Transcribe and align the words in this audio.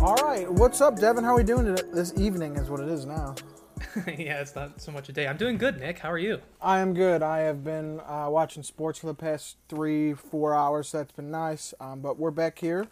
All 0.00 0.16
right, 0.16 0.46
what's 0.50 0.80
up, 0.80 0.98
Devin? 0.98 1.22
How 1.22 1.30
are 1.30 1.36
we 1.36 1.44
doing 1.44 1.64
today? 1.64 1.88
this 1.92 2.12
evening? 2.18 2.56
Is 2.56 2.68
what 2.68 2.80
it 2.80 2.88
is 2.88 3.06
now. 3.06 3.36
yeah, 4.06 4.40
it's 4.40 4.56
not 4.56 4.80
so 4.80 4.90
much 4.90 5.08
a 5.08 5.12
day. 5.12 5.28
I'm 5.28 5.36
doing 5.36 5.58
good, 5.58 5.78
Nick. 5.78 6.00
How 6.00 6.10
are 6.10 6.18
you? 6.18 6.40
I 6.60 6.80
am 6.80 6.92
good. 6.92 7.22
I 7.22 7.38
have 7.40 7.62
been 7.62 8.00
uh, 8.00 8.26
watching 8.28 8.64
sports 8.64 8.98
for 8.98 9.06
the 9.06 9.14
past 9.14 9.56
three, 9.68 10.12
four 10.12 10.54
hours. 10.56 10.88
So 10.88 10.98
that's 10.98 11.12
been 11.12 11.30
nice. 11.30 11.72
Um, 11.78 12.00
but 12.00 12.18
we're 12.18 12.32
back 12.32 12.58
here 12.58 12.88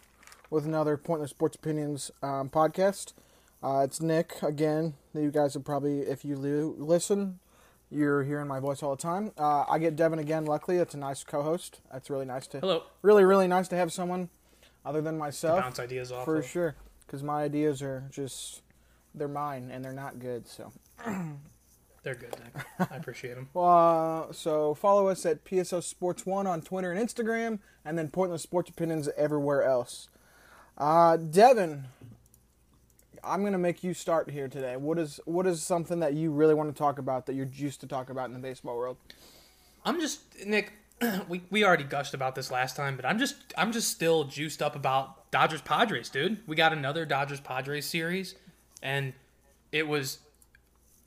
with 0.49 0.65
another 0.65 0.95
Pointless 0.95 1.31
Sports 1.31 1.57
Opinions 1.57 2.11
um, 2.21 2.49
podcast. 2.49 3.11
Uh, 3.61 3.81
it's 3.83 3.99
Nick 3.99 4.41
again. 4.41 4.93
You 5.13 5.31
guys 5.31 5.55
have 5.55 5.65
probably, 5.65 5.99
if 5.99 6.23
you 6.23 6.37
li- 6.37 6.73
listen, 6.77 7.39
you're 7.93 8.23
hearing 8.23 8.47
my 8.47 8.59
voice 8.59 8.81
all 8.83 8.95
the 8.95 9.01
time. 9.01 9.31
Uh, 9.37 9.65
I 9.69 9.77
get 9.79 9.95
Devin 9.95 10.19
again. 10.19 10.45
Luckily, 10.45 10.77
it's 10.77 10.93
a 10.93 10.97
nice 10.97 11.23
co-host. 11.23 11.79
That's 11.91 12.09
really 12.09 12.25
nice 12.25 12.47
to. 12.47 12.59
Hello. 12.59 12.83
Really, 13.01 13.23
really 13.23 13.47
nice 13.47 13.67
to 13.69 13.75
have 13.75 13.91
someone 13.93 14.29
other 14.85 15.01
than 15.01 15.17
myself. 15.17 15.59
bounce 15.61 15.79
ideas 15.79 16.11
off 16.11 16.25
for 16.25 16.37
of. 16.37 16.45
sure. 16.47 16.75
Because 17.05 17.21
my 17.23 17.43
ideas 17.43 17.81
are 17.81 18.03
just 18.11 18.61
they're 19.13 19.27
mine 19.27 19.69
and 19.71 19.83
they're 19.83 19.93
not 19.93 20.19
good. 20.19 20.47
So. 20.47 20.71
They're 22.03 22.15
good, 22.15 22.35
Nick. 22.43 22.89
I 22.91 22.97
appreciate 22.97 23.35
them. 23.35 23.47
Uh, 23.55 24.25
so 24.33 24.73
follow 24.73 25.07
us 25.07 25.25
at 25.25 25.45
PSO 25.45 25.81
Sports 25.81 26.25
One 26.25 26.45
on 26.45 26.61
Twitter 26.61 26.91
and 26.91 26.99
Instagram, 27.07 27.59
and 27.85 27.97
then 27.97 28.09
Pointless 28.09 28.41
Sports 28.43 28.69
Opinions 28.69 29.07
everywhere 29.15 29.63
else. 29.63 30.09
Uh, 30.77 31.15
Devin, 31.15 31.85
I'm 33.23 33.43
gonna 33.43 33.57
make 33.57 33.83
you 33.83 33.93
start 33.93 34.29
here 34.29 34.47
today. 34.47 34.75
What 34.75 34.99
is 34.99 35.19
what 35.25 35.47
is 35.47 35.61
something 35.61 35.99
that 35.99 36.13
you 36.13 36.31
really 36.31 36.53
want 36.53 36.73
to 36.73 36.77
talk 36.77 36.99
about 36.99 37.25
that 37.25 37.35
you're 37.35 37.47
used 37.47 37.81
to 37.81 37.87
talk 37.87 38.09
about 38.09 38.27
in 38.27 38.33
the 38.33 38.39
baseball 38.39 38.77
world? 38.77 38.97
I'm 39.85 39.99
just 39.99 40.21
Nick. 40.45 40.73
We, 41.27 41.41
we 41.49 41.65
already 41.65 41.83
gushed 41.83 42.13
about 42.13 42.35
this 42.35 42.49
last 42.49 42.77
time, 42.77 42.95
but 42.95 43.05
I'm 43.05 43.19
just 43.19 43.35
I'm 43.57 43.71
just 43.71 43.89
still 43.89 44.23
juiced 44.23 44.61
up 44.61 44.75
about 44.75 45.29
Dodgers 45.31 45.61
Padres, 45.61 46.09
dude. 46.09 46.37
We 46.47 46.55
got 46.55 46.71
another 46.71 47.05
Dodgers 47.05 47.41
Padres 47.41 47.85
series, 47.85 48.35
and 48.81 49.13
it 49.71 49.87
was 49.87 50.19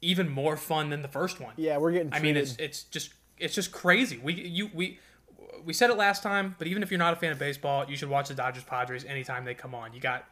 even 0.02 0.28
more 0.28 0.56
fun 0.56 0.90
than 0.90 1.02
the 1.02 1.08
first 1.08 1.40
one. 1.40 1.54
Yeah, 1.56 1.78
we're 1.78 1.92
getting. 1.92 2.12
I 2.12 2.20
mean, 2.20 2.36
it's 2.36 2.56
it's 2.58 2.82
just 2.84 3.14
it's 3.38 3.54
just 3.54 3.72
crazy. 3.72 4.18
We 4.22 4.34
you 4.34 4.70
we 4.74 4.98
we 5.64 5.72
said 5.72 5.90
it 5.90 5.96
last 5.96 6.22
time, 6.22 6.56
but 6.58 6.66
even 6.66 6.82
if 6.82 6.90
you're 6.90 6.98
not 6.98 7.12
a 7.12 7.16
fan 7.16 7.32
of 7.32 7.38
baseball, 7.38 7.88
you 7.88 7.96
should 7.96 8.08
watch 8.08 8.28
the 8.28 8.34
Dodgers 8.34 8.64
Padres 8.64 9.04
anytime 9.04 9.44
they 9.44 9.54
come 9.54 9.74
on. 9.74 9.94
You 9.94 10.00
got 10.00 10.26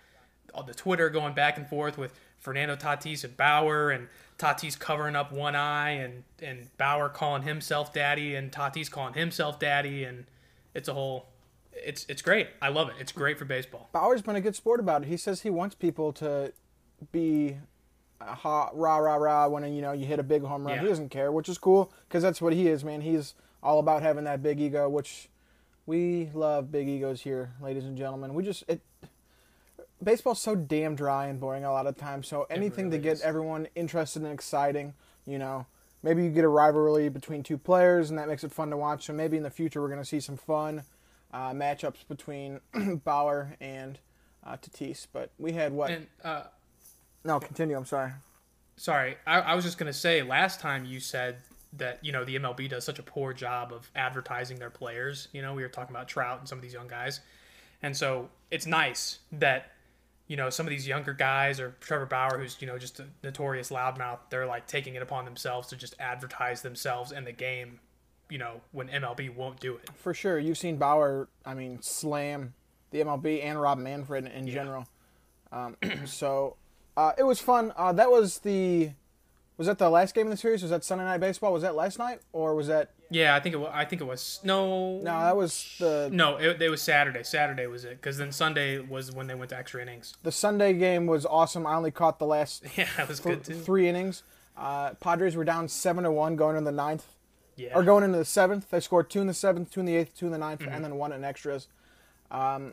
the 0.63 0.75
Twitter 0.75 1.11
going 1.11 1.35
back 1.35 1.59
and 1.59 1.69
forth 1.69 1.99
with 1.99 2.13
Fernando 2.39 2.77
Tatis 2.77 3.25
and 3.25 3.37
Bauer, 3.37 3.91
and 3.91 4.09
Tatis 4.39 4.79
covering 4.79 5.17
up 5.17 5.33
one 5.33 5.55
eye, 5.57 5.91
and 5.91 6.25
and 6.43 6.69
Bauer 6.77 7.09
calling 7.09 7.43
himself 7.43 7.93
daddy, 7.93 8.35
and 8.35 8.53
Tatis 8.53 8.91
calling 8.91 9.15
himself 9.15 9.59
daddy, 9.59 10.05
and 10.05 10.27
it's 10.75 10.89
a 10.89 10.95
whole. 10.95 11.27
It's 11.73 12.07
it's 12.09 12.23
great. 12.23 12.49
I 12.63 12.69
love 12.69 12.89
it. 12.89 12.95
It's 13.01 13.13
great 13.13 13.39
for 13.39 13.45
baseball. 13.45 13.89
Bauer's 13.93 14.23
been 14.23 14.37
a 14.37 14.41
good 14.41 14.55
sport 14.55 14.81
about 14.81 15.03
it. 15.03 15.09
He 15.09 15.17
says 15.17 15.41
he 15.41 15.51
wants 15.51 15.75
people 15.75 16.13
to 16.15 16.53
be 17.11 17.57
ha, 18.21 18.71
rah 18.73 18.97
rah 18.99 19.17
rah 19.17 19.49
when 19.49 19.65
you 19.73 19.83
know 19.83 19.93
you 19.93 20.07
hit 20.07 20.19
a 20.19 20.23
big 20.23 20.43
home 20.43 20.67
run. 20.67 20.77
Yeah. 20.77 20.83
He 20.83 20.89
doesn't 20.89 21.11
care, 21.11 21.33
which 21.33 21.49
is 21.49 21.59
cool 21.59 21.93
because 22.09 22.23
that's 22.23 22.41
what 22.41 22.53
he 22.53 22.69
is, 22.69 22.85
man. 22.85 23.01
He's 23.01 23.35
all 23.63 23.79
about 23.79 24.03
having 24.03 24.25
that 24.25 24.43
big 24.43 24.61
ego, 24.61 24.89
which 24.89 25.29
we 25.87 26.31
love 26.35 26.71
big 26.71 26.89
egos 26.89 27.23
here, 27.23 27.53
ladies 27.61 27.85
and 27.85 27.97
gentlemen. 27.97 28.35
We 28.35 28.43
just 28.45 28.65
it 28.69 28.81
baseball's 30.05 30.41
so 30.41 30.55
damn 30.55 30.95
dry 30.95 31.27
and 31.27 31.41
boring 31.41 31.65
a 31.65 31.73
lot 31.73 31.87
of 31.87 31.97
times. 31.97 32.29
So 32.29 32.47
anything 32.51 32.91
to 32.91 32.99
get 32.99 33.15
is. 33.15 33.23
everyone 33.23 33.69
interested 33.75 34.23
and 34.23 34.33
exciting, 34.33 34.95
you 35.27 35.39
know. 35.39 35.67
Maybe 36.03 36.23
you 36.23 36.31
get 36.31 36.45
a 36.45 36.49
rivalry 36.49 37.09
between 37.09 37.43
two 37.43 37.57
players, 37.57 38.11
and 38.11 38.19
that 38.19 38.29
makes 38.29 38.45
it 38.45 38.53
fun 38.53 38.69
to 38.71 38.77
watch. 38.77 39.07
So 39.07 39.15
maybe 39.15 39.39
in 39.39 39.43
the 39.43 39.51
future 39.51 39.81
we're 39.81 39.89
going 39.89 40.01
to 40.01 40.05
see 40.05 40.21
some 40.21 40.37
fun 40.37 40.83
uh, 41.33 41.53
matchups 41.53 42.07
between 42.09 42.61
Bauer 43.05 43.57
and 43.61 43.99
uh, 44.47 44.57
Tatis. 44.57 45.07
But 45.13 45.31
we 45.39 45.53
had 45.53 45.73
what? 45.73 45.91
And 45.91 46.07
uh, 46.23 46.43
no, 47.25 47.41
continue. 47.41 47.77
I'm 47.77 47.85
sorry. 47.85 48.13
sorry, 48.77 49.17
I, 49.27 49.41
I 49.41 49.55
was 49.55 49.65
just 49.65 49.77
gonna 49.77 49.93
say 49.93 50.23
last 50.23 50.61
time 50.61 50.85
you 50.85 51.01
said 51.01 51.39
that 51.77 51.99
you 52.03 52.13
know 52.13 52.25
the 52.25 52.37
MLB 52.37 52.69
does 52.69 52.85
such 52.85 52.99
a 52.99 53.03
poor 53.03 53.33
job 53.33 53.73
of 53.73 53.91
advertising 53.97 54.59
their 54.59 54.71
players. 54.71 55.29
You 55.33 55.43
know, 55.43 55.55
we 55.55 55.63
were 55.63 55.69
talking 55.69 55.95
about 55.95 56.09
Trout 56.09 56.39
and 56.39 56.49
some 56.49 56.59
of 56.59 56.63
these 56.63 56.73
young 56.73 56.89
guys, 56.89 57.21
and 57.83 57.97
so 57.97 58.29
it's 58.51 58.67
nice 58.67 59.19
that 59.33 59.73
you 60.27 60.37
know 60.37 60.51
some 60.51 60.67
of 60.67 60.71
these 60.71 60.87
younger 60.87 61.13
guys 61.13 61.61
or 61.61 61.77
Trevor 61.81 62.07
Bauer, 62.07 62.39
who's 62.39 62.57
you 62.61 62.67
know 62.67 62.79
just 62.79 63.01
a 63.01 63.07
notorious 63.23 63.71
loudmouth, 63.71 64.19
they're 64.31 64.47
like 64.47 64.67
taking 64.67 64.95
it 64.95 65.03
upon 65.03 65.25
themselves 65.25 65.69
to 65.69 65.77
just 65.77 65.95
advertise 65.99 66.63
themselves 66.63 67.13
and 67.13 67.27
the 67.27 67.33
game. 67.33 67.81
You 68.31 68.39
know, 68.39 68.63
when 68.73 68.89
MLB 68.89 69.35
won't 69.35 69.61
do 69.61 69.77
it. 69.77 69.91
For 69.97 70.15
sure, 70.15 70.39
you've 70.39 70.57
seen 70.57 70.77
Bauer. 70.77 71.29
I 71.45 71.53
mean, 71.53 71.83
slam 71.83 72.55
the 72.95 73.01
MLB 73.01 73.45
and 73.45 73.61
Rob 73.61 73.79
Manfred 73.79 74.27
in 74.27 74.47
general. 74.47 74.87
Um, 75.53 75.77
so 76.07 76.57
uh, 76.97 77.13
it 77.19 77.25
was 77.25 77.41
fun. 77.41 77.73
Uh, 77.77 77.93
that 77.93 78.11
was 78.11 78.39
the. 78.39 78.93
Was 79.57 79.69
that 79.69 79.79
the 79.79 79.89
last 79.91 80.15
game 80.17 80.27
in 80.27 80.31
the 80.31 80.37
series? 80.37 80.63
Was 80.63 80.71
that 80.71 80.83
Sunday 80.83 81.05
Night 81.05 81.19
Baseball? 81.19 81.53
Was 81.53 81.63
that 81.63 81.77
last 81.77 81.99
night, 81.99 82.21
or 82.33 82.55
was 82.55 82.67
that? 82.69 82.91
Yeah, 83.11 83.37
I 83.37 83.41
think 83.41 83.55
it. 83.55 83.59
Was, 83.59 83.71
I 83.73 83.85
think 83.85 84.01
it 84.01 84.07
was 84.07 84.41
no. 84.45 84.97
No, 84.99 85.03
that 85.03 85.37
was 85.37 85.77
the 85.79 86.09
No, 86.13 86.37
it, 86.37 86.61
it 86.61 86.69
was 86.71 86.83
Saturday. 86.83 87.23
Saturday 87.23 87.67
was 87.67 87.85
it 87.85 88.01
because 88.01 88.17
then 88.19 88.33
Sunday 88.33 88.79
was 88.79 89.13
when 89.13 89.27
they 89.27 89.35
went 89.35 89.51
to 89.51 89.57
extra 89.59 89.83
innings. 89.83 90.15
the 90.23 90.33
Sunday 90.33 90.73
game 90.73 91.07
was 91.07 91.25
awesome. 91.27 91.67
I 91.67 91.75
only 91.75 91.91
caught 91.91 92.19
the 92.19 92.27
last 92.27 92.65
Yeah, 92.77 92.89
that 92.97 93.09
was 93.09 93.21
th- 93.21 93.37
good 93.37 93.45
too. 93.45 93.55
three 93.61 93.89
innings. 93.89 94.23
Uh, 94.57 94.95
Padres 94.95 95.37
were 95.37 95.45
down 95.45 95.69
seven 95.69 96.05
to 96.05 96.11
one 96.13 96.37
going 96.37 96.57
into 96.57 96.71
the 96.71 96.77
ninth, 96.77 97.07
Yeah. 97.57 97.73
or 97.75 97.83
going 97.83 98.05
into 98.05 98.19
the 98.19 98.25
seventh. 98.25 98.71
They 98.71 98.81
scored 98.81 99.11
two 99.11 99.21
in 99.21 99.27
the 99.27 99.35
seventh, 99.35 99.71
two 99.71 99.81
in 99.81 99.87
the 99.87 99.97
eighth, 99.97 100.17
two 100.17 100.27
in 100.27 100.33
the 100.33 100.39
9th 100.39 100.59
Mm-hmm. 100.61 100.73
and 100.73 100.85
then 100.85 100.97
one 100.97 101.13
in 101.13 101.25
extras. 101.25 101.69
Um, 102.31 102.73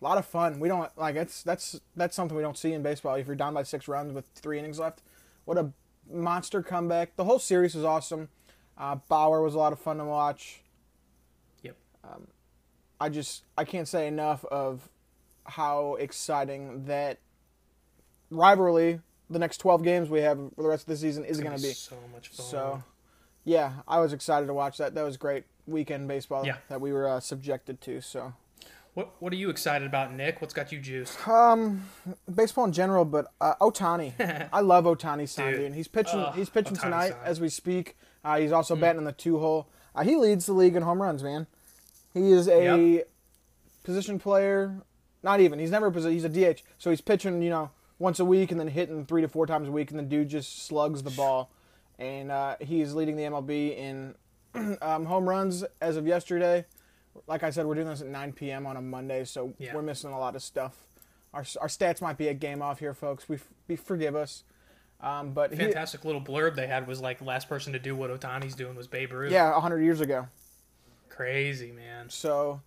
a 0.00 0.04
lot 0.04 0.16
of 0.18 0.26
fun. 0.26 0.60
We 0.60 0.68
don't 0.68 0.90
like 0.98 1.16
it's 1.16 1.42
that's 1.42 1.80
that's 1.96 2.14
something 2.16 2.36
we 2.36 2.42
don't 2.42 2.56
see 2.58 2.72
in 2.72 2.82
baseball. 2.82 3.14
If 3.16 3.26
you're 3.26 3.36
down 3.36 3.54
by 3.54 3.62
six 3.64 3.86
runs 3.88 4.12
with 4.12 4.26
three 4.34 4.58
innings 4.58 4.78
left, 4.78 5.02
what 5.44 5.56
a 5.58 5.72
monster 6.10 6.62
comeback! 6.62 7.16
The 7.16 7.24
whole 7.24 7.38
series 7.38 7.74
was 7.74 7.84
awesome. 7.84 8.28
Uh, 8.78 8.96
Bauer 9.08 9.40
was 9.42 9.54
a 9.54 9.58
lot 9.58 9.72
of 9.72 9.78
fun 9.78 9.98
to 9.98 10.04
watch. 10.04 10.60
Yep. 11.62 11.76
I 13.00 13.08
just 13.08 13.44
I 13.56 13.64
can't 13.64 13.88
say 13.88 14.06
enough 14.06 14.44
of 14.46 14.88
how 15.44 15.94
exciting 15.96 16.84
that 16.86 17.18
rivalry. 18.30 19.00
The 19.28 19.38
next 19.38 19.58
twelve 19.58 19.82
games 19.82 20.08
we 20.08 20.20
have 20.20 20.38
for 20.54 20.62
the 20.62 20.68
rest 20.68 20.84
of 20.84 20.88
the 20.88 20.96
season 20.96 21.24
is 21.24 21.40
going 21.40 21.56
to 21.56 21.62
be. 21.62 21.72
so 21.72 21.96
much 22.12 22.28
fun. 22.28 22.46
So 22.46 22.82
Yeah, 23.44 23.72
I 23.88 24.00
was 24.00 24.12
excited 24.12 24.46
to 24.46 24.54
watch 24.54 24.78
that. 24.78 24.94
That 24.94 25.02
was 25.02 25.16
great 25.16 25.44
weekend 25.66 26.06
baseball 26.06 26.46
Yeah. 26.46 26.58
that 26.68 26.80
we 26.80 26.92
were 26.92 27.08
uh, 27.08 27.18
subjected 27.20 27.80
to. 27.82 28.00
So 28.00 28.34
What 28.94 29.10
What 29.20 29.32
are 29.32 29.36
you 29.36 29.50
excited 29.50 29.84
about, 29.86 30.12
Nick? 30.14 30.40
What's 30.40 30.54
got 30.54 30.70
you 30.70 30.78
juiced? 30.80 31.26
Um, 31.26 31.88
baseball 32.32 32.66
in 32.66 32.72
general, 32.72 33.04
but 33.04 33.26
uh, 33.40 33.54
Ohtani. 33.60 34.48
I 34.52 34.60
love 34.60 34.84
Ohtani 34.84 35.28
San, 35.28 35.52
Dude. 35.52 35.60
dude. 35.60 35.74
He's 35.74 35.88
pitching. 35.88 36.20
Ugh, 36.20 36.34
he's 36.36 36.48
pitching 36.50 36.76
tonight 36.76 37.14
as 37.24 37.40
we 37.40 37.48
speak. 37.48 37.96
Uh, 38.26 38.38
he's 38.40 38.50
also 38.50 38.74
batting 38.74 38.98
in 38.98 39.04
the 39.04 39.12
two 39.12 39.38
hole. 39.38 39.68
Uh, 39.94 40.02
he 40.02 40.16
leads 40.16 40.46
the 40.46 40.52
league 40.52 40.74
in 40.74 40.82
home 40.82 41.00
runs, 41.00 41.22
man. 41.22 41.46
He 42.12 42.32
is 42.32 42.48
a 42.48 42.96
Yep. 42.96 43.08
position 43.84 44.18
player. 44.18 44.82
Not 45.22 45.38
even. 45.40 45.58
He's 45.60 45.70
never 45.70 45.86
a 45.86 45.92
posi- 45.92 46.10
He's 46.12 46.24
a 46.24 46.28
DH. 46.28 46.62
So 46.76 46.90
he's 46.90 47.00
pitching, 47.00 47.40
you 47.40 47.50
know, 47.50 47.70
once 48.00 48.18
a 48.18 48.24
week 48.24 48.50
and 48.50 48.58
then 48.58 48.68
hitting 48.68 49.06
three 49.06 49.22
to 49.22 49.28
four 49.28 49.46
times 49.46 49.68
a 49.68 49.72
week, 49.72 49.90
and 49.90 49.98
the 49.98 50.02
dude 50.02 50.28
just 50.28 50.66
slugs 50.66 51.02
the 51.04 51.10
ball. 51.10 51.50
And 51.98 52.30
uh, 52.32 52.56
he's 52.60 52.94
leading 52.94 53.16
the 53.16 53.22
MLB 53.22 53.76
in 53.76 54.14
um, 54.82 55.04
home 55.06 55.28
runs 55.28 55.64
as 55.80 55.96
of 55.96 56.06
yesterday. 56.06 56.64
Like 57.28 57.42
I 57.44 57.50
said, 57.50 57.64
we're 57.66 57.74
doing 57.76 57.86
this 57.88 58.00
at 58.02 58.08
9 58.08 58.32
p.m. 58.32 58.66
on 58.66 58.76
a 58.76 58.82
Monday, 58.82 59.24
so 59.24 59.54
Yeah. 59.58 59.72
we're 59.74 59.82
missing 59.82 60.10
a 60.10 60.18
lot 60.18 60.34
of 60.36 60.42
stuff. 60.42 60.84
Our, 61.32 61.44
our 61.60 61.68
stats 61.68 62.00
might 62.02 62.18
be 62.18 62.28
a 62.28 62.34
game 62.34 62.60
off 62.60 62.80
here, 62.80 62.92
folks. 62.92 63.28
We, 63.28 63.38
we 63.68 63.76
forgive 63.76 64.14
us. 64.16 64.42
Um, 65.00 65.32
but 65.32 65.50
he, 65.52 65.56
Fantastic 65.58 66.04
little 66.04 66.20
blurb 66.22 66.54
they 66.56 66.66
had 66.66 66.86
was 66.86 67.00
like 67.00 67.20
last 67.20 67.48
person 67.48 67.72
to 67.74 67.78
do 67.78 67.94
what 67.94 68.10
Ohtani's 68.10 68.54
doing 68.54 68.74
was 68.76 68.86
Babe 68.86 69.12
Ruth. 69.12 69.30
yeah, 69.32 69.52
100 69.52 69.80
years 69.82 70.00
ago. 70.00 70.26
Crazy 71.08 71.70
man. 71.72 72.08
So 72.10 72.60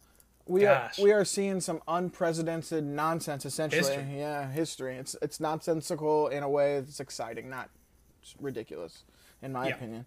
we 0.45 0.65
are 0.65 0.91
we 1.01 1.11
are 1.11 1.25
seeing 1.25 1.59
some 1.61 1.81
unprecedented 1.87 2.83
nonsense 2.83 3.45
essentially. 3.45 3.81
History. 3.95 4.17
Yeah, 4.19 4.49
history. 4.51 4.95
It's 4.95 5.15
it's 5.21 5.39
nonsensical 5.39 6.27
in 6.29 6.43
a 6.43 6.49
way 6.49 6.79
that's 6.79 6.99
exciting, 6.99 7.49
not 7.49 7.69
ridiculous, 8.39 9.03
in 9.41 9.51
my 9.51 9.67
Yeah. 9.67 9.75
opinion. 9.75 10.05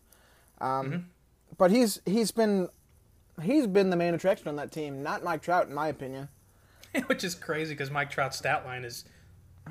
Um, 0.61 1.11
But 1.59 1.71
he's 1.71 2.01
he's 2.07 2.31
been 2.33 2.69
he's 3.43 3.67
been 3.67 3.91
the 3.91 3.97
main 3.97 4.15
attraction 4.15 4.49
on 4.49 4.57
that 4.57 4.73
team, 4.73 5.03
not 5.03 5.23
Mike 5.23 5.43
Trout, 5.43 5.69
in 5.69 5.75
my 5.75 5.89
opinion. 5.89 6.29
Which 7.07 7.25
is 7.25 7.35
crazy 7.35 7.75
because 7.75 7.91
Mike 7.91 8.11
Trout's 8.11 8.39
stat 8.39 8.65
line 8.65 8.85
is 8.85 9.05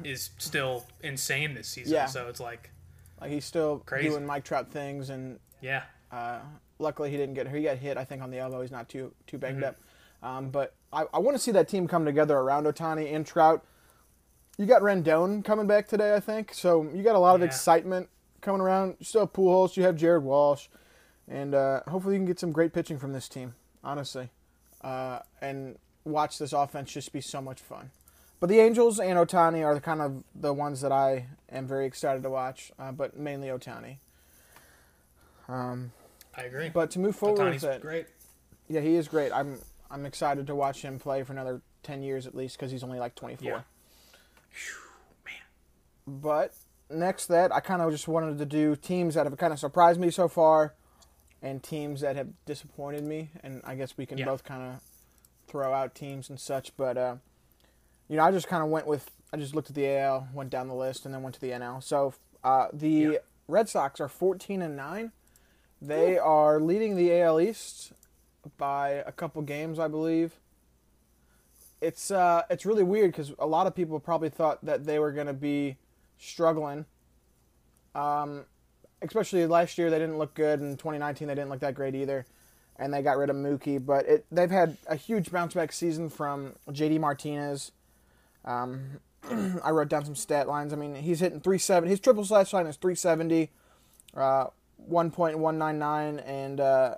is 0.04 0.32
still 0.38 0.86
insane 1.02 1.54
this 1.54 1.68
season. 1.68 1.94
Yeah. 1.94 2.06
So 2.06 2.28
it's 2.28 2.40
like, 2.40 2.72
Like 3.20 3.32
he's 3.32 3.46
still 3.46 3.80
Crazy. 3.86 4.10
doing 4.10 4.26
Mike 4.26 4.44
Trout 4.44 4.72
things, 4.72 5.10
and 5.10 5.40
yeah, 5.62 5.84
luckily 6.80 7.12
he 7.12 7.18
didn't 7.18 7.36
get 7.36 7.48
he 7.50 7.64
got 7.64 7.78
hit 7.78 7.98
I 7.98 8.04
think 8.04 8.22
on 8.22 8.32
the 8.32 8.40
elbow. 8.40 8.62
He's 8.62 8.72
not 8.72 8.90
too 8.90 9.14
too 9.28 9.38
banged 9.38 9.58
Mm-hmm. 9.58 9.66
up. 9.66 9.76
Um, 10.24 10.50
but 10.50 10.76
I, 10.94 11.06
I 11.14 11.20
want 11.20 11.36
to 11.36 11.42
see 11.42 11.52
that 11.54 11.68
team 11.68 11.88
come 11.88 12.06
together 12.06 12.38
around 12.38 12.66
Ohtani 12.66 13.14
and 13.16 13.26
Trout. 13.26 13.66
You 14.58 14.66
got 14.68 14.82
Rendon 14.84 15.44
coming 15.44 15.66
back 15.66 15.88
today, 15.88 16.14
I 16.14 16.20
think. 16.20 16.54
So 16.54 16.84
you 16.94 17.02
got 17.02 17.16
a 17.16 17.20
lot 17.20 17.34
of 17.36 17.42
Yeah. 17.42 17.48
excitement 17.48 18.08
coming 18.42 18.62
around. 18.62 18.98
You 19.00 19.06
still 19.06 19.22
have 19.22 19.34
Pujols. 19.34 19.76
You 19.78 19.84
have 19.84 19.96
Jared 19.96 20.24
Walsh, 20.24 20.68
and 21.28 21.56
uh, 21.56 21.82
hopefully 21.88 22.16
you 22.16 22.20
can 22.20 22.26
get 22.28 22.40
some 22.40 22.52
great 22.52 22.72
pitching 22.74 23.00
from 23.00 23.14
this 23.14 23.28
team. 23.28 23.56
Honestly, 23.84 24.30
uh, 24.82 25.20
and 25.42 25.78
watch 26.04 26.38
this 26.38 26.54
offense 26.54 26.92
just 26.92 27.12
be 27.12 27.22
so 27.22 27.42
much 27.42 27.60
fun. 27.62 27.90
But 28.42 28.50
the 28.50 28.60
Angels 28.60 29.00
and 29.00 29.18
Ohtani 29.20 29.64
are 29.64 29.76
the 29.76 29.80
kind 29.80 30.02
of 30.02 30.24
the 30.34 30.52
ones 30.52 30.82
that 30.82 30.92
I 30.92 31.28
am 31.52 31.68
very 31.68 31.86
excited 31.86 32.24
to 32.24 32.30
watch. 32.30 32.72
Uh, 32.78 32.92
but 32.92 33.16
mainly 33.16 33.48
Ohtani. 33.50 33.98
I 35.48 36.44
agree. 36.44 36.70
But 36.70 36.92
to 36.92 37.00
move 37.00 37.16
forward 37.16 37.40
Ohtani's 37.40 37.62
with 37.64 37.72
it, 37.74 37.82
great. 37.82 38.08
Yeah, 38.68 38.82
he 38.82 38.96
is 38.96 39.08
great. 39.08 39.32
I'm 39.32 39.60
I'm 39.92 40.06
excited 40.06 40.48
to 40.48 40.56
watch 40.56 40.82
him 40.82 40.98
play 40.98 41.24
for 41.24 41.34
another 41.34 41.62
ten 41.84 42.02
years 42.02 42.26
at 42.26 42.34
least 42.36 42.58
because 42.58 42.72
he's 42.72 42.84
only 42.84 43.00
like 43.00 43.16
24. 43.16 43.48
Yeah. 43.48 43.62
But 46.08 46.54
next, 46.90 47.28
that 47.28 47.54
I 47.54 47.60
kind 47.60 47.82
of 47.82 47.92
just 47.92 48.08
wanted 48.08 48.38
to 48.40 48.46
do 48.46 48.76
teams 48.76 49.16
that 49.16 49.26
have 49.26 49.38
kind 49.38 49.54
of 49.54 49.60
surprised 49.60 50.00
me 50.00 50.10
so 50.10 50.28
far, 50.28 50.74
and 51.42 51.62
teams 51.62 52.02
that 52.02 52.16
have 52.16 52.30
disappointed 52.46 53.04
me, 53.04 53.30
and 53.44 53.62
I 53.64 53.76
guess 53.76 53.98
we 53.98 54.06
can 54.06 54.18
Yeah. 54.18 54.26
both 54.26 54.44
kind 54.44 54.64
of 54.64 54.82
throw 55.48 55.74
out 55.74 55.94
teams 55.94 56.30
and 56.30 56.40
such. 56.40 56.76
But 56.76 56.98
uh, 56.98 57.16
you 58.12 58.18
know, 58.18 58.24
I 58.24 58.32
just 58.32 58.50
kind 58.50 58.62
of 58.62 58.70
went 58.70 58.86
with 58.86 59.10
I 59.34 59.38
just 59.38 59.56
looked 59.56 59.70
at 59.70 59.76
the 59.76 59.88
AL, 59.88 60.28
went 60.34 60.50
down 60.50 60.68
the 60.68 60.76
list, 60.76 61.06
and 61.06 61.14
then 61.14 61.24
went 61.24 61.34
to 61.36 61.42
the 61.42 61.52
NL. 61.52 61.82
So 61.82 62.14
uh, 62.44 62.68
the 62.74 62.90
Yeah. 62.90 63.18
Red 63.48 63.70
Sox 63.70 64.02
are 64.02 64.10
14 64.10 64.62
and 64.62 64.76
nine. 64.76 65.14
They 65.82 66.18
are 66.18 66.60
leading 66.60 66.98
the 66.98 67.18
AL 67.22 67.40
East 67.40 67.94
by 68.58 68.90
a 68.90 69.14
couple 69.14 69.42
games, 69.44 69.80
I 69.80 69.88
believe. 69.88 70.34
It's 71.80 72.12
uh, 72.12 72.44
it's 72.50 72.66
really 72.66 72.84
weird 72.84 73.12
because 73.12 73.34
a 73.40 73.48
lot 73.48 73.66
of 73.66 73.74
people 73.74 73.98
probably 74.02 74.30
thought 74.30 74.64
that 74.66 74.86
they 74.86 75.00
were 75.00 75.14
going 75.14 75.28
to 75.28 75.34
be 75.34 75.78
struggling. 76.20 76.86
Um, 77.96 78.44
especially 79.02 79.46
last 79.48 79.78
year, 79.78 79.90
they 79.90 80.00
didn't 80.00 80.18
look 80.18 80.34
good. 80.34 80.60
In 80.60 80.76
2019, 80.76 81.30
they 81.30 81.36
didn't 81.36 81.50
look 81.50 81.62
that 81.62 81.76
great 81.76 81.96
either, 81.96 82.26
and 82.76 82.94
they 82.94 83.02
got 83.02 83.18
rid 83.18 83.30
of 83.30 83.38
Mookie. 83.38 83.84
But 83.84 84.06
it, 84.06 84.26
they've 84.30 84.52
had 84.52 84.78
a 84.88 84.98
huge 84.98 85.32
bounce 85.32 85.54
back 85.54 85.72
season 85.72 86.10
from 86.10 86.56
JD 86.70 87.00
Martinez. 87.00 87.72
Um, 88.46 89.00
I 89.64 89.72
wrote 89.72 89.90
down 89.90 90.06
some 90.06 90.16
stat 90.16 90.48
lines. 90.48 90.74
I 90.74 90.76
mean, 90.76 90.96
he's 90.96 91.20
hitting 91.20 91.42
370. 91.42 91.90
His 91.90 92.00
triple 92.00 92.26
slash 92.26 92.54
line 92.54 92.68
is 92.68 92.78
370, 92.78 93.52
uh, 94.16 94.48
1.199, 94.90 96.24
and 96.26 96.60
uh, 96.60 96.96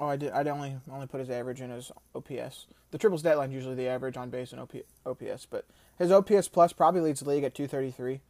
oh, 0.00 0.06
I 0.06 0.16
did. 0.16 0.32
I 0.32 0.42
only 0.50 0.76
only 0.90 1.06
put 1.06 1.20
his 1.20 1.30
average 1.30 1.60
in 1.60 1.70
his 1.70 1.92
OPS. 2.14 2.66
The 2.90 2.98
triple 2.98 3.18
stat 3.18 3.38
line 3.38 3.50
is 3.50 3.54
usually 3.54 3.74
the 3.74 3.88
average 3.88 4.16
on 4.16 4.30
base 4.30 4.52
and 4.52 4.60
OP, 4.60 4.74
OPS, 5.06 5.46
but 5.46 5.66
his 5.98 6.10
OPS 6.10 6.48
plus 6.48 6.72
probably 6.72 7.00
leads 7.00 7.20
the 7.20 7.28
league 7.28 7.44
at 7.44 7.54
233. 7.54 8.20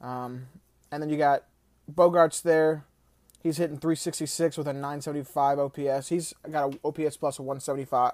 Um, 0.00 0.46
and 0.90 1.02
then 1.02 1.10
you 1.10 1.16
got 1.16 1.44
Bogaerts 1.92 2.42
there. 2.42 2.84
He's 3.42 3.58
hitting 3.58 3.78
366 3.78 4.58
with 4.58 4.66
a 4.66 4.72
975 4.72 5.58
OPS. 5.58 6.08
He's 6.08 6.34
got 6.50 6.72
an 6.72 6.78
OPS 6.84 7.16
plus 7.16 7.38
of 7.38 7.44
175 7.44 8.12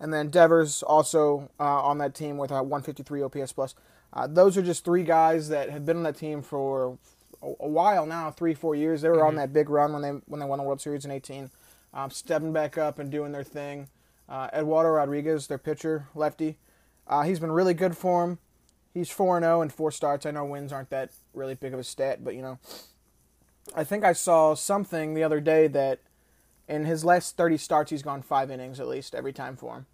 And 0.00 0.12
then 0.12 0.30
Devers 0.30 0.82
also 0.82 1.50
uh, 1.60 1.82
on 1.82 1.98
that 1.98 2.14
team 2.14 2.36
with 2.36 2.50
a 2.50 2.62
153 2.62 3.22
OPS 3.22 3.52
plus. 3.52 3.74
Uh, 4.12 4.26
those 4.26 4.56
are 4.56 4.62
just 4.62 4.84
three 4.84 5.04
guys 5.04 5.48
that 5.48 5.70
have 5.70 5.86
been 5.86 5.98
on 5.98 6.02
that 6.02 6.16
team 6.16 6.42
for 6.42 6.98
a, 7.42 7.46
a 7.60 7.68
while 7.68 8.04
now, 8.04 8.30
three, 8.30 8.54
four 8.54 8.74
years. 8.74 9.02
They 9.02 9.08
were 9.08 9.24
on 9.24 9.36
that 9.36 9.52
big 9.52 9.70
run 9.70 9.92
when 9.92 10.02
they 10.02 10.10
when 10.26 10.40
they 10.40 10.46
won 10.46 10.58
the 10.58 10.64
World 10.64 10.80
Series 10.80 11.04
in 11.04 11.10
18, 11.10 11.50
um, 11.94 12.10
stepping 12.10 12.52
back 12.52 12.76
up 12.76 12.98
and 12.98 13.10
doing 13.10 13.32
their 13.32 13.44
thing. 13.44 13.88
Uh, 14.28 14.48
Eduardo 14.52 14.90
Rodriguez, 14.90 15.46
their 15.46 15.58
pitcher, 15.58 16.08
lefty, 16.14 16.56
uh, 17.06 17.22
he's 17.22 17.40
been 17.40 17.52
really 17.52 17.74
good 17.74 17.96
for 17.96 18.24
him. 18.24 18.38
He's 18.94 19.10
4 19.10 19.38
and 19.38 19.44
0 19.44 19.62
and 19.62 19.72
four 19.72 19.90
starts. 19.90 20.26
I 20.26 20.30
know 20.32 20.44
wins 20.44 20.72
aren't 20.72 20.90
that 20.90 21.10
really 21.32 21.54
big 21.54 21.72
of 21.72 21.80
a 21.80 21.84
stat, 21.84 22.22
but 22.22 22.34
you 22.34 22.42
know, 22.42 22.58
I 23.74 23.84
think 23.84 24.04
I 24.04 24.12
saw 24.12 24.54
something 24.54 25.14
the 25.14 25.24
other 25.24 25.40
day 25.40 25.66
that 25.68 26.00
in 26.68 26.84
his 26.84 27.04
last 27.04 27.36
30 27.36 27.56
starts, 27.56 27.90
he's 27.90 28.02
gone 28.02 28.22
five 28.22 28.50
innings 28.50 28.80
at 28.80 28.88
least 28.88 29.14
every 29.14 29.32
time 29.32 29.56
for 29.56 29.76
him. 29.76 29.86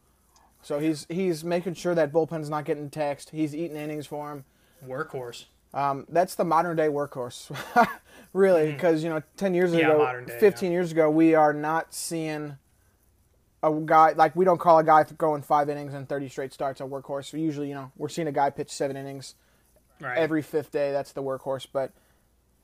So 0.63 0.79
he's 0.81 1.07
he's 1.09 1.45
making 1.45 1.75
sure 1.75 1.95
that 1.95 2.13
bullpen's 2.13 2.51
not 2.51 2.65
getting 2.65 2.91
taxed. 2.91 3.31
He's 3.31 3.55
eating 3.55 3.77
innings 3.77 4.07
for 4.07 4.33
him. 4.33 4.45
Workhorse. 4.87 5.45
Um, 5.73 6.07
that's 6.09 6.35
the 6.35 6.45
modern 6.45 6.77
day 6.77 6.89
workhorse, 6.89 7.55
really, 8.33 8.73
because 8.73 9.05
you 9.05 9.11
know, 9.11 9.23
10 9.37 9.55
years. 9.55 9.73
Yeah, 9.75 9.93
ago, 9.93 10.25
day, 10.27 10.39
15 10.41 10.73
years 10.73 10.93
ago, 10.93 11.11
we 11.11 11.35
are 11.35 11.53
not 11.53 11.93
seeing 11.95 12.57
a 13.63 13.73
guy 13.85 14.13
like 14.13 14.35
we 14.35 14.45
don't 14.45 14.59
call 14.59 14.79
a 14.79 14.85
guy 14.85 15.05
going 15.17 15.43
five 15.43 15.69
innings 15.69 15.93
and 15.95 16.09
30 16.09 16.29
straight 16.29 16.53
starts 16.53 16.81
a 16.81 16.85
workhorse. 16.85 17.33
We 17.33 17.41
usually, 17.41 17.69
you 17.69 17.75
know, 17.75 17.93
we're 17.97 18.09
seeing 18.09 18.29
a 18.29 18.33
guy 18.33 18.51
pitch 18.51 18.71
seven 18.71 18.97
innings 18.97 19.35
Right. 20.01 20.17
every 20.17 20.43
fifth 20.43 20.71
day. 20.71 20.93
That's 20.93 21.13
the 21.13 21.23
workhorse. 21.23 21.67
But 21.73 21.91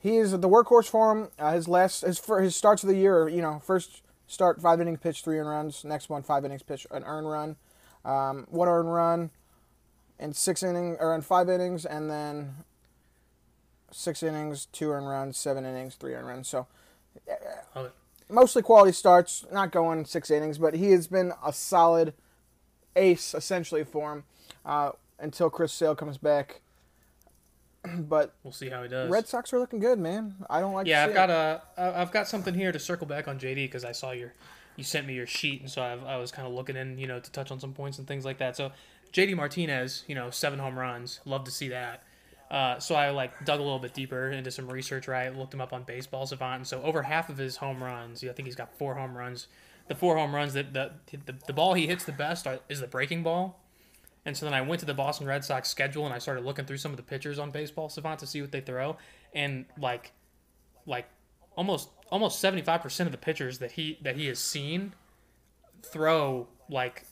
he 0.05 0.19
is 0.19 0.33
the 0.33 0.49
workhorse 0.51 0.87
for 0.87 1.11
him. 1.11 1.31
Uh, 1.39 1.55
his 1.55 1.67
last 1.67 2.03
his 2.03 2.19
for 2.19 2.43
his 2.43 2.55
starts 2.55 2.83
of 2.83 2.91
the 2.91 2.95
year, 2.95 3.27
you 3.27 3.41
know, 3.41 3.59
first 3.65 4.03
start 4.27 4.61
five 4.61 4.79
innings 4.79 5.01
pitch, 5.03 5.23
three 5.23 5.39
earned 5.39 5.49
runs. 5.49 5.83
Next 5.83 6.11
one 6.11 6.23
five 6.23 6.45
innings 6.45 6.63
pitch, 6.63 6.87
an 6.91 7.05
earned 7.05 7.31
run, 7.31 7.57
um, 8.05 8.47
one 8.51 8.69
earned 8.69 8.93
run, 8.93 9.31
and 10.19 10.37
six 10.37 10.63
inning 10.63 10.99
or 11.01 11.15
in 11.15 11.23
five 11.23 11.49
innings, 11.49 11.87
and 11.87 12.11
then 12.11 12.55
six 13.91 14.23
innings, 14.23 14.67
two 14.67 14.91
earned 14.91 15.09
runs, 15.09 15.39
seven 15.39 15.65
innings, 15.65 15.95
three 15.95 16.13
earned 16.13 16.29
runs. 16.29 16.49
So 16.49 16.67
it. 17.27 17.91
mostly 18.29 18.61
quality 18.61 18.93
starts, 18.93 19.47
not 19.51 19.73
going 19.73 20.05
six 20.05 20.31
innings, 20.31 20.59
but 20.59 20.75
he 20.75 20.91
has 20.91 21.07
been 21.07 21.33
a 21.43 21.51
solid 21.51 22.13
ace 22.95 23.33
essentially 23.33 23.85
for 23.85 24.13
him 24.13 24.25
uh, 24.67 24.91
until 25.19 25.49
Chris 25.49 25.73
Sale 25.73 25.95
comes 25.95 26.19
back. 26.19 26.61
but 27.99 28.35
We'll 28.43 28.53
see 28.53 28.69
how 28.69 28.83
he 28.83 28.89
does. 28.89 29.11
Red 29.11 29.29
Sox 29.29 29.53
are 29.53 29.59
looking 29.59 29.79
good, 29.79 29.99
man. 29.99 30.35
I 30.49 30.61
don't 30.61 30.73
like. 30.75 30.87
Yeah, 30.87 31.05
I've 31.05 31.15
got 31.15 31.31
it. 31.31 31.33
a, 31.33 31.63
I- 31.77 32.01
I've 32.03 32.13
got 32.13 32.29
something 32.29 32.55
here 32.55 32.73
to 32.73 32.79
circle 32.79 33.07
back 33.07 33.29
on 33.29 33.39
JD 33.39 33.57
because 33.57 33.85
I 33.85 33.93
saw 33.93 34.13
your, 34.13 34.33
you 34.77 34.85
sent 34.85 35.07
me 35.07 35.15
your 35.15 35.27
sheet, 35.27 35.61
and 35.61 35.71
so 35.71 35.83
I've, 35.83 36.03
I 36.05 36.17
was 36.17 36.31
kind 36.33 36.47
of 36.49 36.55
looking 36.55 36.77
in, 36.77 36.99
you 36.99 37.07
know, 37.07 37.21
to 37.21 37.31
touch 37.31 37.51
on 37.51 37.61
some 37.61 37.73
points 37.73 37.99
and 37.99 38.07
things 38.07 38.25
like 38.25 38.39
that. 38.39 38.57
So, 38.57 38.73
JD 39.13 39.37
Martinez, 39.37 40.05
you 40.09 40.15
know, 40.15 40.31
seven 40.31 40.59
home 40.59 40.79
runs, 40.79 41.21
love 41.25 41.45
to 41.45 41.51
see 41.51 41.69
that. 41.69 42.03
Uh, 42.51 42.79
so 42.79 42.95
I 42.95 43.11
like 43.11 43.45
dug 43.45 43.59
a 43.59 43.63
little 43.63 43.79
bit 43.79 43.95
deeper 43.95 44.31
into 44.31 44.51
some 44.51 44.69
research. 44.69 45.09
Right, 45.09 45.35
looked 45.35 45.55
him 45.55 45.61
up 45.61 45.73
on 45.73 45.83
Baseball 45.83 46.27
Savant, 46.27 46.57
and 46.59 46.67
so 46.67 46.83
over 46.83 47.03
half 47.03 47.29
of 47.29 47.37
his 47.39 47.57
home 47.57 47.83
runs, 47.83 48.23
I 48.23 48.29
think 48.29 48.47
he's 48.47 48.55
got 48.57 48.77
four 48.79 48.95
home 48.95 49.17
runs. 49.17 49.49
The 49.89 49.95
four 49.95 50.17
home 50.17 50.35
runs 50.35 50.53
that 50.55 50.73
the, 50.73 50.93
the 51.11 51.35
the 51.47 51.53
ball 51.53 51.75
he 51.75 51.87
hits 51.87 52.05
the 52.05 52.13
best 52.13 52.47
are, 52.47 52.61
is 52.69 52.81
the 52.81 52.87
breaking 52.87 53.23
ball. 53.23 53.61
And 54.27 54.37
so 54.37 54.47
then 54.47 54.55
I 54.55 54.63
went 54.63 54.81
to 54.81 54.87
the 54.87 54.95
Boston 54.95 55.27
Red 55.27 55.45
Sox 55.45 55.69
schedule 55.69 56.07
and 56.07 56.15
I 56.15 56.19
started 56.19 56.45
looking 56.45 56.65
through 56.65 56.79
some 56.79 56.93
of 56.93 56.97
the 56.97 57.03
pitchers 57.03 57.39
on 57.39 57.51
Baseball 57.51 57.89
Savant 57.89 58.19
to 58.21 58.27
see 58.27 58.41
what 58.41 58.53
they 58.53 58.61
throw, 58.61 58.97
and 59.35 59.67
like 59.79 60.13
like 60.87 61.07
almost 61.57 61.91
almost 62.11 62.41
seventy 62.41 62.63
five 62.63 62.81
percent 62.81 63.07
of 63.07 63.13
the 63.13 63.19
pitchers 63.19 63.59
that 63.59 63.73
he 63.73 63.99
that 64.03 64.17
he 64.17 64.27
has 64.27 64.39
seen 64.39 64.95
throw 65.83 66.49
like 66.71 67.05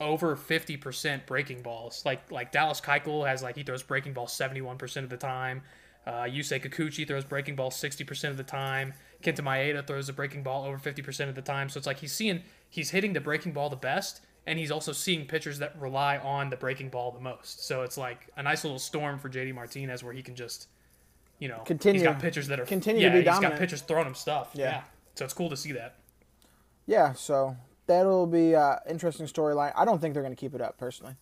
over 0.00 0.34
fifty 0.34 0.76
percent 0.76 1.26
breaking 1.26 1.62
balls. 1.62 2.02
Like 2.04 2.30
like 2.30 2.50
Dallas 2.50 2.80
Keuchel 2.80 3.26
has 3.26 3.42
like 3.42 3.56
he 3.56 3.62
throws 3.62 3.82
breaking 3.82 4.14
balls 4.14 4.32
seventy 4.32 4.60
one 4.60 4.78
percent 4.78 5.04
of 5.04 5.10
the 5.10 5.16
time. 5.16 5.62
Uh, 6.04 6.24
Yusei 6.24 6.60
Kikuchi 6.60 7.06
throws 7.06 7.24
breaking 7.24 7.58
sixty 7.70 8.04
percent 8.04 8.32
of 8.32 8.36
the 8.36 8.42
time. 8.42 8.94
Kenta 9.22 9.40
Maeda 9.40 9.86
throws 9.86 10.08
a 10.08 10.12
breaking 10.12 10.42
ball 10.42 10.64
over 10.64 10.78
fifty 10.78 11.02
percent 11.02 11.28
of 11.28 11.36
the 11.36 11.42
time. 11.42 11.68
So 11.68 11.78
it's 11.78 11.86
like 11.86 11.98
he's 11.98 12.12
seeing 12.12 12.42
he's 12.68 12.90
hitting 12.90 13.12
the 13.12 13.20
breaking 13.20 13.52
ball 13.52 13.70
the 13.70 13.76
best, 13.76 14.22
and 14.46 14.58
he's 14.58 14.70
also 14.70 14.92
seeing 14.92 15.26
pitchers 15.26 15.58
that 15.60 15.78
rely 15.80 16.18
on 16.18 16.50
the 16.50 16.56
breaking 16.56 16.88
ball 16.88 17.12
the 17.12 17.20
most. 17.20 17.64
So 17.66 17.82
it's 17.82 17.96
like 17.96 18.28
a 18.36 18.42
nice 18.42 18.64
little 18.64 18.78
storm 18.78 19.18
for 19.18 19.28
JD 19.28 19.54
Martinez 19.54 20.02
where 20.02 20.12
he 20.12 20.22
can 20.22 20.34
just, 20.34 20.68
you 21.38 21.48
know, 21.48 21.58
Continue- 21.64 22.00
He's 22.00 22.08
got 22.08 22.20
pitchers 22.20 22.48
that 22.48 22.58
are 22.60 22.64
continue 22.66 23.02
yeah, 23.02 23.08
to 23.08 23.12
be 23.12 23.18
he's 23.18 23.26
dominant. 23.26 23.54
got 23.54 23.58
pitchers 23.60 23.82
throwing 23.82 24.06
him 24.06 24.14
stuff. 24.14 24.50
Yeah. 24.54 24.64
Yeah. 24.64 24.82
So 25.14 25.24
it's 25.24 25.34
cool 25.34 25.50
to 25.50 25.56
see 25.56 25.72
that. 25.72 25.96
Yeah, 26.86 27.12
so 27.12 27.56
that'll 27.86 28.26
be 28.26 28.54
uh, 28.56 28.76
interesting 28.88 29.26
storyline. 29.26 29.72
I 29.76 29.84
don't 29.84 30.00
think 30.00 30.14
they're 30.14 30.22
going 30.22 30.34
to 30.34 30.40
keep 30.40 30.54
it 30.54 30.60
up 30.60 30.78
personally. 30.78 31.14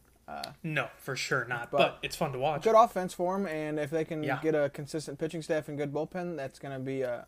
No, 0.63 0.87
for 0.99 1.17
sure 1.17 1.45
not. 1.47 1.73
But- 1.73 1.79
But, 1.79 1.99
it's 2.03 2.15
fun 2.15 2.31
to 2.33 2.39
watch. 2.39 2.63
Good 2.63 2.77
offense 2.77 3.13
for 3.13 3.37
them, 3.37 3.47
and 3.49 3.81
if 3.81 3.91
they 3.91 4.05
can 4.05 4.23
Yeah. 4.23 4.39
get 4.41 4.55
a 4.55 4.71
consistent 4.71 5.19
pitching 5.19 5.43
staff 5.43 5.69
and 5.69 5.77
good 5.77 5.93
bullpen, 5.93 6.37
that's 6.37 6.61
going 6.61 6.73
to 6.73 6.79
be 6.79 7.03
a. 7.03 7.27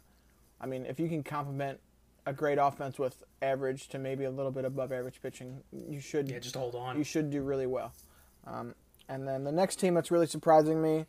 I 0.60 0.66
mean, 0.66 0.86
if 0.86 1.00
you 1.00 1.08
can 1.08 1.24
complement 1.24 1.80
a 2.26 2.32
great 2.32 2.58
offense 2.58 2.98
with 2.98 3.22
average 3.40 3.88
to 3.88 3.98
maybe 3.98 4.24
a 4.24 4.30
little 4.30 4.52
bit 4.52 4.64
above 4.64 4.92
average 4.92 5.20
pitching, 5.22 5.62
you 5.72 6.00
should. 6.00 6.28
Yeah, 6.28 6.38
just 6.38 6.54
hold 6.54 6.74
on. 6.74 6.96
You 6.96 7.04
should 7.04 7.30
do 7.30 7.42
really 7.42 7.66
well. 7.66 7.92
Um, 8.46 8.74
and 9.08 9.26
then 9.26 9.44
the 9.44 9.52
next 9.52 9.76
team 9.76 9.94
that's 9.94 10.10
really 10.10 10.26
surprising 10.26 10.80
me 10.80 11.06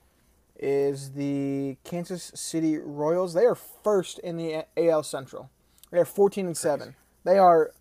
is 0.60 1.12
the 1.12 1.78
Kansas 1.84 2.32
City 2.36 2.78
Royals. 2.78 3.34
They 3.34 3.46
are 3.46 3.56
first 3.56 4.20
in 4.20 4.38
the 4.38 4.66
AL 4.78 5.04
Central. 5.04 5.50
They 5.92 6.00
are 6.00 6.06
14 6.06 6.48
and 6.48 6.58
7. 6.58 6.96
They 7.24 7.38
are 7.38 7.72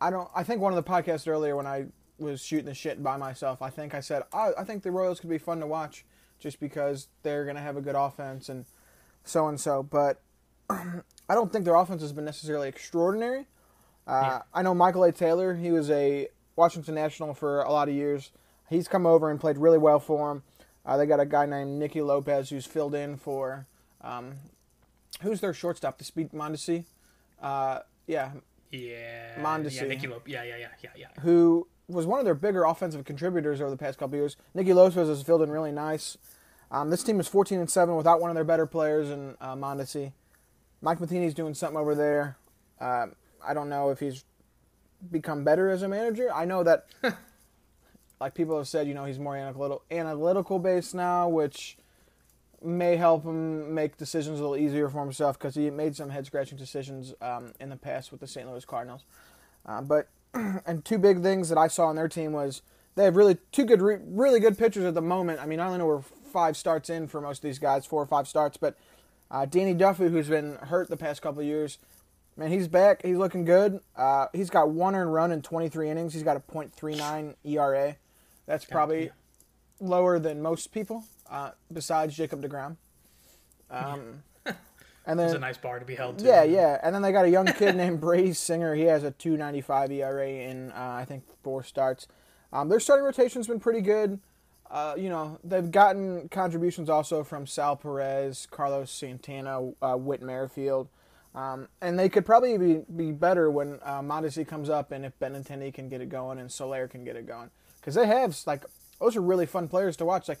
I 0.00 0.10
don't 0.10 0.28
I 0.34 0.44
think 0.44 0.60
one 0.60 0.72
of 0.72 0.82
the 0.82 0.88
podcasts 0.88 1.28
earlier 1.28 1.56
when 1.56 1.66
I 1.66 1.86
was 2.18 2.40
shooting 2.40 2.66
the 2.66 2.74
shit 2.74 3.02
by 3.02 3.16
myself, 3.16 3.62
I 3.62 3.70
think 3.70 3.94
I 3.94 4.00
said 4.00 4.22
I, 4.32 4.50
I 4.58 4.64
think 4.64 4.82
the 4.82 4.90
Royals 4.90 5.20
could 5.20 5.30
be 5.30 5.38
fun 5.38 5.60
to 5.60 5.66
watch 5.66 6.04
just 6.38 6.60
because 6.60 7.08
they're 7.22 7.44
going 7.44 7.56
to 7.56 7.62
have 7.62 7.76
a 7.76 7.80
good 7.80 7.96
offense 7.96 8.48
and 8.48 8.64
so 9.24 9.48
and 9.48 9.60
so, 9.60 9.82
but 9.82 10.20
I 10.70 11.34
don't 11.34 11.52
think 11.52 11.64
their 11.64 11.74
offense 11.74 12.02
has 12.02 12.12
been 12.12 12.24
necessarily 12.24 12.68
extraordinary. 12.68 13.46
Uh, 14.06 14.40
I 14.54 14.62
know 14.62 14.74
Michael 14.74 15.04
A. 15.04 15.12
Taylor. 15.12 15.54
He 15.54 15.70
was 15.70 15.90
a 15.90 16.28
Washington 16.56 16.94
National 16.94 17.34
for 17.34 17.62
a 17.62 17.70
lot 17.70 17.88
of 17.88 17.94
years. 17.94 18.30
He's 18.68 18.88
come 18.88 19.06
over 19.06 19.30
and 19.30 19.40
played 19.40 19.58
really 19.58 19.78
well 19.78 19.98
for 20.00 20.28
them. 20.28 20.42
Uh, 20.84 20.96
they 20.96 21.06
got 21.06 21.20
a 21.20 21.26
guy 21.26 21.46
named 21.46 21.78
Nicky 21.78 22.00
Lopez 22.00 22.50
who's 22.50 22.64
filled 22.66 22.94
in 22.94 23.16
for 23.16 23.66
um, 24.00 24.34
who's 25.22 25.40
their 25.40 25.52
shortstop? 25.52 25.98
The 25.98 26.04
speed 26.04 26.30
Mondesi. 26.32 26.84
Uh, 27.42 27.80
yeah, 28.06 28.32
yeah. 28.70 29.38
Mondesi. 29.38 29.76
Yeah, 29.82 29.88
Nicky 29.88 30.06
Lop- 30.06 30.26
Yeah, 30.28 30.44
yeah, 30.44 30.56
yeah, 30.56 30.68
yeah, 30.82 30.90
yeah. 30.96 31.22
who 31.22 31.66
was 31.88 32.06
one 32.06 32.18
of 32.18 32.24
their 32.24 32.34
bigger 32.34 32.64
offensive 32.64 33.04
contributors 33.04 33.60
over 33.60 33.70
the 33.70 33.76
past 33.76 33.98
couple 33.98 34.16
years. 34.16 34.36
Nicky 34.54 34.72
Lopez 34.72 35.08
has 35.08 35.22
filled 35.22 35.42
in 35.42 35.50
really 35.50 35.72
nice. 35.72 36.16
Um, 36.70 36.90
this 36.90 37.02
team 37.02 37.18
is 37.20 37.28
14 37.28 37.58
and 37.60 37.70
7 37.70 37.96
without 37.96 38.20
one 38.20 38.30
of 38.30 38.34
their 38.34 38.44
better 38.44 38.66
players 38.66 39.08
in 39.10 39.36
uh, 39.40 39.54
Mondesi. 39.54 40.12
Mike 40.80 41.00
Matheny's 41.00 41.34
doing 41.34 41.54
something 41.54 41.78
over 41.78 41.94
there. 41.94 42.36
Um 42.80 43.14
I 43.46 43.54
don't 43.54 43.68
know 43.68 43.90
if 43.90 44.00
he's 44.00 44.24
become 45.10 45.44
better 45.44 45.68
as 45.70 45.82
a 45.82 45.88
manager. 45.88 46.32
I 46.32 46.44
know 46.44 46.62
that, 46.64 46.86
like 48.20 48.34
people 48.34 48.56
have 48.56 48.68
said, 48.68 48.88
you 48.88 48.94
know, 48.94 49.04
he's 49.04 49.18
more 49.18 49.36
analytical, 49.36 49.82
analytical 49.90 50.58
based 50.58 50.94
now, 50.94 51.28
which 51.28 51.78
may 52.62 52.96
help 52.96 53.24
him 53.24 53.72
make 53.74 53.96
decisions 53.96 54.40
a 54.40 54.42
little 54.42 54.56
easier 54.56 54.88
for 54.88 55.00
himself 55.00 55.38
because 55.38 55.54
he 55.54 55.70
made 55.70 55.94
some 55.94 56.10
head 56.10 56.26
scratching 56.26 56.58
decisions 56.58 57.14
um, 57.22 57.52
in 57.60 57.68
the 57.68 57.76
past 57.76 58.10
with 58.10 58.20
the 58.20 58.26
St. 58.26 58.48
Louis 58.48 58.64
Cardinals. 58.64 59.04
Uh, 59.64 59.80
but 59.80 60.08
and 60.34 60.84
two 60.84 60.98
big 60.98 61.22
things 61.22 61.48
that 61.48 61.58
I 61.58 61.68
saw 61.68 61.86
on 61.86 61.96
their 61.96 62.08
team 62.08 62.32
was 62.32 62.62
they 62.96 63.04
have 63.04 63.14
really 63.14 63.38
two 63.52 63.64
good, 63.64 63.80
re- 63.80 63.98
really 64.04 64.40
good 64.40 64.58
pitchers 64.58 64.84
at 64.84 64.94
the 64.94 65.00
moment. 65.00 65.40
I 65.40 65.46
mean, 65.46 65.60
I 65.60 65.66
only 65.66 65.78
know 65.78 65.86
we're 65.86 66.02
five 66.02 66.56
starts 66.56 66.90
in 66.90 67.06
for 67.06 67.20
most 67.20 67.38
of 67.38 67.42
these 67.42 67.60
guys, 67.60 67.86
four 67.86 68.02
or 68.02 68.06
five 68.06 68.26
starts, 68.26 68.56
but 68.56 68.76
uh, 69.30 69.44
Danny 69.46 69.74
Duffy, 69.74 70.08
who's 70.08 70.28
been 70.28 70.56
hurt 70.56 70.88
the 70.88 70.96
past 70.96 71.22
couple 71.22 71.40
of 71.40 71.46
years, 71.46 71.78
man, 72.36 72.50
he's 72.50 72.68
back. 72.68 73.02
He's 73.02 73.16
looking 73.16 73.44
good. 73.44 73.80
Uh, 73.96 74.26
he's 74.32 74.50
got 74.50 74.70
one 74.70 74.94
earned 74.94 75.12
run 75.12 75.32
in 75.32 75.42
23 75.42 75.90
innings. 75.90 76.14
He's 76.14 76.22
got 76.22 76.36
a 76.36 76.40
.39 76.40 77.34
ERA. 77.44 77.96
That's 78.46 78.64
probably 78.64 79.10
lower 79.80 80.18
than 80.18 80.40
most 80.40 80.72
people, 80.72 81.04
uh, 81.30 81.50
besides 81.72 82.16
Jacob 82.16 82.42
Degrom. 82.42 82.76
Um, 83.70 84.22
and 85.06 85.18
then 85.18 85.26
It's 85.26 85.34
a 85.34 85.38
nice 85.38 85.58
bar 85.58 85.78
to 85.78 85.84
be 85.84 85.94
held 85.94 86.18
to. 86.20 86.24
yeah, 86.24 86.42
yeah. 86.44 86.78
And 86.82 86.94
then 86.94 87.02
they 87.02 87.12
got 87.12 87.26
a 87.26 87.30
young 87.30 87.46
kid 87.46 87.76
named 87.76 88.00
Brady 88.00 88.32
Singer. 88.32 88.74
He 88.74 88.84
has 88.84 89.04
a 89.04 89.10
2.95 89.12 89.90
ERA 89.92 90.28
in 90.28 90.72
uh, 90.72 90.74
I 90.98 91.04
think 91.04 91.24
four 91.42 91.62
starts. 91.62 92.08
Um, 92.52 92.70
their 92.70 92.80
starting 92.80 93.04
rotation's 93.04 93.46
been 93.46 93.60
pretty 93.60 93.82
good. 93.82 94.20
Uh, 94.70 94.94
you 94.98 95.08
know, 95.08 95.38
they've 95.44 95.70
gotten 95.70 96.28
contributions 96.28 96.90
also 96.90 97.24
from 97.24 97.46
Sal 97.46 97.76
Perez, 97.76 98.46
Carlos 98.50 98.90
Santana, 98.90 99.70
uh, 99.80 99.94
Whit 99.96 100.20
Merrifield. 100.22 100.88
Um, 101.34 101.68
and 101.80 101.98
they 101.98 102.08
could 102.08 102.26
probably 102.26 102.58
be, 102.58 102.82
be 102.94 103.12
better 103.12 103.50
when 103.50 103.78
uh, 103.82 104.00
Mondesi 104.02 104.46
comes 104.46 104.68
up 104.68 104.92
and 104.92 105.04
if 105.04 105.18
Benintendi 105.18 105.72
can 105.72 105.88
get 105.88 106.00
it 106.00 106.08
going 106.08 106.38
and 106.38 106.50
Soler 106.50 106.88
can 106.88 107.04
get 107.04 107.16
it 107.16 107.26
going. 107.26 107.50
Because 107.80 107.94
they 107.94 108.06
have, 108.06 108.36
like, 108.46 108.64
those 109.00 109.16
are 109.16 109.20
really 109.22 109.46
fun 109.46 109.68
players 109.68 109.96
to 109.98 110.04
watch. 110.04 110.28
Like, 110.28 110.40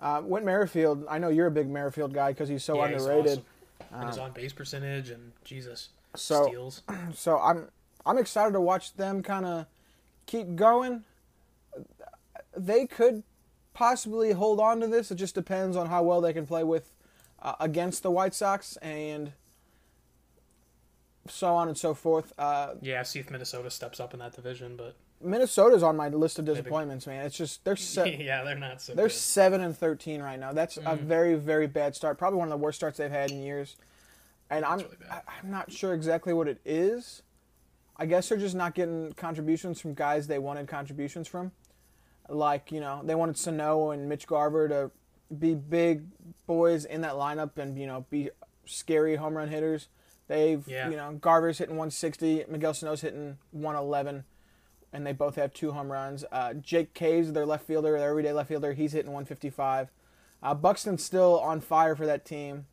uh, 0.00 0.20
Whit 0.20 0.42
Merrifield, 0.44 1.04
I 1.08 1.18
know 1.18 1.28
you're 1.28 1.46
a 1.46 1.50
big 1.50 1.68
Merrifield 1.70 2.12
guy 2.12 2.32
because 2.32 2.48
he's 2.48 2.64
so 2.64 2.76
Yeah, 2.76 2.88
he's 2.92 3.02
underrated. 3.06 3.42
awesome. 3.80 4.00
and 4.00 4.08
his 4.08 4.18
on 4.18 4.32
base 4.32 4.52
percentage 4.52 5.10
and 5.10 5.32
Jesus 5.44 5.90
so- 6.16 6.46
steals. 6.46 6.82
So 7.14 7.38
I'm 7.38 7.68
I'm 8.04 8.18
excited 8.18 8.52
to 8.54 8.60
watch 8.60 8.94
them 8.94 9.22
kind 9.22 9.46
of 9.46 9.66
keep 10.26 10.56
going. 10.56 11.04
They 12.56 12.86
could 12.86 13.22
possibly 13.74 14.32
hold 14.32 14.60
on 14.60 14.80
to 14.80 14.86
this. 14.86 15.10
It 15.10 15.16
just 15.16 15.34
depends 15.34 15.76
on 15.76 15.88
how 15.88 16.02
well 16.02 16.20
they 16.20 16.32
can 16.32 16.46
play 16.46 16.64
with 16.64 16.92
uh, 17.40 17.54
against 17.60 18.02
the 18.02 18.10
White 18.10 18.34
Sox 18.34 18.76
and 18.78 19.32
so 21.28 21.54
on 21.54 21.68
and 21.68 21.76
so 21.78 21.94
forth. 21.94 22.32
Uh, 22.38 22.74
Yeah, 22.80 23.02
see 23.02 23.18
if 23.20 23.30
Minnesota 23.30 23.70
steps 23.70 24.00
up 24.00 24.12
in 24.12 24.20
that 24.20 24.34
division, 24.34 24.76
but 24.76 24.96
Minnesota's 25.20 25.82
on 25.84 25.96
my 25.96 26.08
list 26.08 26.38
of 26.40 26.44
disappointments, 26.44 27.06
man. 27.06 27.24
It's 27.24 27.36
just 27.36 27.64
they're 27.64 27.76
se- 27.76 28.18
yeah, 28.20 28.42
they're 28.42 28.58
not 28.58 28.82
so 28.82 28.94
they're 28.94 29.06
good. 29.06 29.12
seven 29.14 29.60
and 29.60 29.76
thirteen 29.76 30.20
right 30.20 30.38
now. 30.38 30.52
That's 30.52 30.78
a 30.84 30.96
very 30.96 31.34
very 31.36 31.66
bad 31.68 31.94
start. 31.94 32.18
Probably 32.18 32.38
one 32.38 32.48
of 32.48 32.58
the 32.58 32.62
worst 32.64 32.76
starts 32.76 32.98
they've 32.98 33.10
had 33.10 33.30
in 33.30 33.40
years. 33.42 33.76
And 34.50 34.64
I'm 34.64 34.78
really. 34.78 34.96
I- 35.10 35.20
I'm 35.42 35.50
not 35.50 35.70
sure 35.70 35.94
exactly 35.94 36.32
what 36.32 36.48
it 36.48 36.60
is. 36.64 37.22
I 37.96 38.06
guess 38.06 38.28
they're 38.28 38.38
just 38.38 38.56
not 38.56 38.74
getting 38.74 39.12
contributions 39.12 39.80
from 39.80 39.94
guys 39.94 40.26
they 40.26 40.38
wanted 40.40 40.66
contributions 40.66 41.28
from. 41.28 41.52
Like, 42.32 42.72
you 42.72 42.80
know, 42.80 43.00
they 43.04 43.14
wanted 43.14 43.36
Sano 43.36 43.90
and 43.90 44.08
Mitch 44.08 44.26
Garver 44.26 44.68
to 44.68 44.90
be 45.36 45.54
big 45.54 46.04
boys 46.46 46.84
in 46.84 47.02
that 47.02 47.12
lineup 47.12 47.58
and, 47.58 47.78
you 47.78 47.86
know, 47.86 48.06
be 48.10 48.30
scary 48.64 49.16
home 49.16 49.36
run 49.36 49.48
hitters. 49.48 49.88
They've, 50.28 50.66
Yeah. 50.66 50.88
you 50.88 50.96
know, 50.96 51.12
Garver's 51.12 51.58
hitting 51.58 51.76
160, 51.76 52.44
Miguel 52.48 52.74
Sano's 52.74 53.00
hitting 53.02 53.38
111, 53.50 54.24
and 54.92 55.06
they 55.06 55.12
both 55.12 55.36
have 55.36 55.52
two 55.52 55.72
home 55.72 55.90
runs. 55.92 56.24
Uh, 56.32 56.54
Jake 56.54 56.94
Caves, 56.94 57.32
their 57.32 57.44
left 57.46 57.66
fielder, 57.66 57.98
their 57.98 58.08
everyday 58.10 58.32
left 58.32 58.48
fielder, 58.48 58.72
he's 58.72 58.92
hitting 58.92 59.12
155. 59.12 59.88
Uh, 60.42 60.54
Buxton's 60.54 61.04
still 61.04 61.38
on 61.40 61.60
fire 61.60 61.94
for 61.94 62.06
that 62.06 62.24
team. 62.24 62.66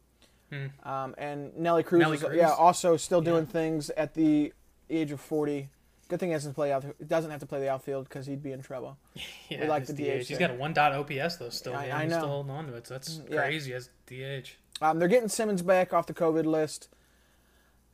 Um, 0.84 1.14
and 1.20 1.56
Nelly 1.58 1.84
Cruz, 1.84 2.00
Nelly 2.00 2.18
is, 2.18 2.24
Cruz? 2.24 2.36
yeah, 2.36 2.50
also 2.52 2.98
still 2.98 3.22
doing 3.22 3.46
things 3.46 3.92
at 3.92 4.16
the 4.16 4.52
age 4.90 5.12
of 5.12 5.22
40. 5.22 5.70
Good 6.10 6.20
thing 6.20 6.30
he 6.30 6.36
doesn't 6.36 6.56
play 6.56 6.74
out. 6.74 6.84
Doesn't 7.08 7.30
have 7.32 7.40
to 7.40 7.46
play 7.46 7.60
the 7.60 7.70
outfield 7.70 8.10
because 8.10 8.26
he'd 8.26 8.44
be 8.44 8.52
in 8.52 8.62
trouble. 8.62 8.98
Yeah, 9.50 9.68
like 9.68 9.88
his 9.88 9.96
the 9.96 10.04
DH. 10.04 10.26
DH 10.26 10.28
He's 10.28 10.38
got 10.38 10.52
a 10.52 10.56
one 10.56 10.74
dot 10.74 10.92
OPS 10.92 11.38
though. 11.38 11.50
Still, 11.50 11.76
I- 11.76 11.88
yeah, 11.88 11.98
I 11.98 12.04
he's 12.04 12.12
know. 12.12 12.18
still 12.20 12.28
holding 12.28 12.52
on 12.52 12.68
to 12.68 12.76
it. 12.76 12.86
So 12.86 12.94
that's 12.96 13.22
yeah. 13.30 13.38
crazy 13.38 13.74
as 13.74 13.90
DH. 14.06 14.50
Um, 14.82 15.00
they're 15.00 15.08
getting 15.08 15.30
Simmons 15.30 15.62
back 15.62 15.94
off 15.94 16.06
the 16.06 16.14
COVID 16.14 16.46
list. 16.46 16.90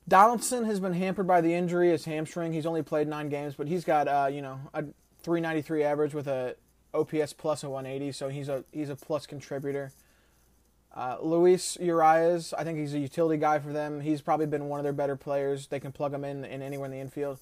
Donaldson 0.08 0.66
has 0.66 0.80
been 0.80 0.94
hampered 0.94 1.28
by 1.28 1.42
the 1.42 1.54
injury, 1.54 1.90
his 1.90 2.06
hamstring. 2.06 2.54
He's 2.54 2.66
only 2.66 2.84
played 2.84 3.08
nine 3.08 3.30
games, 3.30 3.56
but 3.56 3.68
he's 3.68 3.84
got 3.84 4.08
uh, 4.08 4.28
you 4.32 4.42
know 4.42 4.60
a 4.74 4.84
393 5.24 5.84
average 5.84 6.14
with 6.14 6.28
a 6.28 6.56
OPS 6.94 7.34
plus 7.34 7.64
a 7.64 7.70
180, 7.70 8.12
so 8.12 8.30
he's 8.30 8.50
a 8.50 8.64
he's 8.72 8.90
a 8.90 8.96
plus 8.96 9.26
contributor. 9.26 9.92
Uh, 10.96 11.18
Luis 11.22 11.78
Urias, 11.82 12.54
I 12.54 12.64
think 12.64 12.80
he's 12.80 12.94
a 12.94 13.00
utility 13.00 13.38
guy 13.38 13.60
for 13.60 13.74
them. 13.74 14.00
He's 14.00 14.22
probably 14.22 14.46
been 14.46 14.70
one 14.70 14.80
of 14.80 14.84
their 14.86 14.94
better 14.94 15.18
players. 15.18 15.68
They 15.68 15.80
can 15.80 15.92
plug 15.92 16.14
him 16.14 16.24
in, 16.24 16.46
in 16.46 16.62
anywhere 16.62 16.86
in 16.86 16.92
the 16.92 17.00
infield. 17.00 17.40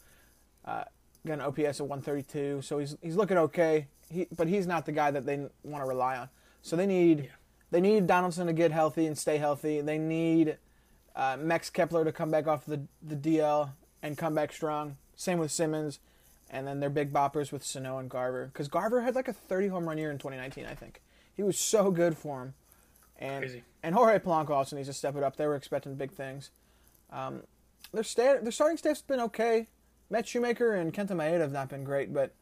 Uh, 0.65 0.84
got 1.25 1.34
an 1.34 1.41
OPS 1.41 1.79
of 1.79 1.88
132, 1.88 2.62
so 2.62 2.79
he's 2.79 2.98
he's 3.01 3.15
looking 3.15 3.38
okay. 3.38 3.88
He, 4.10 4.27
but 4.36 4.48
he's 4.48 4.67
not 4.67 4.86
the 4.86 4.91
guy 4.91 5.12
that 5.12 5.25
they 5.25 5.38
want 5.63 5.84
to 5.84 5.88
rely 5.88 6.17
on. 6.17 6.29
So 6.62 6.75
they 6.75 6.86
need 6.86 7.29
they 7.72 7.82
need 7.82 8.08
Donaldson 8.08 8.48
to 8.48 8.53
get 8.53 8.72
healthy 8.72 9.05
and 9.05 9.17
stay 9.17 9.38
healthy. 9.38 9.82
They 9.82 9.98
need 9.98 10.58
uh, 11.15 11.38
Max 11.39 11.70
Kepler 11.70 12.05
to 12.05 12.12
come 12.12 12.29
back 12.32 12.48
off 12.48 12.65
the 12.65 12.82
the 13.01 13.15
DL 13.15 13.72
and 14.01 14.17
come 14.17 14.36
back 14.36 14.51
strong. 14.51 14.98
Same 15.15 15.39
with 15.39 15.51
Simmons, 15.51 16.00
and 16.50 16.67
then 16.67 16.79
their 16.79 16.89
big 16.89 17.13
boppers 17.13 17.51
with 17.51 17.63
Sano 17.63 17.98
and 17.98 18.10
Garver. 18.10 18.48
Because 18.48 18.67
Garver 18.67 19.01
had 19.01 19.15
like 19.15 19.27
a 19.27 19.34
30 19.34 19.67
home 19.67 19.88
run 19.88 19.98
year 19.98 20.12
in 20.12 20.17
2019, 20.17 20.65
I 20.65 20.75
think. 20.75 21.01
He 21.36 21.43
was 21.43 21.58
so 21.58 21.91
good 21.91 22.17
for 22.17 22.41
him. 22.41 22.53
And 23.17 23.43
Crazy. 23.43 23.63
and 23.82 23.96
Jorge 23.96 24.20
Polanco 24.20 24.51
also 24.51 24.75
needs 24.75 24.88
to 24.88 24.93
step 24.93 25.15
it 25.15 25.24
up. 25.24 25.36
They 25.36 25.46
were 25.46 25.55
expecting 25.55 25.96
big 25.96 26.12
things. 26.12 26.50
Um, 27.12 27.43
their 27.93 28.03
sta- 28.03 28.39
their 28.41 28.51
starting 28.51 28.77
staff's 28.77 29.01
been 29.01 29.20
okay. 29.22 29.67
Matt 30.10 30.28
Shoemaker 30.28 30.74
and 30.74 30.94
Kenta 30.94 31.12
Maeda 31.12 31.40
have 31.40 31.52
not 31.52 31.70
been 31.70 31.84
great, 31.84 32.14
but 32.14 32.34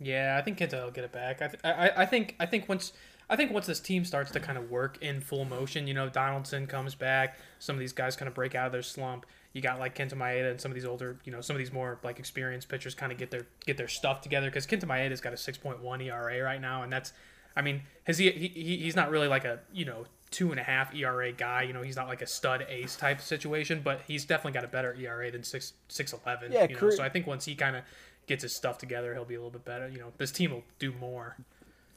Yeah, 0.00 0.36
I 0.38 0.42
think 0.42 0.58
Kenta 0.58 0.82
will 0.84 0.90
get 0.90 1.04
it 1.04 1.12
back. 1.12 1.42
I, 1.42 1.46
th- 1.48 1.60
I, 1.64 1.90
I 2.02 2.06
think 2.06 2.36
I 2.40 2.46
think 2.46 2.68
once 2.68 2.92
I 3.30 3.36
think 3.36 3.50
once 3.52 3.66
this 3.66 3.80
team 3.80 4.04
starts 4.04 4.30
to 4.32 4.40
kind 4.40 4.58
of 4.58 4.70
work 4.70 4.98
in 5.00 5.20
full 5.20 5.44
motion, 5.44 5.86
you 5.86 5.94
know, 5.94 6.08
Donaldson 6.08 6.66
comes 6.66 6.94
back, 6.94 7.38
some 7.58 7.74
of 7.76 7.80
these 7.80 7.92
guys 7.92 8.14
kind 8.16 8.28
of 8.28 8.34
break 8.34 8.54
out 8.54 8.66
of 8.66 8.72
their 8.72 8.82
slump. 8.82 9.26
You 9.52 9.60
got 9.62 9.78
like 9.78 9.94
Kenta 9.96 10.14
Maeda 10.14 10.50
and 10.50 10.60
some 10.60 10.70
of 10.70 10.74
these 10.74 10.84
older, 10.84 11.18
you 11.24 11.32
know, 11.32 11.40
some 11.40 11.54
of 11.56 11.58
these 11.58 11.72
more 11.72 11.98
like 12.02 12.18
experienced 12.18 12.68
pitchers 12.68 12.94
kind 12.94 13.12
of 13.12 13.18
get 13.18 13.30
their 13.30 13.46
get 13.64 13.76
their 13.76 13.88
stuff 13.88 14.20
together 14.20 14.48
because 14.48 14.66
Kenta 14.66 14.84
Maeda's 14.84 15.20
got 15.20 15.32
a 15.32 15.36
6.1 15.36 16.02
ERA 16.06 16.42
right 16.42 16.60
now, 16.60 16.82
and 16.82 16.92
that's, 16.92 17.12
I 17.56 17.62
mean, 17.62 17.82
has 18.04 18.18
he, 18.18 18.30
he 18.30 18.48
he- 18.48 18.76
he's 18.78 18.96
not 18.96 19.10
really 19.10 19.28
like 19.28 19.44
a 19.44 19.60
you 19.72 19.84
know 19.84 20.04
two 20.32 20.50
and 20.50 20.58
a 20.58 20.62
half 20.62 20.94
ERA 20.94 21.30
guy. 21.32 21.62
You 21.62 21.72
know, 21.72 21.82
he's 21.82 21.96
not 21.96 22.08
like 22.08 22.22
a 22.22 22.26
stud 22.26 22.66
ace 22.68 22.96
type 22.96 23.20
situation, 23.20 23.82
but 23.84 24.00
he's 24.08 24.24
definitely 24.24 24.52
got 24.52 24.64
a 24.64 24.68
better 24.68 24.94
ERA 24.94 25.30
than 25.30 25.44
six 25.44 25.74
six 25.88 26.12
eleven. 26.12 26.50
Yeah, 26.50 26.66
you 26.68 26.74
know, 26.80 26.90
so 26.90 27.02
I 27.02 27.08
think 27.08 27.26
once 27.26 27.44
he 27.44 27.54
kind 27.54 27.76
of 27.76 27.84
gets 28.26 28.42
his 28.42 28.54
stuff 28.54 28.78
together, 28.78 29.14
he'll 29.14 29.24
be 29.24 29.34
a 29.34 29.38
little 29.38 29.50
bit 29.50 29.64
better. 29.64 29.88
You 29.88 29.98
know, 29.98 30.12
this 30.16 30.32
team 30.32 30.50
will 30.50 30.64
do 30.78 30.92
more. 31.00 31.36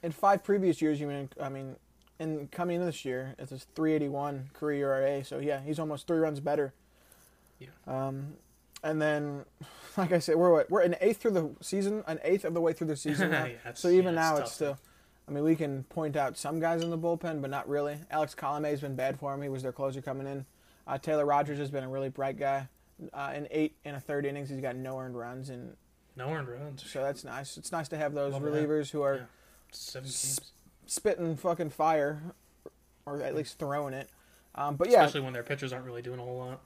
in 0.03 0.11
five 0.11 0.43
previous 0.43 0.81
years, 0.81 0.99
you 0.99 1.07
mean 1.07 1.29
I 1.41 1.49
mean, 1.49 1.77
in 2.19 2.47
coming 2.49 2.75
into 2.75 2.85
this 2.85 3.05
year, 3.05 3.35
it's 3.39 3.51
a 3.51 3.57
381 3.57 4.49
career 4.53 4.93
ERA. 4.93 5.23
So 5.23 5.39
yeah, 5.39 5.61
he's 5.61 5.79
almost 5.79 6.07
three 6.07 6.19
runs 6.19 6.39
better. 6.39 6.73
Yeah. 7.59 7.69
Um, 7.87 8.33
and 8.83 9.01
then, 9.01 9.45
like 9.97 10.11
I 10.11 10.19
said, 10.19 10.35
we're 10.35 10.51
what, 10.51 10.69
we're 10.69 10.81
an 10.81 10.95
eighth 11.01 11.21
through 11.21 11.31
the 11.31 11.49
season, 11.61 12.03
an 12.07 12.19
eighth 12.23 12.45
of 12.45 12.53
the 12.53 12.61
way 12.61 12.73
through 12.73 12.87
the 12.87 12.97
season. 12.97 13.31
Yeah, 13.31 13.73
so 13.73 13.89
even 13.89 14.13
yeah, 14.13 14.21
now, 14.21 14.31
tough. 14.33 14.41
it's 14.41 14.51
still. 14.53 14.77
I 15.27 15.31
mean, 15.31 15.43
we 15.43 15.55
can 15.55 15.83
point 15.85 16.15
out 16.15 16.37
some 16.37 16.59
guys 16.59 16.83
in 16.83 16.89
the 16.91 16.97
bullpen, 16.97 17.41
but 17.41 17.49
not 17.49 17.67
really. 17.67 17.97
Alex 18.11 18.35
Colome 18.35 18.69
has 18.69 18.81
been 18.81 18.95
bad 18.95 19.19
for 19.19 19.33
him. 19.33 19.41
He 19.41 19.49
was 19.49 19.63
their 19.63 19.71
closer 19.71 20.01
coming 20.01 20.27
in. 20.27 20.45
Uh, 20.87 20.97
Taylor 20.99 21.25
Rogers 21.25 21.57
has 21.57 21.71
been 21.71 21.83
a 21.83 21.89
really 21.89 22.09
bright 22.09 22.37
guy. 22.37 22.67
Uh, 23.13 23.33
in 23.35 23.47
eight 23.51 23.75
and 23.83 23.95
a 23.95 23.99
third 23.99 24.25
innings, 24.25 24.49
he's 24.49 24.61
got 24.61 24.75
no 24.75 24.99
earned 24.99 25.17
runs, 25.17 25.49
and 25.49 25.75
No 26.15 26.29
earned 26.29 26.47
runs. 26.47 26.83
so 26.89 27.01
that's 27.01 27.23
nice. 27.23 27.57
It's 27.57 27.71
nice 27.71 27.87
to 27.89 27.97
have 27.97 28.13
those 28.13 28.33
Love 28.33 28.43
that. 28.43 28.53
relievers 28.53 28.91
who 28.91 29.01
are 29.01 29.15
Yeah. 29.15 29.21
Games. 29.93 30.39
spitting 30.85 31.35
fucking 31.35 31.71
fire, 31.71 32.21
or 33.05 33.21
at 33.21 33.35
least 33.35 33.57
throwing 33.59 33.93
it. 33.95 34.09
Um, 34.53 34.75
but 34.75 34.89
yeah, 34.89 35.03
Especially 35.03 35.21
when 35.21 35.33
their 35.33 35.43
pitchers 35.43 35.73
aren't 35.73 35.85
really 35.85 36.01
doing 36.03 36.19
a 36.19 36.23
whole 36.23 36.37
lot. 36.37 36.61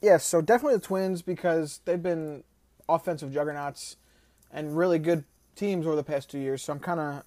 yeah. 0.00 0.16
So 0.16 0.40
definitely 0.40 0.78
the 0.78 0.86
Twins 0.86 1.22
because 1.22 1.80
they've 1.84 2.02
been 2.02 2.42
offensive 2.88 3.32
juggernauts 3.32 3.96
and 4.50 4.76
really 4.76 4.98
good 4.98 5.24
teams 5.54 5.86
over 5.86 5.94
the 5.94 6.02
past 6.02 6.30
two 6.30 6.38
years. 6.38 6.62
So 6.62 6.72
I'm 6.72 6.80
kind 6.80 6.98
of 6.98 7.22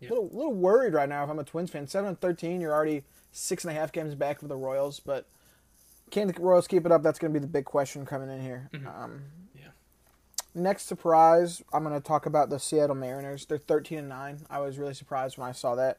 Yeah. 0.00 0.08
a 0.08 0.10
little, 0.10 0.28
little 0.32 0.54
worried 0.54 0.94
right 0.94 1.08
now 1.08 1.24
if 1.24 1.30
I'm 1.30 1.38
a 1.38 1.44
Twins 1.44 1.70
fan. 1.70 1.86
Seven 1.86 2.08
and 2.10 2.20
thirteen, 2.20 2.60
you're 2.60 2.72
already 2.72 3.04
six 3.32 3.64
and 3.64 3.70
a 3.70 3.74
half 3.78 3.92
games 3.92 4.14
back 4.14 4.42
of 4.42 4.48
the 4.48 4.56
Royals, 4.56 5.00
but 5.00 5.26
can 6.10 6.28
the 6.28 6.34
Royals 6.40 6.66
keep 6.66 6.86
it 6.86 6.92
up? 6.92 7.02
That's 7.02 7.18
going 7.18 7.32
to 7.32 7.38
be 7.38 7.42
the 7.44 7.50
big 7.50 7.64
question 7.64 8.06
coming 8.06 8.30
in 8.30 8.42
here. 8.42 8.70
Um, 8.74 9.22
Yeah. 9.54 9.68
Next 10.54 10.84
surprise, 10.86 11.62
I'm 11.72 11.84
going 11.84 11.94
to 11.94 12.06
talk 12.06 12.26
about 12.26 12.48
the 12.48 12.58
Seattle 12.58 12.96
Mariners. 12.96 13.44
They're 13.46 13.58
13 13.58 13.98
and 13.98 14.08
9. 14.08 14.46
I 14.48 14.60
was 14.60 14.78
really 14.78 14.94
surprised 14.94 15.36
when 15.36 15.48
I 15.48 15.52
saw 15.52 15.74
that. 15.74 15.98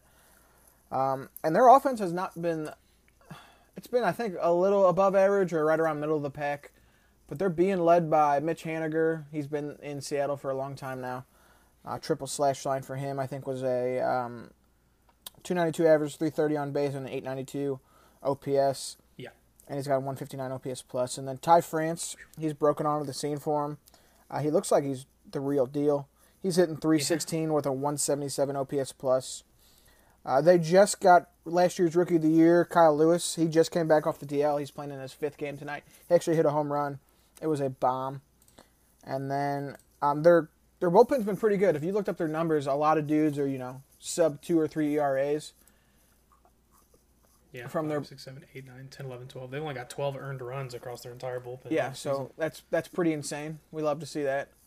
Um, 0.91 1.29
and 1.43 1.55
their 1.55 1.67
offense 1.67 1.99
has 1.99 2.11
not 2.11 2.41
been 2.41 2.71
it's 3.77 3.87
been 3.87 4.03
I 4.03 4.11
think 4.11 4.35
a 4.41 4.51
little 4.51 4.87
above 4.87 5.15
average 5.15 5.53
or 5.53 5.63
right 5.63 5.79
around 5.79 5.99
middle 5.99 6.17
of 6.17 6.23
the 6.23 6.29
pack. 6.31 6.71
But 7.27 7.37
they're 7.37 7.49
being 7.49 7.77
led 7.77 8.09
by 8.09 8.39
Mitch 8.39 8.63
Haniger. 8.63 9.25
He's 9.31 9.45
been 9.45 9.77
in 9.83 10.01
Seattle 10.01 10.35
for 10.35 10.49
a 10.49 10.55
long 10.55 10.75
time 10.75 10.99
now. 10.99 11.25
Uh, 11.85 11.97
triple 11.97 12.27
slash 12.27 12.65
line 12.65 12.81
for 12.81 12.97
him 12.97 13.19
I 13.19 13.25
think 13.27 13.47
was 13.47 13.63
a 13.63 13.99
um, 14.01 14.51
292 15.43 15.87
average, 15.87 16.17
330 16.17 16.57
on 16.57 16.71
base, 16.71 16.93
and 16.93 17.07
an 17.07 17.13
892 17.13 17.79
OPS 18.21 18.97
Yeah. 19.17 19.29
and 19.67 19.77
he's 19.77 19.87
got 19.87 19.95
a 19.95 19.99
159 19.99 20.51
OPS 20.51 20.81
plus. 20.81 21.17
And 21.17 21.27
then 21.27 21.37
Ty 21.37 21.61
France, 21.61 22.15
he's 22.37 22.53
broken 22.53 22.85
onto 22.85 23.05
the 23.05 23.13
scene 23.13 23.37
for 23.39 23.65
him. 23.65 23.77
Uh, 24.29 24.39
he 24.39 24.51
looks 24.51 24.71
like 24.71 24.83
he's 24.83 25.05
the 25.31 25.39
real 25.39 25.65
deal. 25.65 26.07
He's 26.41 26.57
hitting 26.57 26.77
316 26.77 27.53
with 27.53 27.65
a 27.65 27.71
177 27.71 28.55
OPS 28.55 28.91
plus. 28.93 29.43
Uh, 30.25 30.41
they 30.41 30.57
just 30.57 30.99
got 30.99 31.29
last 31.45 31.79
year's 31.79 31.95
rookie 31.95 32.17
of 32.17 32.21
the 32.21 32.29
year, 32.29 32.65
Kyle 32.65 32.95
Lewis. 32.95 33.35
He 33.35 33.47
just 33.47 33.71
came 33.71 33.87
back 33.87 34.05
off 34.05 34.19
the 34.19 34.25
DL. 34.25 34.59
He's 34.59 34.69
playing 34.71 34.91
in 34.91 34.99
his 34.99 35.13
fifth 35.13 35.37
game 35.37 35.57
tonight. 35.57 35.83
He 36.07 36.13
actually 36.13 36.35
hit 36.35 36.45
a 36.45 36.51
home 36.51 36.71
run. 36.71 36.99
It 37.41 37.47
was 37.47 37.61
a 37.61 37.69
bomb. 37.69 38.21
And 39.03 39.31
then 39.31 39.77
um, 40.01 40.23
their 40.23 40.49
their 40.79 40.89
bullpen's 40.91 41.25
been 41.25 41.37
pretty 41.37 41.57
good. 41.57 41.75
If 41.75 41.83
you 41.83 41.91
looked 41.91 42.09
up 42.09 42.17
their 42.17 42.27
numbers, 42.27 42.67
a 42.67 42.73
lot 42.73 42.97
of 42.97 43.07
dudes 43.07 43.37
are 43.37 43.47
you 43.47 43.57
know 43.57 43.81
sub 43.99 44.41
two 44.41 44.59
or 44.59 44.67
three 44.67 44.97
ERAs. 44.97 45.53
Yeah. 47.51 47.67
From 47.67 47.85
five, 47.85 47.89
their- 47.89 48.03
six, 48.03 48.23
seven, 48.23 48.45
eight, 48.53 48.67
nine, 48.67 48.89
10, 48.91 49.07
11, 49.07 49.27
12. 49.27 49.49
They've 49.49 49.61
only 49.61 49.73
got 49.73 49.89
12 49.89 50.17
earned 50.17 50.41
runs 50.41 50.75
across 50.75 51.01
their 51.01 51.11
entire 51.11 51.39
bullpen. 51.39 51.71
Yeah, 51.71 51.93
so 51.93 52.11
season. 52.11 52.27
that's 52.37 52.63
that's 52.69 52.87
pretty 52.87 53.11
insane. 53.11 53.59
We 53.71 53.81
love 53.81 53.99
to 53.99 54.05
see 54.05 54.23
that. 54.23 54.49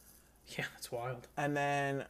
Yeah, 0.58 0.64
that's 0.74 0.90
wild. 0.90 1.28
And 1.36 1.56
then 1.56 2.04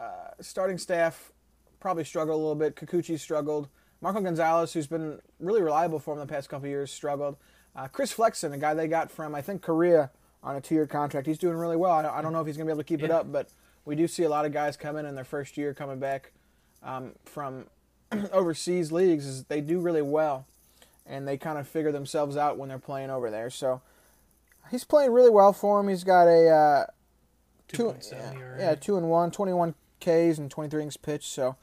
uh, 0.00 0.30
starting 0.40 0.78
staff 0.78 1.30
probably 1.78 2.02
struggled 2.02 2.34
a 2.34 2.40
little 2.40 2.56
bit. 2.56 2.74
Kikuchi 2.74 3.16
struggled. 3.20 3.68
Marco 4.00 4.20
Gonzalez, 4.20 4.72
who's 4.72 4.88
been 4.88 5.20
really 5.38 5.62
reliable 5.62 6.00
for 6.00 6.12
him 6.14 6.18
the 6.18 6.26
past 6.26 6.48
couple 6.48 6.64
of 6.66 6.70
years, 6.70 6.90
struggled. 6.90 7.36
Uh, 7.76 7.86
Chris 7.86 8.10
Flexen, 8.12 8.52
a 8.52 8.58
guy 8.58 8.74
they 8.74 8.88
got 8.88 9.12
from 9.12 9.36
I 9.36 9.42
think 9.42 9.62
Korea 9.62 10.10
on 10.42 10.56
a 10.56 10.60
two-year 10.60 10.86
contract, 10.86 11.26
he's 11.26 11.38
doing 11.38 11.56
really 11.56 11.76
well. 11.76 11.92
I 11.92 12.22
don't, 12.22 12.32
know 12.32 12.40
if 12.40 12.46
he's 12.46 12.56
going 12.56 12.66
to 12.66 12.70
be 12.70 12.74
able 12.74 12.82
to 12.82 12.88
keep 12.88 13.02
it 13.02 13.10
up, 13.10 13.30
but 13.30 13.48
we 13.84 13.94
do 13.94 14.06
see 14.08 14.22
a 14.22 14.28
lot 14.28 14.44
of 14.44 14.52
guys 14.52 14.76
coming 14.76 15.06
in 15.06 15.14
their 15.14 15.24
first 15.24 15.56
year 15.56 15.74
coming 15.74 15.98
back 15.98 16.32
um, 16.82 17.12
from 17.24 17.66
overseas 18.32 18.90
leagues. 18.90 19.26
Is 19.26 19.44
they 19.44 19.60
do 19.60 19.80
really 19.80 20.02
well, 20.02 20.46
and 21.06 21.28
they 21.28 21.36
kind 21.36 21.58
of 21.58 21.68
figure 21.68 21.92
themselves 21.92 22.36
out 22.36 22.56
when 22.56 22.68
they're 22.68 22.78
playing 22.78 23.10
over 23.10 23.30
there. 23.30 23.50
So 23.50 23.82
he's 24.70 24.84
playing 24.84 25.12
really 25.12 25.30
well 25.30 25.52
for 25.52 25.80
him. 25.80 25.88
He's 25.88 26.04
got 26.04 26.26
a 26.26 26.48
uh, 26.48 26.86
two, 27.68 27.84
2.7 27.84 28.12
yeah, 28.12 28.56
yeah, 28.58 28.74
two 28.74 28.96
and 28.96 29.10
one, 29.10 29.30
21 29.30 29.74
Ks 30.00 30.38
and 30.38 30.50
23 30.50 30.80
innings 30.80 30.96
pitched. 30.96 31.30
So 31.30 31.56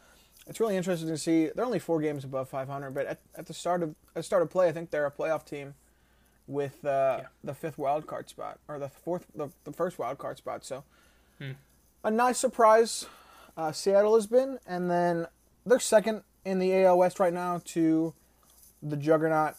it's 0.46 0.60
really 0.60 0.78
interesting 0.78 1.10
to 1.10 1.18
see. 1.18 1.50
They're 1.54 1.66
only 1.66 1.80
four 1.80 2.00
games 2.00 2.24
above 2.24 2.50
500, 2.50 2.92
but 2.92 3.08
at, 3.08 3.20
at 3.36 3.48
the 3.48 3.54
start 3.54 3.82
of 3.82 3.90
at 3.90 4.16
the 4.16 4.24
start 4.24 4.44
of 4.44 4.50
play, 4.52 4.68
I 4.68 4.72
think 4.72 4.92
they're 4.92 5.06
a 5.08 5.12
playoff 5.12 5.46
team 5.46 5.74
with 6.47 6.83
uh, 6.86 7.19
Yeah. 7.21 7.27
the 7.43 7.53
fifth 7.53 7.77
wild 7.77 8.07
card 8.07 8.29
spot 8.29 8.60
or 8.67 8.79
the 8.79 8.89
fourth, 8.89 9.25
the, 9.36 9.49
the 9.65 9.71
first 9.73 9.99
wild 9.99 10.17
card 10.17 10.38
spot. 10.38 10.63
So 10.65 10.83
Hmm. 11.39 11.51
a 12.03 12.10
nice 12.12 12.38
surprise 12.39 13.05
uh, 13.57 13.71
Seattle 13.71 14.15
has 14.15 14.27
been, 14.27 14.60
and 14.67 14.89
then 14.89 15.27
they're 15.65 15.79
second 15.79 16.23
in 16.45 16.60
the 16.60 16.73
AL 16.83 16.97
West 16.99 17.19
right 17.19 17.33
now 17.33 17.60
to 17.65 18.13
the 18.81 18.95
juggernaut. 18.95 19.55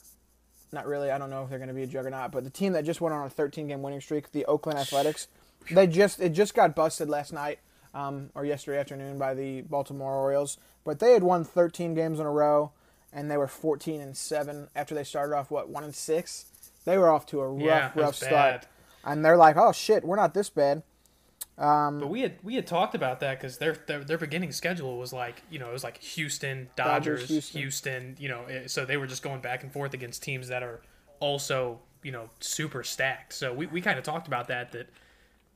Not 0.73 0.87
really. 0.87 1.11
I 1.11 1.19
don't 1.19 1.31
know 1.31 1.43
if 1.45 1.51
they're 1.51 1.59
going 1.59 1.69
to 1.69 1.75
be 1.75 1.83
a 1.83 1.87
juggernaut, 1.87 2.31
but 2.31 2.45
the 2.45 2.51
team 2.51 2.73
that 2.75 2.85
just 2.85 3.01
went 3.01 3.15
on 3.15 3.27
a 3.27 3.31
13 3.31 3.67
game 3.69 3.83
winning 3.83 4.01
streak, 4.01 4.31
the 4.33 4.45
Oakland 4.47 4.79
Athletics, 4.79 5.27
they 5.71 5.87
just 5.87 6.21
it 6.21 6.31
just 6.31 6.55
got 6.55 6.75
busted 6.77 7.09
last 7.09 7.33
night 7.33 7.59
um, 7.95 8.31
or 8.35 8.45
yesterday 8.45 8.79
afternoon 8.79 9.19
by 9.19 9.35
the 9.35 9.63
Baltimore 9.63 10.15
Orioles, 10.15 10.59
but 10.85 10.99
they 11.01 11.13
had 11.13 11.23
won 11.23 11.43
13 11.45 11.95
games 11.95 12.21
in 12.21 12.27
a 12.27 12.31
row, 12.31 12.71
and 13.13 13.31
they 13.31 13.37
were 13.37 13.49
14 13.49 14.01
and 14.01 14.17
seven 14.17 14.69
after 14.77 14.95
they 14.95 15.05
started 15.05 15.35
off 15.35 15.51
what 15.51 15.69
one 15.69 15.85
and 15.85 15.95
six. 15.95 16.47
They 16.89 16.97
were 16.99 17.11
off 17.11 17.27
to 17.27 17.41
a 17.41 17.49
rough, 17.49 17.63
Yeah, 17.63 17.93
rough 17.95 18.15
start, 18.15 18.31
bad. 18.33 18.67
and 19.05 19.25
they're 19.25 19.37
like, 19.37 19.57
"Oh 19.57 19.73
shit, 19.73 20.05
we're 20.05 20.17
not 20.17 20.33
this 20.35 20.49
bad." 20.49 20.83
But 21.57 22.09
we 22.09 22.21
had 22.23 22.37
we 22.43 22.55
had 22.55 22.67
talked 22.67 22.95
about 22.95 23.21
that 23.21 23.39
because 23.39 23.59
their, 23.59 23.75
their 23.87 24.05
their 24.05 24.19
beginning 24.19 24.53
schedule 24.53 24.97
was 24.99 25.13
like 25.13 25.43
you 25.51 25.59
know 25.59 25.69
it 25.69 25.73
was 25.73 25.85
like 25.85 25.99
Houston 25.99 26.71
Dodgers, 26.77 27.23
Dodgers, 27.23 27.29
Houston. 27.29 27.61
Houston. 27.61 28.17
you 28.19 28.29
know 28.29 28.45
eh, 28.45 28.67
so 28.67 28.85
they 28.85 28.97
were 28.97 29.07
just 29.07 29.23
going 29.23 29.41
back 29.41 29.63
and 29.65 29.73
forth 29.73 29.93
against 29.93 30.23
teams 30.23 30.49
that 30.49 30.63
are 30.63 30.81
also 31.21 31.81
you 32.03 32.13
know 32.13 32.31
super 32.41 32.83
stacked. 32.85 33.33
So 33.35 33.53
we, 33.53 33.67
we 33.67 33.81
kind 33.81 33.99
of 33.99 34.05
talked 34.05 34.27
about 34.29 34.49
that 34.49 34.73
that 34.73 34.89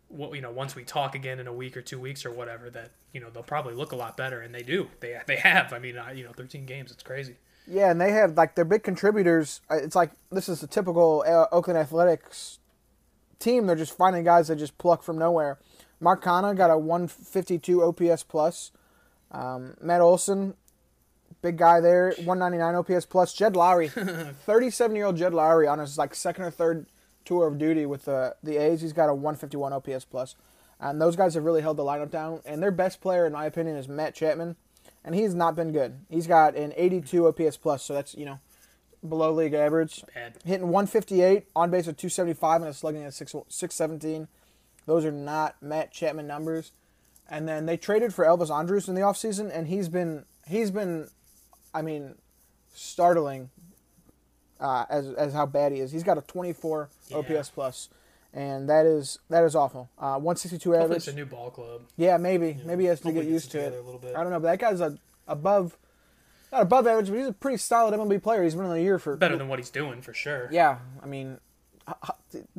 what 0.09 0.35
you 0.35 0.43
know 0.43 0.51
once 0.51 0.75
we 0.75 0.85
talk 0.85 1.15
again 1.15 1.39
in 1.39 1.47
a 1.47 1.53
week 1.53 1.77
or 1.77 1.83
two 1.83 1.99
weeks 2.01 2.27
or 2.27 2.31
whatever 2.33 2.69
that 2.71 2.91
you 3.13 3.21
know 3.21 3.31
they'll 3.31 3.43
probably 3.43 3.75
look 3.75 3.93
a 3.93 3.97
lot 3.97 4.17
better 4.17 4.41
and 4.43 4.55
they 4.55 4.63
do 4.63 4.89
they 5.01 5.19
they 5.27 5.37
have 5.37 5.73
I 5.73 5.79
mean 5.79 5.97
uh, 5.97 6.13
you 6.15 6.25
know 6.25 6.33
13 6.33 6.67
games 6.67 6.91
it's 6.91 7.03
crazy. 7.03 7.37
Yeah, 7.67 7.91
and 7.91 8.01
they 8.01 8.13
have 8.13 8.37
like 8.37 8.55
their 8.55 8.65
big 8.65 8.83
contributors. 8.83 9.61
uh, 9.71 9.77
It's 9.77 9.95
like 9.97 10.11
this 10.31 10.49
is 10.49 10.63
a 10.63 10.67
typical 10.67 11.25
uh, 11.27 11.47
Oakland 11.55 11.79
Athletics 11.79 12.59
team. 13.39 13.67
They're 13.67 13.77
just 13.77 13.97
finding 13.97 14.25
guys 14.25 14.49
that 14.49 14.57
just 14.57 14.79
pluck 14.79 15.03
from 15.03 15.19
nowhere. 15.19 15.59
Mark 16.01 16.23
got 16.23 16.71
a 16.71 16.77
152 16.77 17.83
OPS 17.85 18.25
plus. 18.25 18.73
Um, 19.31 19.77
Matt 19.81 20.01
Olson, 20.01 20.55
big 21.41 21.57
guy 21.57 21.81
there, 21.81 22.13
199 22.25 22.75
OPS 22.75 23.07
plus. 23.07 23.33
Jed 23.33 23.55
Lowrie, 23.55 23.89
37 24.47 24.97
year 24.97 25.07
old 25.07 25.17
Jed 25.17 25.33
Lowrie 25.33 25.71
on 25.71 25.79
his 25.79 25.97
like 25.97 26.15
second 26.15 26.45
or 26.45 26.51
third 26.51 26.87
tour 27.25 27.47
of 27.47 27.59
duty 27.59 27.87
with 27.87 28.05
the 28.05 28.35
the 28.43 28.57
A's. 28.57 28.81
He's 28.83 28.93
got 28.93 29.09
a 29.09 29.15
151 29.15 29.73
OPS 29.73 30.05
plus. 30.05 30.35
And 30.81 31.01
those 31.01 31.15
guys 31.15 31.35
have 31.35 31.45
really 31.45 31.63
held 31.63 31.77
the 31.77 31.85
lineup 31.85 32.11
down. 32.11 32.41
And 32.45 32.61
their 32.61 32.73
best 32.73 33.01
player, 33.01 33.25
in 33.25 33.33
my 33.33 33.47
opinion, 33.47 33.77
is 33.77 33.87
Matt 33.87 34.17
Chapman, 34.17 34.57
and 35.05 35.15
he's 35.15 35.35
not 35.35 35.57
been 35.57 35.73
good. 35.73 35.99
He's 36.09 36.27
got 36.27 36.55
an 36.57 36.73
82 36.77 37.27
OPS 37.29 37.57
plus, 37.57 37.83
so 37.83 37.95
that's 37.95 38.15
you 38.15 38.25
know 38.25 38.39
below 39.07 39.33
league 39.33 39.55
average. 39.55 40.05
Bad. 40.15 40.35
Hitting 40.45 40.69
158 40.69 41.47
on 41.57 41.71
base 41.71 41.89
at 41.89 41.99
275 41.99 42.63
and 42.63 42.71
a 42.71 42.75
slugging 42.75 43.03
at 43.03 43.15
6 43.15 43.33
617. 43.49 44.29
Those 44.87 45.05
are 45.05 45.13
not 45.13 45.57
Matt 45.63 45.93
Chapman 45.93 46.27
numbers. 46.27 46.73
And 47.29 47.49
then 47.49 47.67
they 47.67 47.77
traded 47.77 48.13
for 48.13 48.25
Elvis 48.25 48.51
Andrus 48.55 48.89
in 48.89 48.95
the 48.95 49.01
offseason, 49.01 49.51
and 49.57 49.69
he's 49.69 49.89
been 49.89 50.25
he's 50.47 50.71
been 50.71 51.09
I 51.75 51.81
mean, 51.83 52.17
startling 52.75 53.51
uh, 54.61 54.85
as 54.91 55.09
as 55.15 55.33
how 55.33 55.47
bad 55.47 55.73
he 55.73 55.81
is. 55.81 55.93
He's 55.93 56.03
got 56.03 56.19
a 56.19 56.23
24 56.23 56.89
Yeah. 57.09 57.17
OPS 57.19 57.51
plus, 57.51 57.89
and 58.35 58.69
that 58.69 58.87
is 58.87 59.19
that 59.29 59.45
is 59.45 59.55
awful. 59.55 59.91
Uh, 59.99 60.19
162 60.19 60.75
average. 60.75 60.97
it's 60.97 61.09
a 61.09 61.13
new 61.13 61.27
ball 61.27 61.51
club. 61.51 61.83
Yeah, 61.97 62.17
maybe. 62.17 62.59
Maybe 62.65 62.85
he 62.85 62.89
has 62.89 63.01
to 63.01 63.09
hopefully 63.09 63.25
get 63.25 63.33
used 63.33 63.51
to 63.53 63.61
it. 63.61 63.73
a 63.73 63.81
little 63.81 63.99
bit. 64.01 64.17
I 64.17 64.23
don't 64.23 64.33
know, 64.33 64.41
but 64.41 64.49
that 64.49 64.59
guy's 64.59 64.81
a 64.81 64.99
above, 65.29 65.77
not 66.51 66.63
above 66.63 66.87
average, 66.87 67.09
but 67.09 67.19
he's 67.19 67.27
a 67.27 67.33
pretty 67.33 67.59
solid 67.59 67.95
MLB 67.95 68.23
player. 68.23 68.43
He's 68.43 68.55
been 68.55 68.65
in 68.65 68.71
the 68.71 68.83
year 68.83 68.99
for 68.99 69.17
Better 69.17 69.37
than 69.37 69.49
what 69.49 69.59
he's 69.59 69.71
doing 69.71 70.01
for 70.03 70.15
sure. 70.15 70.49
Yeah, 70.51 70.79
I 71.03 71.07
mean, 71.07 71.39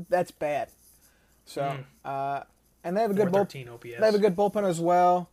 that's 0.09 0.31
bad. 0.31 0.69
So, 1.45 1.77
uh, 2.05 2.41
and 2.83 2.95
they 2.95 3.01
have 3.01 3.11
a 3.11 3.15
good 3.15 3.29
bullpen. 3.29 3.69
OPS. 3.69 3.83
They 3.99 4.05
have 4.05 4.15
a 4.15 4.19
good 4.19 4.35
bullpen 4.35 4.67
as 4.67 4.79
well, 4.79 5.29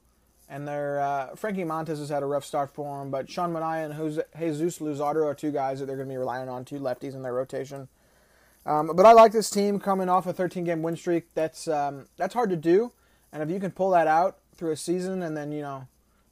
and 0.48 0.66
they're 0.66 1.00
uh, 1.00 1.36
Frankie 1.36 1.64
Montas 1.64 1.98
has 1.98 2.08
had 2.08 2.22
a 2.22 2.26
rough 2.26 2.44
start 2.44 2.70
for 2.70 3.02
him, 3.02 3.10
but 3.10 3.30
Sean 3.30 3.52
Manaea 3.52 3.90
and 3.90 4.24
Jesus 4.38 4.78
Luzardo 4.78 5.24
are 5.24 5.34
two 5.34 5.52
guys 5.52 5.80
that 5.80 5.86
they're 5.86 5.96
going 5.96 6.08
to 6.08 6.12
be 6.12 6.18
relying 6.18 6.48
on, 6.48 6.64
two 6.64 6.80
lefties 6.80 7.14
in 7.14 7.22
their 7.22 7.34
rotation. 7.34 7.88
Um, 8.66 8.92
but 8.94 9.06
I 9.06 9.12
like 9.12 9.32
this 9.32 9.50
team 9.50 9.80
coming 9.80 10.08
off 10.08 10.26
a 10.26 10.32
13 10.32 10.64
game 10.64 10.82
win 10.82 10.96
streak. 10.96 11.32
That's 11.34 11.66
um, 11.66 12.06
that's 12.16 12.34
hard 12.34 12.50
to 12.50 12.56
do, 12.56 12.92
and 13.32 13.42
if 13.42 13.50
you 13.50 13.58
can 13.58 13.70
pull 13.70 13.90
that 13.90 14.06
out 14.06 14.38
through 14.54 14.72
a 14.72 14.76
season, 14.76 15.22
and 15.22 15.36
then 15.36 15.52
you 15.52 15.62
know, 15.62 15.88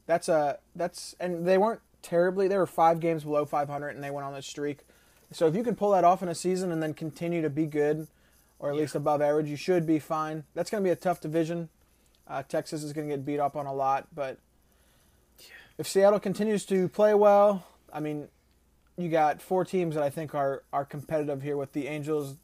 that's 0.06 0.28
a 0.28 0.58
that's 0.76 1.14
and 1.18 1.46
they 1.46 1.58
weren't 1.58 1.80
terribly. 2.02 2.48
They 2.48 2.58
were 2.58 2.66
five 2.66 3.00
games 3.00 3.24
below 3.24 3.44
500, 3.44 3.88
and 3.90 4.04
they 4.04 4.10
went 4.10 4.26
on 4.26 4.34
this 4.34 4.46
streak. 4.46 4.80
So 5.32 5.46
if 5.46 5.54
you 5.54 5.62
can 5.62 5.76
pull 5.76 5.90
that 5.92 6.04
off 6.04 6.22
in 6.22 6.28
a 6.28 6.34
season 6.34 6.72
and 6.72 6.82
then 6.82 6.94
continue 6.94 7.42
to 7.42 7.50
be 7.50 7.66
good, 7.66 8.08
or 8.58 8.70
at 8.70 8.76
least 8.76 8.94
above 8.94 9.20
average, 9.20 9.48
you 9.48 9.56
should 9.56 9.86
be 9.86 9.98
fine. 9.98 10.44
That's 10.54 10.70
going 10.70 10.82
to 10.82 10.86
be 10.86 10.92
a 10.92 10.96
tough 10.96 11.20
division. 11.20 11.68
Uh, 12.26 12.42
Texas 12.42 12.82
is 12.82 12.92
going 12.92 13.08
to 13.08 13.16
get 13.16 13.24
beat 13.24 13.38
up 13.38 13.56
on 13.56 13.66
a 13.66 13.72
lot, 13.72 14.08
but 14.14 14.38
if 15.78 15.86
Seattle 15.86 16.20
continues 16.20 16.66
to 16.66 16.88
play 16.88 17.14
well, 17.14 17.64
I 17.92 18.00
mean, 18.00 18.28
you 18.98 19.08
got 19.08 19.40
four 19.40 19.64
teams 19.64 19.94
that 19.94 20.02
I 20.02 20.10
think 20.10 20.34
are 20.34 20.64
are 20.72 20.84
competitive 20.84 21.42
here 21.42 21.56
with 21.56 21.72
the 21.72 21.86
Angels, 21.86 22.36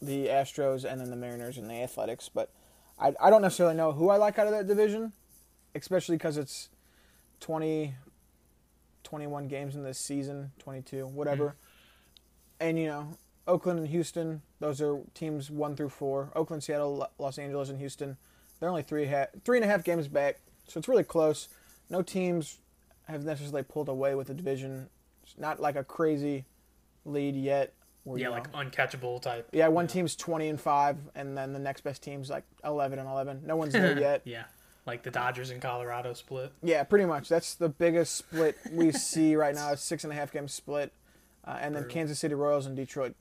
the 0.00 0.26
Astros, 0.26 0.84
and 0.84 1.00
then 1.00 1.10
the 1.10 1.16
Mariners 1.16 1.58
and 1.58 1.68
the 1.68 1.74
Athletics. 1.74 2.30
But 2.32 2.50
I 2.98 3.14
I 3.20 3.30
don't 3.30 3.42
necessarily 3.42 3.76
know 3.76 3.92
who 3.92 4.08
I 4.08 4.16
like 4.16 4.38
out 4.38 4.46
of 4.46 4.52
that 4.54 4.66
division, 4.66 5.12
especially 5.74 6.16
because 6.16 6.38
it's 6.38 6.70
20, 7.40 7.94
21 9.02 9.48
games 9.48 9.76
in 9.76 9.82
this 9.82 9.98
season, 9.98 10.52
22, 10.58 11.06
whatever. 11.06 11.44
Mm-hmm. 11.44 11.56
And 12.60 12.78
you 12.78 12.86
know, 12.86 13.08
Oakland 13.46 13.78
and 13.78 13.88
Houston, 13.88 14.40
those 14.60 14.80
are 14.80 15.00
teams 15.12 15.50
one 15.50 15.76
through 15.76 15.90
four. 15.90 16.30
Oakland, 16.34 16.64
Seattle, 16.64 17.06
Los 17.18 17.38
Angeles, 17.38 17.68
and 17.68 17.78
Houston. 17.78 18.16
They're 18.58 18.70
only 18.70 18.82
three 18.82 19.06
ha- 19.06 19.26
three 19.44 19.58
and 19.58 19.64
a 19.64 19.68
half 19.68 19.84
games 19.84 20.08
back, 20.08 20.40
so 20.66 20.78
it's 20.78 20.88
really 20.88 21.04
close. 21.04 21.48
No 21.90 22.00
teams 22.00 22.58
have 23.06 23.24
necessarily 23.24 23.62
pulled 23.62 23.90
away 23.90 24.14
with 24.14 24.28
the 24.28 24.34
division. 24.34 24.88
Not 25.36 25.60
like 25.60 25.76
a 25.76 25.84
crazy 25.84 26.44
lead 27.04 27.34
yet. 27.36 27.72
where, 28.04 28.18
Yeah, 28.18 28.26
you 28.26 28.30
like 28.32 28.52
know- 28.52 28.58
uncatchable 28.58 29.20
type. 29.22 29.48
yeah, 29.52 29.68
one 29.68 29.86
team's 29.86 30.14
twenty 30.14 30.48
and 30.48 30.60
five, 30.60 30.96
and 31.14 31.36
then 31.36 31.52
the 31.52 31.58
next 31.58 31.80
best 31.82 32.02
team's 32.02 32.28
like 32.30 32.44
eleven 32.64 32.98
and 32.98 33.08
eleven. 33.08 33.42
No 33.46 33.56
one's 33.56 33.72
there 33.72 33.98
yet. 34.00 34.22
Yeah, 34.24 34.44
like 34.86 35.02
the 35.02 35.10
Dodgers 35.10 35.50
and 35.50 35.60
Colorado 35.62 36.12
split. 36.12 36.52
Yeah, 36.62 36.82
pretty 36.84 37.06
much. 37.06 37.28
That's 37.28 37.54
the 37.54 37.68
biggest 37.70 38.14
split 38.14 38.56
we 38.70 38.92
see 38.92 39.34
right 39.36 39.54
now. 39.54 39.72
It's 39.72 39.82
six 39.82 40.04
and 40.04 40.12
a 40.12 40.16
half 40.16 40.32
game 40.32 40.48
split, 40.48 40.92
uh, 41.46 41.56
and 41.60 41.74
then 41.74 41.88
Kansas 41.88 42.18
City 42.18 42.34
Royals 42.34 42.66
and 42.66 42.76
Detroit. 42.76 43.14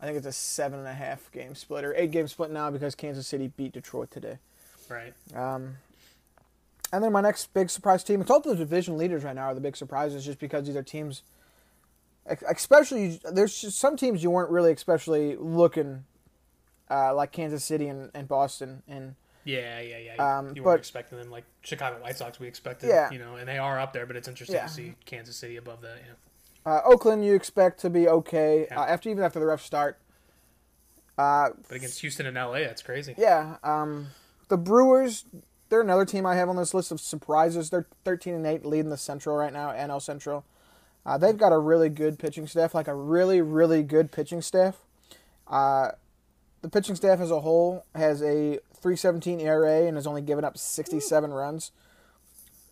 I 0.00 0.04
think 0.04 0.18
it's 0.18 0.26
a 0.26 0.32
seven 0.32 0.78
and 0.78 0.86
a 0.88 0.92
half 0.94 1.32
game 1.32 1.54
split 1.54 1.82
or 1.84 1.94
eight 1.96 2.10
game 2.12 2.28
split 2.28 2.50
now 2.50 2.70
because 2.70 2.94
Kansas 2.94 3.26
City 3.26 3.48
beat 3.56 3.72
Detroit 3.72 4.10
today. 4.10 4.38
Right. 4.88 5.14
And 6.92 7.02
then 7.02 7.12
my 7.12 7.20
next 7.20 7.52
big 7.52 7.68
surprise 7.70 8.04
team. 8.04 8.20
It's 8.20 8.30
all 8.30 8.40
the 8.40 8.54
division 8.54 8.96
leaders 8.96 9.24
right 9.24 9.34
now 9.34 9.46
are 9.46 9.54
the 9.54 9.60
big 9.60 9.76
surprises, 9.76 10.24
just 10.24 10.38
because 10.38 10.66
these 10.66 10.76
are 10.76 10.82
teams. 10.82 11.22
Especially, 12.48 13.20
there's 13.32 13.60
just 13.60 13.78
some 13.78 13.96
teams 13.96 14.22
you 14.22 14.30
weren't 14.30 14.50
really 14.50 14.72
especially 14.72 15.36
looking, 15.36 16.04
uh, 16.90 17.14
like 17.14 17.32
Kansas 17.32 17.64
City 17.64 17.88
and, 17.88 18.10
and 18.14 18.26
Boston 18.28 18.82
and. 18.88 19.14
Yeah, 19.44 19.80
yeah, 19.80 19.98
yeah. 19.98 20.38
Um, 20.38 20.56
you 20.56 20.64
weren't 20.64 20.80
expecting 20.80 21.18
them 21.18 21.30
like 21.30 21.44
Chicago 21.62 22.02
White 22.02 22.16
Sox. 22.16 22.40
We 22.40 22.48
expected, 22.48 22.88
Yeah. 22.88 23.10
you 23.12 23.20
know, 23.20 23.36
and 23.36 23.48
they 23.48 23.58
are 23.58 23.78
up 23.78 23.92
there. 23.92 24.04
But 24.04 24.16
it's 24.16 24.26
interesting 24.26 24.56
Yeah. 24.56 24.66
to 24.66 24.72
see 24.72 24.94
Kansas 25.04 25.36
City 25.36 25.56
above 25.56 25.82
that. 25.82 25.98
Yeah. 26.04 26.72
Uh, 26.72 26.80
Oakland, 26.84 27.24
you 27.24 27.32
expect 27.36 27.78
to 27.82 27.90
be 27.90 28.08
okay 28.08 28.66
Yeah. 28.68 28.80
uh, 28.80 28.86
after 28.86 29.08
even 29.08 29.22
after 29.22 29.38
the 29.38 29.46
rough 29.46 29.62
start. 29.62 29.98
But 31.16 31.54
against 31.70 32.00
Houston 32.00 32.26
and 32.26 32.36
LA, 32.36 32.64
that's 32.64 32.82
crazy. 32.82 33.14
Yeah, 33.16 33.56
um, 33.62 34.08
the 34.48 34.56
Brewers, 34.58 35.24
they're 35.68 35.80
another 35.80 36.04
team 36.04 36.26
I 36.26 36.36
have 36.36 36.48
on 36.48 36.56
this 36.56 36.74
list 36.74 36.92
of 36.92 37.00
surprises. 37.00 37.70
They're 37.70 37.86
13 38.04 38.34
and 38.34 38.46
8, 38.46 38.64
leading 38.64 38.90
the 38.90 38.96
Central 38.96 39.36
right 39.36 39.52
now, 39.52 39.70
NL 39.70 40.00
Central. 40.00 40.44
Uh, 41.04 41.16
they've 41.16 41.36
got 41.36 41.52
a 41.52 41.58
really 41.58 41.88
good 41.88 42.18
pitching 42.18 42.46
staff, 42.46 42.74
like 42.74 42.88
a 42.88 42.94
really, 42.94 43.40
really 43.40 43.82
good 43.82 44.10
pitching 44.10 44.42
staff. 44.42 44.78
Uh, 45.46 45.92
the 46.62 46.68
pitching 46.68 46.96
staff 46.96 47.20
as 47.20 47.30
a 47.30 47.40
whole 47.40 47.84
has 47.94 48.20
a 48.22 48.58
317 48.74 49.40
ERA 49.40 49.86
and 49.86 49.96
has 49.96 50.06
only 50.06 50.22
given 50.22 50.44
up 50.44 50.58
67 50.58 51.32
runs. 51.32 51.70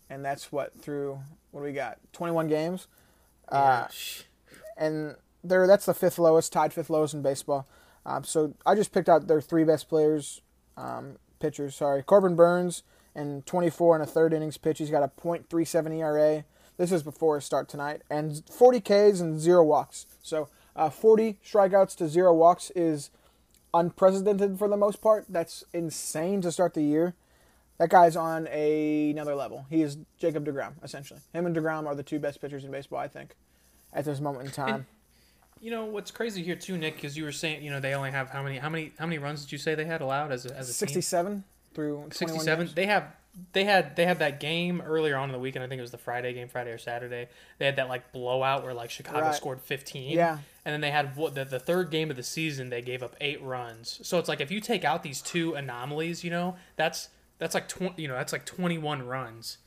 And 0.09 0.23
that's 0.23 0.51
what 0.51 0.79
through 0.81 1.19
what 1.51 1.61
do 1.61 1.65
we 1.65 1.73
got? 1.73 1.97
21 2.11 2.47
games. 2.47 2.87
Yeah. 3.51 3.87
and 4.77 5.15
they're 5.43 5.67
that's 5.67 5.85
the 5.85 5.93
fifth 5.93 6.19
lowest, 6.19 6.51
tied 6.51 6.73
fifth 6.73 6.89
lowest 6.89 7.13
in 7.13 7.21
baseball. 7.21 7.67
Um, 8.05 8.23
so 8.23 8.53
I 8.65 8.75
just 8.75 8.91
picked 8.91 9.09
out 9.09 9.27
their 9.27 9.41
three 9.41 9.63
best 9.63 9.87
players, 9.87 10.41
um, 10.77 11.17
pitchers. 11.39 11.75
Sorry, 11.75 12.03
Corbin 12.03 12.35
Burnes 12.35 12.83
and 13.15 13.45
24 13.45 13.95
and 13.95 14.03
a 14.03 14.07
third 14.07 14.33
innings 14.33 14.57
pitch. 14.57 14.79
He's 14.79 14.89
got 14.89 15.03
a 15.03 15.07
.37 15.21 15.97
ERA. 15.99 16.43
This 16.77 16.91
is 16.91 17.03
before 17.03 17.35
his 17.35 17.45
start 17.45 17.69
tonight, 17.69 18.01
and 18.09 18.43
40 18.49 18.81
Ks 18.81 19.19
and 19.21 19.39
zero 19.39 19.63
walks. 19.63 20.05
So 20.21 20.49
uh, 20.75 20.89
40 20.89 21.39
strikeouts 21.45 21.95
to 21.97 22.09
zero 22.09 22.33
walks 22.33 22.69
is 22.75 23.11
unprecedented 23.73 24.59
for 24.59 24.67
the 24.67 24.77
most 24.77 25.01
part. 25.01 25.25
That's 25.29 25.63
insane 25.73 26.41
to 26.41 26.51
start 26.51 26.73
the 26.73 26.81
year. 26.81 27.15
That 27.77 27.89
guy's 27.89 28.15
on 28.15 28.47
a, 28.51 29.11
another 29.11 29.35
level. 29.35 29.65
He 29.69 29.81
is 29.81 29.97
Jacob 30.17 30.45
DeGrom, 30.45 30.73
essentially. 30.83 31.19
Him 31.33 31.45
and 31.45 31.55
DeGrom 31.55 31.85
are 31.85 31.95
the 31.95 32.03
two 32.03 32.19
best 32.19 32.41
pitchers 32.41 32.63
in 32.63 32.71
baseball, 32.71 32.99
I 32.99 33.07
think, 33.07 33.35
at 33.93 34.05
this 34.05 34.19
moment 34.19 34.45
in 34.45 34.51
time. 34.51 34.87
You 35.61 35.71
know 35.71 35.85
what's 35.85 36.11
crazy 36.11 36.43
here 36.43 36.55
too, 36.55 36.77
Nick, 36.77 36.95
because 36.95 37.17
you 37.17 37.23
were 37.23 37.31
saying, 37.31 37.63
you 37.63 37.71
know, 37.71 37.79
they 37.79 37.93
only 37.93 38.11
have 38.11 38.29
how 38.29 38.43
many, 38.43 38.57
how 38.57 38.69
many, 38.69 38.91
how 38.99 39.05
many 39.05 39.17
runs 39.17 39.41
did 39.43 39.51
you 39.51 39.57
say 39.57 39.73
they 39.73 39.85
had 39.85 40.01
allowed 40.01 40.31
as 40.31 40.45
a, 40.45 40.49
as 40.55 40.69
a 40.69 40.73
team? 40.73 40.87
67 40.89 41.43
through 41.73 42.05
67 42.13 42.69
they 42.73 42.85
have 42.85 43.13
they 43.51 43.65
had 43.65 43.97
they 43.97 44.05
had 44.05 44.19
that 44.19 44.39
game 44.39 44.79
earlier 44.79 45.17
on 45.17 45.27
in 45.29 45.33
the 45.33 45.39
weekend. 45.39 45.63
I 45.63 45.67
think 45.67 45.79
it 45.79 45.81
was 45.81 45.91
the 45.91 45.97
friday 45.97 46.31
game 46.33 46.47
friday 46.47 46.71
or 46.71 46.77
saturday. 46.77 47.27
They 47.57 47.65
had 47.65 47.75
that 47.77 47.89
like 47.89 48.11
blowout 48.13 48.63
where 48.63 48.73
like 48.73 48.89
chicago 48.91 49.19
Right. 49.25 49.35
scored 49.35 49.59
15 49.61 50.11
Yeah. 50.15 50.37
and 50.63 50.71
then 50.73 50.79
they 50.81 50.91
had 50.91 51.17
what 51.17 51.35
the, 51.35 51.43
the 51.43 51.59
third 51.59 51.89
game 51.91 52.09
of 52.09 52.15
the 52.15 52.23
season 52.23 52.69
they 52.69 52.81
gave 52.81 53.03
up 53.03 53.15
eight 53.19 53.41
runs. 53.43 53.99
So 54.03 54.19
it's 54.19 54.29
like 54.29 54.39
if 54.39 54.51
you 54.51 54.61
take 54.61 54.85
out 54.85 55.03
these 55.03 55.21
two 55.21 55.53
anomalies 55.55 56.23
you 56.23 56.31
know 56.31 56.55
that's 56.77 57.09
that's 57.37 57.53
like 57.53 57.67
20 57.67 58.01
you 58.01 58.07
know 58.07 58.13
that's 58.15 58.31
like 58.31 58.45
21 58.45 59.05
runs 59.05 59.57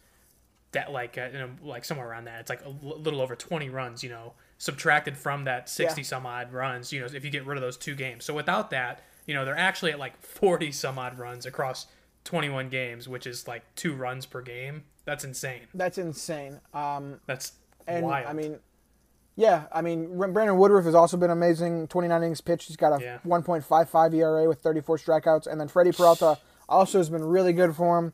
that 0.73 0.91
like 0.93 1.19
uh, 1.19 1.29
you 1.31 1.39
know 1.39 1.51
like 1.63 1.85
somewhere 1.85 2.09
around 2.09 2.25
that. 2.25 2.41
It's 2.41 2.49
like 2.51 2.63
a 2.63 2.67
l- 2.69 2.99
little 2.99 3.21
over 3.21 3.37
20 3.37 3.69
runs 3.69 4.03
you 4.03 4.09
know 4.09 4.33
subtracted 4.59 5.17
from 5.17 5.45
that 5.45 5.69
60 5.69 6.01
Yeah. 6.01 6.05
some 6.07 6.27
odd 6.27 6.53
runs 6.53 6.93
you 6.93 7.01
know 7.01 7.07
if 7.07 7.25
you 7.25 7.31
get 7.31 7.47
rid 7.47 7.57
of 7.57 7.63
those 7.63 7.77
two 7.77 7.95
games 7.95 8.25
so 8.25 8.35
without 8.35 8.71
that 8.71 9.01
you 9.27 9.33
know 9.35 9.45
they're 9.45 9.57
actually 9.57 9.93
at 9.93 9.99
like 9.99 10.21
40 10.21 10.73
some 10.73 10.99
odd 10.99 11.19
runs 11.19 11.47
across 11.47 11.87
21 12.25 12.69
games 12.69 13.09
which 13.09 13.27
is 13.27 13.47
like 13.49 13.63
two 13.77 13.95
runs 13.95 14.27
per 14.27 14.43
game 14.43 14.85
that's 15.05 15.25
insane 15.25 15.63
That's 15.73 15.97
insane. 15.97 16.61
Um, 16.75 17.21
that's 17.27 17.53
and 17.87 18.05
wild 18.05 18.27
I 18.27 18.33
mean, 18.35 18.59
yeah, 19.37 19.67
I 19.73 19.81
mean, 19.83 20.19
Brandon 20.19 20.59
Woodruff 20.59 20.85
has 20.85 20.97
also 20.97 21.17
been 21.17 21.31
amazing. 21.31 21.87
29 21.87 22.23
innings 22.25 22.41
pitched. 22.41 22.67
He's 22.67 22.77
got 22.77 23.01
a 23.01 23.03
Yeah. 23.03 23.19
1.55 23.25 24.13
ERA 24.13 24.49
with 24.49 24.59
34 24.61 24.99
strikeouts. 24.99 25.47
And 25.47 25.61
then 25.61 25.69
Freddie 25.69 25.93
Peralta 25.93 26.39
also 26.69 26.99
has 26.99 27.09
been 27.09 27.23
really 27.25 27.53
good 27.53 27.77
for 27.77 27.99
him. 28.01 28.13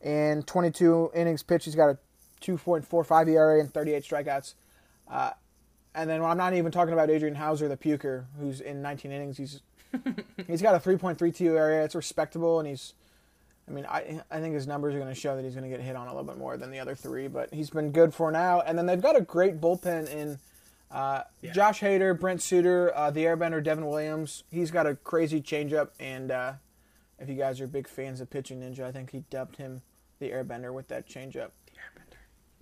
And 0.00 0.46
22 0.46 1.10
innings 1.12 1.42
pitched, 1.42 1.64
he's 1.64 1.74
got 1.74 1.90
a 1.90 1.98
2.45 2.40 3.28
ERA 3.28 3.58
and 3.60 3.74
38 3.74 4.04
strikeouts. 4.04 4.54
Uh, 5.10 5.30
and 5.94 6.08
then 6.08 6.22
I'm 6.22 6.36
not 6.36 6.54
even 6.54 6.72
talking 6.72 6.92
about 6.92 7.10
Adrian 7.10 7.34
Houser, 7.34 7.68
the 7.68 7.76
puker, 7.76 8.24
who's 8.38 8.60
in 8.60 8.82
19 8.82 9.12
innings. 9.12 9.36
He's 9.36 9.60
he's 10.46 10.62
got 10.62 10.74
a 10.74 10.78
3.32 10.78 11.40
ERA. 11.40 11.84
It's 11.84 11.94
respectable, 11.94 12.60
and 12.60 12.68
he's 12.68 12.94
I 13.68 13.72
mean, 13.72 13.86
I 13.86 14.20
I 14.30 14.40
think 14.40 14.54
his 14.54 14.66
numbers 14.66 14.94
are 14.94 14.98
going 14.98 15.12
to 15.12 15.20
show 15.20 15.36
that 15.36 15.44
he's 15.44 15.54
going 15.54 15.70
to 15.70 15.76
get 15.76 15.84
hit 15.84 15.96
on 15.96 16.08
a 16.08 16.10
little 16.10 16.24
bit 16.24 16.38
more 16.38 16.56
than 16.56 16.70
the 16.70 16.80
other 16.80 16.94
three, 16.94 17.28
but 17.28 17.52
he's 17.52 17.70
been 17.70 17.92
good 17.92 18.12
for 18.12 18.32
now. 18.32 18.60
And 18.60 18.76
then 18.76 18.86
they've 18.86 19.00
got 19.00 19.16
a 19.16 19.20
great 19.20 19.60
bullpen 19.60 20.10
in 20.12 20.38
uh, 20.90 21.22
Josh 21.52 21.80
Hader, 21.80 22.18
Brent 22.18 22.42
Suter, 22.42 22.92
uh, 22.96 23.10
the 23.10 23.24
Airbender 23.24 23.62
Devin 23.62 23.86
Williams. 23.86 24.42
He's 24.50 24.72
got 24.72 24.86
a 24.86 24.96
crazy 24.96 25.40
changeup, 25.40 25.90
and 26.00 26.32
uh, 26.32 26.52
if 27.20 27.28
you 27.28 27.36
guys 27.36 27.60
are 27.60 27.68
big 27.68 27.86
fans 27.86 28.20
of 28.20 28.28
Pitching 28.28 28.60
Ninja, 28.60 28.80
I 28.80 28.92
think 28.92 29.10
he 29.12 29.24
dubbed 29.30 29.56
him 29.56 29.82
the 30.18 30.30
Airbender 30.30 30.74
with 30.74 30.88
that 30.88 31.08
changeup. 31.08 31.50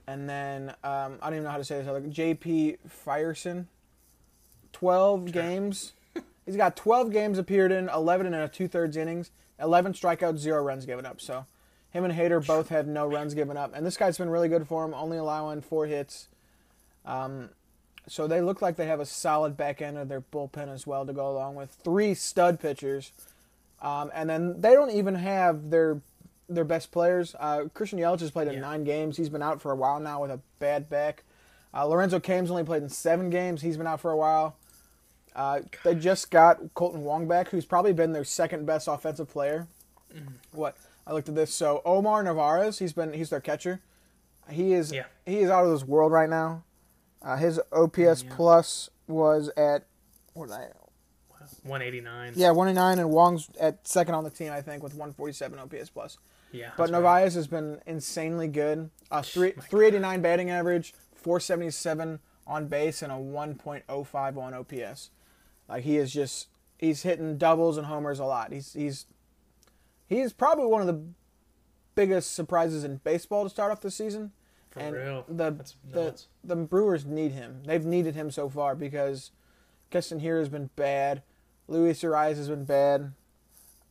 And 0.08 0.26
then 0.26 0.70
um, 0.82 1.18
I 1.20 1.26
don't 1.26 1.34
even 1.34 1.44
know 1.44 1.50
how 1.50 1.58
to 1.58 1.64
say 1.64 1.78
this 1.78 1.86
other 1.86 2.00
J.P. 2.00 2.78
Fireson. 3.06 3.66
Twelve 4.72 5.30
games. 5.32 5.92
He's 6.46 6.56
got 6.56 6.76
12 6.76 7.12
games 7.12 7.36
appeared 7.36 7.70
in, 7.72 7.90
11 7.90 8.24
and 8.24 8.34
a 8.34 8.48
two 8.48 8.68
thirds 8.68 8.96
innings, 8.96 9.30
11 9.60 9.92
strikeouts, 9.92 10.38
zero 10.38 10.62
runs 10.62 10.86
given 10.86 11.04
up. 11.04 11.20
So 11.20 11.44
him 11.90 12.04
and 12.06 12.14
Hader 12.14 12.44
both 12.44 12.70
have 12.70 12.86
no 12.86 13.06
runs 13.06 13.34
given 13.34 13.58
up, 13.58 13.72
and 13.74 13.84
this 13.84 13.98
guy's 13.98 14.16
been 14.16 14.30
really 14.30 14.48
good 14.48 14.66
for 14.66 14.82
him, 14.82 14.94
only 14.94 15.18
allowing 15.18 15.60
four 15.60 15.86
hits. 15.86 16.28
Um, 17.04 17.50
so 18.06 18.26
they 18.26 18.40
look 18.40 18.62
like 18.62 18.76
they 18.76 18.86
have 18.86 18.98
a 18.98 19.04
solid 19.04 19.58
back 19.58 19.82
end 19.82 19.98
of 19.98 20.08
their 20.08 20.22
bullpen 20.22 20.72
as 20.72 20.86
well 20.86 21.04
to 21.04 21.12
go 21.12 21.30
along 21.30 21.54
with 21.54 21.70
three 21.84 22.14
stud 22.14 22.60
pitchers. 22.60 23.12
Um, 23.82 24.10
and 24.14 24.30
then 24.30 24.62
they 24.62 24.72
don't 24.72 24.90
even 24.90 25.16
have 25.16 25.68
their 25.68 26.00
their 26.48 26.64
best 26.64 26.90
players. 26.90 27.34
Uh, 27.38 27.64
Christian 27.74 27.98
Yelich 27.98 28.20
has 28.20 28.30
played 28.30 28.48
in 28.48 28.54
Yeah. 28.54 28.60
nine 28.60 28.84
games. 28.84 29.16
He's 29.16 29.28
been 29.28 29.42
out 29.42 29.60
for 29.60 29.70
a 29.72 29.76
while 29.76 30.00
now 30.00 30.22
with 30.22 30.30
a 30.30 30.40
bad 30.58 30.88
back. 30.88 31.24
Uh, 31.74 31.84
Lorenzo 31.84 32.18
Cain's 32.18 32.50
only 32.50 32.64
played 32.64 32.82
in 32.82 32.88
seven 32.88 33.28
games. 33.30 33.60
He's 33.62 33.76
been 33.76 33.86
out 33.86 34.00
for 34.00 34.10
a 34.10 34.16
while. 34.16 34.56
Uh, 35.36 35.60
they 35.84 35.94
just 35.94 36.30
got 36.30 36.60
Kolten 36.74 37.00
Wong 37.00 37.28
back, 37.28 37.48
who's 37.50 37.66
probably 37.66 37.92
been 37.92 38.12
their 38.12 38.24
second 38.24 38.64
best 38.66 38.88
offensive 38.88 39.28
player. 39.28 39.68
What 40.52 40.76
I 41.06 41.12
looked 41.12 41.28
at 41.28 41.34
this, 41.34 41.52
so 41.54 41.82
Omar 41.84 42.22
Navarez, 42.22 42.78
he's 42.78 42.92
been 42.94 43.12
he's 43.12 43.30
their 43.30 43.40
catcher. 43.40 43.80
He 44.50 44.72
is 44.72 44.90
Yeah. 44.90 45.04
he 45.26 45.40
is 45.40 45.50
out 45.50 45.64
of 45.66 45.70
this 45.70 45.84
world 45.84 46.10
right 46.12 46.30
now. 46.30 46.64
Uh, 47.22 47.36
his 47.36 47.60
OPS 47.72 48.22
plus 48.22 48.88
was 49.06 49.50
at 49.50 49.84
what 50.32 50.50
I 50.50 50.68
189. 51.62 52.32
yeah 52.36 52.50
189 52.50 52.98
and 52.98 53.10
Wong's 53.10 53.48
at 53.60 53.86
second 53.86 54.14
on 54.14 54.24
the 54.24 54.30
team 54.30 54.52
I 54.52 54.62
think 54.62 54.82
with 54.82 54.94
147 54.94 55.58
OPS 55.58 55.90
plus. 55.90 56.18
Yeah. 56.52 56.70
But 56.76 56.90
that's 56.90 57.02
right. 57.02 57.32
Has 57.32 57.46
been 57.46 57.80
insanely 57.86 58.48
good. 58.48 58.90
Uh, 59.10 59.22
three, 59.22 59.52
389 59.52 60.22
batting 60.22 60.50
average, 60.50 60.94
477 61.14 62.20
on 62.46 62.66
base, 62.68 63.02
and 63.02 63.12
a 63.12 63.16
1.05 63.16 64.36
on 64.36 64.54
OPS. 64.54 65.10
Like 65.68 65.84
he 65.84 65.96
is 65.98 66.12
just 66.12 66.48
he's 66.78 67.02
hitting 67.02 67.36
doubles 67.36 67.76
and 67.76 67.86
homers 67.86 68.18
a 68.18 68.24
lot. 68.24 68.52
He's 68.52 68.72
he's 68.72 69.06
he's 70.06 70.32
probably 70.32 70.66
one 70.66 70.80
of 70.80 70.86
the 70.86 71.00
biggest 71.94 72.34
surprises 72.34 72.84
in 72.84 72.96
baseball 72.98 73.44
to 73.44 73.50
start 73.50 73.70
off 73.72 73.80
the 73.80 73.90
season. 73.90 74.32
For 74.70 74.80
and 74.80 74.94
real. 74.94 75.24
the 75.28 75.50
That's 75.50 75.76
the 75.90 76.04
nuts. 76.04 76.28
the 76.44 76.56
Brewers 76.56 77.04
need 77.04 77.32
him. 77.32 77.62
They've 77.64 77.84
needed 77.84 78.14
him 78.14 78.30
so 78.30 78.48
far 78.48 78.74
because 78.74 79.30
Keston 79.90 80.20
Hiura 80.20 80.40
has 80.40 80.48
been 80.48 80.70
bad. 80.76 81.22
Luis 81.66 82.02
Ariz 82.02 82.36
has 82.36 82.48
been 82.48 82.64
bad. 82.64 83.12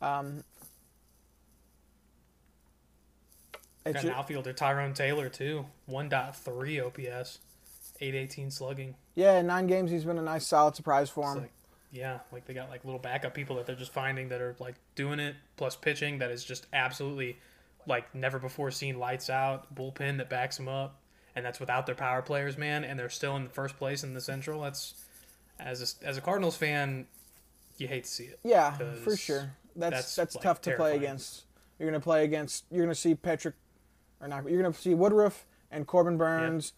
Um, 0.01 0.43
it's 3.53 3.76
Got 3.93 4.03
an 4.03 4.09
outfielder, 4.11 4.53
Tyrone 4.53 4.93
Taylor, 4.93 5.29
too. 5.29 5.65
1.3 5.89 6.85
OPS, 6.85 7.39
818 7.99 8.51
slugging. 8.51 8.95
Yeah, 9.15 9.39
in 9.39 9.47
nine 9.47 9.67
games, 9.67 9.91
he's 9.91 10.05
been 10.05 10.17
a 10.17 10.21
nice, 10.21 10.45
solid 10.45 10.75
surprise 10.75 11.09
for 11.09 11.31
him. 11.33 11.41
like, 11.41 11.51
yeah, 11.91 12.19
like 12.31 12.45
they 12.45 12.53
got 12.53 12.69
like 12.69 12.83
little 12.83 12.99
backup 12.99 13.33
people 13.33 13.55
that 13.55 13.65
they're 13.65 13.75
just 13.75 13.93
finding 13.93 14.29
that 14.29 14.41
are 14.41 14.55
like 14.59 14.75
doing 14.95 15.19
it, 15.19 15.35
plus 15.55 15.75
pitching 15.75 16.19
that 16.19 16.31
is 16.31 16.43
just 16.43 16.67
absolutely 16.73 17.37
like 17.87 18.13
never 18.13 18.39
before 18.39 18.71
seen 18.71 18.99
lights 18.99 19.29
out, 19.29 19.73
bullpen 19.73 20.17
that 20.17 20.29
backs 20.29 20.57
them 20.57 20.67
up, 20.67 20.99
and 21.35 21.45
that's 21.45 21.59
without 21.59 21.85
their 21.85 21.95
power 21.95 22.21
players, 22.21 22.57
man, 22.57 22.83
and 22.83 22.99
they're 22.99 23.09
still 23.09 23.35
in 23.35 23.45
the 23.45 23.49
first 23.49 23.77
place 23.77 24.03
in 24.03 24.13
the 24.13 24.21
Central. 24.21 24.61
That's 24.61 24.95
as 25.59 25.97
a, 26.03 26.07
as 26.07 26.17
a 26.17 26.21
Cardinals 26.21 26.57
fan, 26.57 27.07
you 27.77 27.87
hate 27.87 28.03
to 28.03 28.09
see 28.09 28.25
it. 28.25 28.39
yeah, 28.43 28.77
for 29.03 29.15
sure. 29.15 29.53
That's 29.75 29.95
that's, 29.95 30.15
that's, 30.15 30.35
like, 30.35 30.43
tough 30.43 30.61
to 30.61 30.75
play 30.75 30.95
against. 30.95 31.43
You're 31.79 31.89
gonna 31.89 31.99
play 31.99 32.25
against. 32.25 32.65
You're 32.71 32.83
gonna 32.83 32.95
see 32.95 33.15
Patrick, 33.15 33.55
or 34.21 34.27
not. 34.27 34.49
You're 34.49 34.61
gonna 34.61 34.73
see 34.73 34.93
Woodruff 34.93 35.45
and 35.71 35.85
Corbin 35.85 36.17
Burnes, 36.17 36.73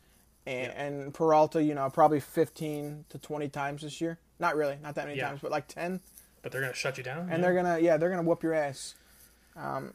and, 0.46 0.72
and 0.74 1.14
Peralta. 1.14 1.64
You 1.64 1.76
know, 1.76 1.90
probably 1.90 2.20
15 2.20 3.06
to 3.10 3.18
20 3.18 3.50
times 3.50 3.82
this 3.82 4.02
year. 4.02 4.20
Not 4.40 4.56
really, 4.56 4.78
not 4.82 4.96
that 4.96 5.06
many 5.06 5.18
Yeah. 5.18 5.30
times, 5.30 5.42
but 5.42 5.52
like 5.52 5.68
10. 5.68 6.02
But 6.42 6.52
they're 6.52 6.62
gonna 6.62 6.74
shut 6.74 6.98
you 6.98 7.04
down, 7.04 7.22
and 7.22 7.30
yeah. 7.30 7.38
they're 7.38 7.56
gonna 7.56 7.80
yeah 7.80 7.98
they're 7.98 8.10
gonna 8.10 8.24
whoop 8.24 8.44
your 8.44 8.54
ass. 8.54 8.96
Um, 9.56 9.94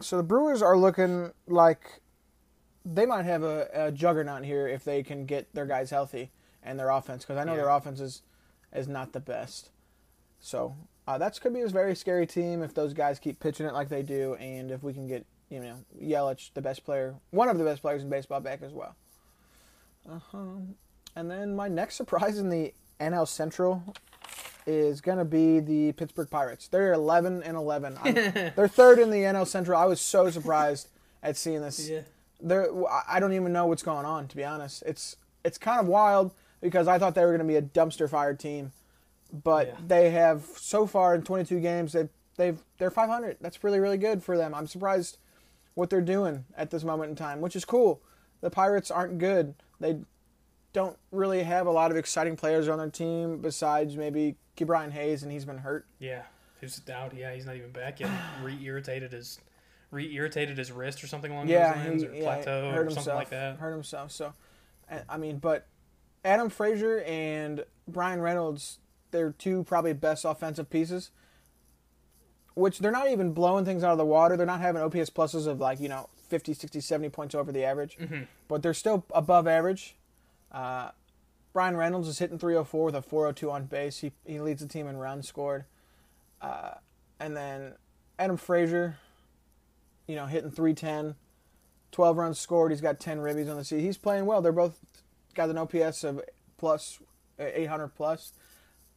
so 0.00 0.16
the 0.16 0.22
Brewers 0.22 0.62
are 0.62 0.76
looking 0.76 1.32
like 1.46 2.00
they 2.84 3.06
might 3.06 3.24
have 3.24 3.42
a, 3.42 3.68
a 3.72 3.92
juggernaut 3.92 4.44
here 4.44 4.66
if 4.66 4.84
they 4.84 5.02
can 5.02 5.26
get 5.26 5.52
their 5.54 5.66
guys 5.66 5.90
healthy 5.90 6.30
and 6.62 6.78
their 6.78 6.90
offense 6.90 7.24
because 7.24 7.36
I 7.36 7.44
know 7.44 7.56
their 7.56 7.68
offense 7.68 8.00
is 8.00 8.22
is 8.72 8.88
not 8.88 9.12
the 9.12 9.20
best. 9.20 9.70
So 10.40 10.76
uh, 11.06 11.18
that's 11.18 11.38
could 11.38 11.54
be 11.54 11.60
a 11.60 11.68
very 11.68 11.94
scary 11.94 12.26
team 12.26 12.62
if 12.62 12.74
those 12.74 12.92
guys 12.92 13.18
keep 13.18 13.40
pitching 13.40 13.66
it 13.66 13.72
like 13.72 13.88
they 13.88 14.02
do, 14.02 14.34
and 14.34 14.70
if 14.70 14.82
we 14.82 14.92
can 14.92 15.06
get 15.06 15.26
you 15.50 15.60
know 15.60 15.76
Yelich, 16.02 16.50
the 16.54 16.62
best 16.62 16.84
player, 16.84 17.14
one 17.30 17.48
of 17.48 17.58
the 17.58 17.64
best 17.64 17.82
players 17.82 18.02
in 18.02 18.08
baseball, 18.08 18.40
back 18.40 18.62
as 18.62 18.72
well. 18.72 18.94
Uh-huh. 20.10 20.38
And 21.16 21.30
then 21.30 21.54
my 21.56 21.68
next 21.68 21.94
surprise 22.02 22.38
in 22.38 22.48
the 22.50 22.72
NL 23.00 23.26
Central 23.28 23.82
is 24.66 25.00
going 25.00 25.18
to 25.18 25.24
be 25.24 25.60
the 25.60 25.92
Pittsburgh 25.92 26.28
Pirates. 26.30 26.68
They're 26.68 26.92
11 26.92 27.42
and 27.42 27.56
11. 27.56 27.98
They're 28.54 28.68
third 28.68 28.98
in 28.98 29.10
the 29.10 29.18
NL 29.22 29.46
Central. 29.46 29.78
I 29.80 29.86
was 29.86 30.00
so 30.00 30.30
surprised 30.30 30.88
at 31.22 31.36
seeing 31.36 31.62
this. 31.62 31.88
Yeah. 31.88 32.00
They're, 32.40 32.68
I 33.08 33.18
don't 33.18 33.32
even 33.32 33.52
know 33.52 33.66
what's 33.66 33.82
going 33.82 34.04
on, 34.04 34.28
to 34.28 34.36
be 34.36 34.44
honest. 34.44 34.82
It's 34.86 35.16
it's 35.44 35.58
kind 35.58 35.80
of 35.80 35.86
wild 35.86 36.34
because 36.60 36.86
I 36.88 36.98
thought 36.98 37.14
they 37.14 37.22
were 37.22 37.28
going 37.36 37.38
to 37.38 37.44
be 37.44 37.56
a 37.56 37.62
dumpster 37.62 38.08
fire 38.10 38.34
team, 38.34 38.72
but 39.32 39.68
Yeah. 39.68 39.74
they 39.86 40.10
have 40.10 40.44
so 40.56 40.86
far 40.86 41.14
in 41.14 41.22
22 41.22 41.60
games 41.60 41.92
they've 41.94 42.08
they've 42.36 42.58
they're 42.78 42.90
500. 42.90 43.38
That's 43.40 43.64
really 43.64 43.80
really 43.80 43.96
good 43.98 44.22
for 44.22 44.36
them. 44.36 44.54
I'm 44.54 44.66
surprised 44.66 45.16
what 45.78 45.90
they're 45.90 46.00
doing 46.00 46.44
at 46.56 46.70
this 46.70 46.82
moment 46.82 47.08
in 47.08 47.14
time, 47.14 47.40
which 47.40 47.54
is 47.54 47.64
cool. 47.64 48.02
The 48.40 48.50
Pirates 48.50 48.90
aren't 48.90 49.18
good. 49.18 49.54
They 49.78 50.00
don't 50.72 50.96
really 51.12 51.44
have 51.44 51.68
a 51.68 51.70
lot 51.70 51.92
of 51.92 51.96
exciting 51.96 52.34
players 52.34 52.66
on 52.68 52.78
their 52.78 52.90
team 52.90 53.38
besides 53.38 53.96
maybe 53.96 54.34
Brian 54.60 54.90
Hayes, 54.90 55.22
and 55.22 55.30
he's 55.30 55.44
been 55.44 55.58
hurt. 55.58 55.86
Yeah, 56.00 56.22
who's 56.60 56.80
out? 56.92 57.14
Yeah, 57.14 57.32
he's 57.32 57.46
not 57.46 57.54
even 57.54 57.70
back 57.70 58.00
yet. 58.00 58.10
Re-irritated 58.42 59.12
his, 59.12 59.38
re-irritated 59.92 60.58
his 60.58 60.72
wrist 60.72 61.02
or 61.04 61.06
something 61.06 61.30
along 61.30 61.46
Yeah, 61.46 61.74
those 61.74 61.86
lines, 61.86 62.02
he 62.02 62.08
or 62.08 62.12
yeah, 62.14 62.22
plateau 62.22 62.70
hurt 62.72 62.78
or 62.80 62.84
himself. 62.86 63.04
something 63.04 63.14
like 63.14 63.30
that. 63.30 63.58
Hurt 63.58 63.72
himself. 63.72 64.10
So, 64.10 64.34
I- 64.90 65.02
I 65.08 65.16
mean, 65.16 65.38
but 65.38 65.68
Adam 66.24 66.50
Frazier 66.50 67.02
and 67.06 67.64
Bryan 67.86 68.20
Reynolds, 68.20 68.80
they're 69.12 69.30
two 69.30 69.62
probably 69.62 69.92
best 69.92 70.24
offensive 70.24 70.70
pieces. 70.70 71.12
Which 72.58 72.78
they're 72.80 72.90
not 72.92 73.08
even 73.10 73.32
blowing 73.32 73.64
things 73.64 73.84
out 73.84 73.92
of 73.92 73.98
the 73.98 74.04
water. 74.04 74.36
They're 74.36 74.46
not 74.46 74.60
having 74.60 74.82
OPS 74.82 75.10
pluses 75.10 75.46
of 75.46 75.60
like 75.60 75.78
you 75.80 75.88
know 75.88 76.08
50, 76.28 76.54
60, 76.54 76.80
70 76.80 77.08
points 77.10 77.34
over 77.34 77.52
the 77.52 77.64
average, 77.64 77.96
Mm-hmm. 77.98 78.22
but 78.48 78.62
they're 78.62 78.74
still 78.74 79.04
above 79.14 79.46
average. 79.46 79.94
Uh, 80.50 80.90
Bryan 81.52 81.76
Reynolds 81.76 82.08
is 82.08 82.18
hitting 82.18 82.38
304 82.38 82.84
with 82.84 82.94
a 82.94 83.02
402 83.02 83.50
on 83.50 83.64
base. 83.66 83.98
He 84.00 84.12
he 84.26 84.40
leads 84.40 84.60
the 84.60 84.68
team 84.68 84.86
in 84.88 84.96
runs 84.96 85.28
scored. 85.28 85.64
Uh, 86.42 86.72
and 87.20 87.36
then 87.36 87.72
Adam 88.18 88.36
Frazier, 88.36 88.96
you 90.06 90.14
know, 90.16 90.26
hitting 90.26 90.50
310, 90.50 91.14
12 91.92 92.16
runs 92.16 92.38
scored. 92.38 92.70
He's 92.72 92.80
got 92.80 93.00
10 93.00 93.18
ribbies 93.18 93.50
on 93.50 93.56
the 93.56 93.64
season. 93.64 93.84
He's 93.84 93.96
playing 93.98 94.26
well. 94.26 94.40
They're 94.42 94.52
both 94.52 94.78
got 95.34 95.48
an 95.50 95.58
OPS 95.58 96.04
of 96.04 96.20
uh, 96.62 96.78
800 97.38 97.88
plus. 97.88 98.32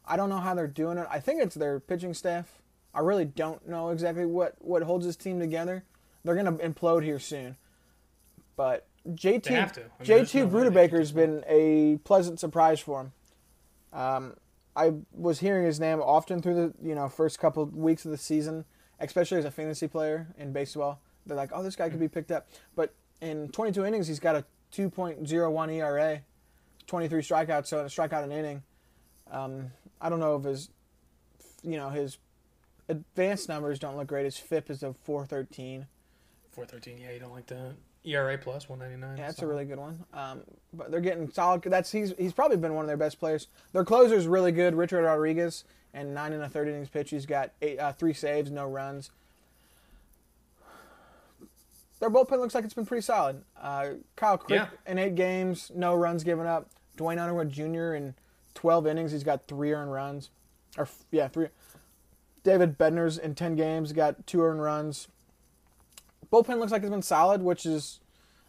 I 0.06 0.18
don't 0.18 0.30
know 0.30 0.38
how 0.40 0.54
they're 0.56 0.68
doing 0.68 0.98
it. 0.98 1.08
I 1.10 1.20
think 1.20 1.42
it's 1.42 1.56
their 1.56 1.80
pitching 1.80 2.14
staff. 2.14 2.61
I 2.94 3.00
really 3.00 3.26
don't 3.26 3.68
know 3.68 3.90
exactly 3.90 4.26
what 4.26 4.56
what 4.60 4.84
holds 4.84 5.06
this 5.06 5.16
team 5.16 5.40
together. 5.40 5.84
They're 6.24 6.36
gonna 6.36 6.54
implode 6.54 7.04
here 7.04 7.20
soon. 7.20 7.58
But 8.56 8.88
JT 9.08 9.44
to. 9.74 9.82
I 9.82 10.04
mean, 10.04 10.26
JT 10.26 10.36
no 10.36 10.46
way 10.46 10.70
they 10.70 10.90
can 10.90 11.00
Brubaker's 11.00 11.12
been 11.12 11.44
a 11.48 11.98
pleasant 12.04 12.40
surprise 12.40 12.80
for 12.80 13.02
him. 13.02 13.12
Um, 13.94 14.34
I 14.76 14.94
was 15.12 15.40
hearing 15.40 15.66
his 15.66 15.80
name 15.80 16.02
often 16.02 16.42
through 16.42 16.56
the 16.56 16.74
you 16.82 16.96
know 16.96 17.10
first 17.10 17.40
couple 17.40 17.66
weeks 17.66 18.06
of 18.06 18.12
the 18.12 18.18
season, 18.18 18.66
especially 19.00 19.38
as 19.38 19.46
a 19.46 19.52
fantasy 19.52 19.88
player 19.88 20.28
in 20.38 20.54
baseball. 20.54 21.00
They're 21.26 21.38
like, 21.38 21.52
oh, 21.54 21.64
this 21.64 21.76
guy 21.76 21.90
could 21.90 22.00
be 22.00 22.08
picked 22.08 22.32
up. 22.32 22.48
But 22.76 22.94
in 23.22 23.50
22 23.50 23.86
innings, 23.86 24.08
he's 24.08 24.20
got 24.20 24.36
a 24.36 24.46
2.01 24.74 25.74
ERA, 25.74 26.22
23 26.88 27.22
strikeouts, 27.22 27.68
so 27.68 27.80
a 27.80 27.86
strikeout 27.86 28.24
an 28.24 28.32
inning. 28.32 28.64
Um, 29.30 29.72
I 30.00 30.10
don't 30.10 30.20
know 30.20 30.36
if 30.36 30.44
his, 30.44 30.70
you 31.64 31.78
know, 31.78 31.90
his 31.90 32.18
advanced 32.92 33.50
numbers 33.50 33.80
don't 33.80 33.98
look 33.98 34.08
great. 34.08 34.26
His 34.26 34.38
FIP 34.38 34.70
is 34.70 34.84
a 34.84 34.94
413. 35.04 35.88
Four 36.52 36.66
thirteen. 36.66 36.98
Yeah, 36.98 37.12
you 37.12 37.20
don't 37.20 37.32
like 37.32 37.48
that. 37.48 37.76
ERA 38.04 38.38
plus 38.38 38.68
one 38.68 38.80
ninety 38.80 38.98
nine. 38.98 39.18
Yeah, 39.18 39.28
that's 39.28 39.42
a 39.42 39.48
really 39.48 39.64
good 39.64 39.80
one. 39.80 40.04
Um, 40.14 40.42
but 40.74 40.92
they're 40.92 41.00
getting 41.00 41.32
solid. 41.32 41.62
That's 41.64 41.90
he's 41.92 42.14
he's 42.18 42.34
probably 42.34 42.58
been 42.58 42.74
one 42.74 42.84
of 42.84 42.88
their 42.88 42.98
best 42.98 43.20
players. 43.20 43.48
Their 43.72 43.86
closer's 43.86 44.28
really 44.28 44.52
good, 44.52 44.76
Richard 44.76 45.04
Rodriguez, 45.06 45.64
and 45.94 46.14
nine 46.14 46.34
and 46.34 46.44
a 46.44 46.50
third 46.50 46.68
innings 46.68 46.90
pitch. 46.90 47.12
He's 47.12 47.26
got 47.26 47.52
eight, 47.62 47.80
uh, 47.80 47.94
three 47.94 48.12
saves, 48.14 48.52
no 48.52 48.68
runs. 48.68 49.12
Their 52.00 52.10
bullpen 52.10 52.40
looks 52.40 52.56
like 52.56 52.66
it's 52.66 52.74
been 52.74 52.86
pretty 52.86 53.04
solid. 53.04 53.44
Uh, 53.60 53.90
Kyle 54.16 54.38
Crick 54.38 54.60
Yeah. 54.60 54.68
in 54.92 54.98
eight 54.98 55.16
games, 55.16 55.72
no 55.76 55.94
runs 55.96 56.24
given 56.24 56.48
up. 56.48 56.70
Duane 56.98 57.20
Underwood 57.20 57.50
Jr. 57.52 57.94
in 57.94 58.16
twelve 58.56 58.88
innings, 58.88 59.12
he's 59.12 59.24
got 59.24 59.48
three 59.48 59.72
earned 59.72 59.92
runs, 59.94 60.32
or 60.78 60.88
yeah, 61.12 61.28
three. 61.28 61.48
David 62.44 62.78
Bednar's 62.78 63.18
in 63.18 63.36
ten 63.36 63.56
games 63.56 63.94
got 63.94 64.26
two 64.26 64.42
earned 64.42 64.62
runs. 64.62 65.08
Bullpen 66.32 66.60
looks 66.60 66.72
like 66.72 66.82
it's 66.82 66.90
been 66.90 67.02
solid, 67.02 67.42
which 67.42 67.66
is 67.66 68.00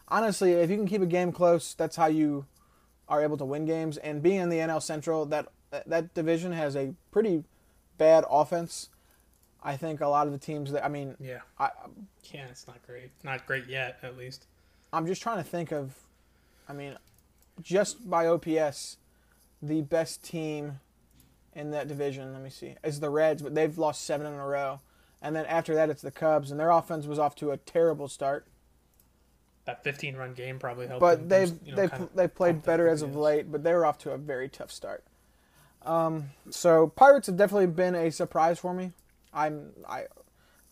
honestly, 0.09 0.53
if 0.53 0.71
you 0.71 0.77
can 0.77 0.87
keep 0.87 1.03
a 1.03 1.07
game 1.07 1.33
close, 1.33 1.75
that's 1.75 1.97
how 1.97 2.07
you 2.07 2.47
are 3.09 3.23
able 3.23 3.37
to 3.37 3.45
win 3.45 3.65
games. 3.65 3.97
And 3.99 4.23
being 4.23 4.41
in 4.41 4.49
the 4.49 4.59
NL 4.59 4.83
Central, 4.83 5.27
that 5.27 5.49
that 5.87 6.15
division 6.15 6.53
has 6.53 6.77
a 6.77 6.95
pretty 7.11 7.45
bad 7.99 8.25
offense. 8.31 8.89
I 9.63 9.77
think 9.77 10.01
a 10.01 10.09
lot 10.09 10.27
of 10.27 10.33
the 10.33 10.39
teams 10.39 10.73
that 10.73 10.85
I 10.85 10.89
mean, 10.89 11.17
Yeah. 11.21 11.41
I, 11.59 11.71
Yeah, 12.33 12.47
it's 12.51 12.67
not 12.67 12.85
great. 12.87 13.11
Not 13.23 13.47
great 13.47 13.67
yet, 13.69 13.99
at 14.03 14.17
least. 14.17 14.47
I'm 14.93 15.07
just 15.07 15.23
trying 15.23 15.39
to 15.39 15.49
think 15.49 15.73
of. 15.73 15.95
I 16.69 16.73
mean, 16.73 16.97
just 17.61 18.09
by 18.09 18.27
OPS, 18.27 18.99
the 19.61 19.83
best 19.83 20.23
team 20.23 20.81
in 21.55 21.71
that 21.73 21.89
division. 21.89 22.33
Let 22.33 22.43
me 22.43 22.51
see, 22.51 22.75
is 22.83 23.01
the 23.01 23.11
Reds, 23.11 23.43
but 23.43 23.55
they've 23.55 23.77
lost 23.77 24.05
seven 24.05 24.27
in 24.27 24.35
a 24.35 24.47
row. 24.47 24.81
And 25.21 25.37
then 25.37 25.47
after 25.47 25.75
that, 25.75 25.89
it's 25.89 26.03
the 26.03 26.11
Cubs, 26.11 26.51
and 26.51 26.59
their 26.59 26.71
offense 26.71 27.07
was 27.07 27.19
off 27.19 27.37
to 27.37 27.53
a 27.53 27.57
terrible 27.57 28.09
start. 28.09 28.47
That 29.65 29.85
15 29.85 30.17
run 30.17 30.35
game 30.35 30.59
probably 30.59 30.89
helped. 30.89 31.01
But 31.01 31.21
them 31.21 31.29
they've 31.29 31.51
boost, 31.51 31.67
you 31.67 31.71
know, 31.73 31.77
they've 31.77 31.91
kind 31.91 32.03
of 32.03 32.15
they've 32.17 32.35
played 32.35 32.63
better 32.65 32.89
as 32.89 33.03
of 33.03 33.15
late, 33.15 33.53
but 33.53 33.63
they 33.63 33.73
were 33.73 33.87
off 33.87 33.99
to 33.99 34.11
a 34.11 34.19
very 34.19 34.49
tough 34.49 34.73
start. 34.73 35.05
Um, 35.85 36.31
so 36.51 36.89
Pirates 36.89 37.29
have 37.29 37.37
definitely 37.37 37.67
been 37.67 37.95
a 37.95 38.11
surprise 38.11 38.59
for 38.59 38.75
me. 38.75 38.93
I'm 39.33 39.71
I 39.89 40.07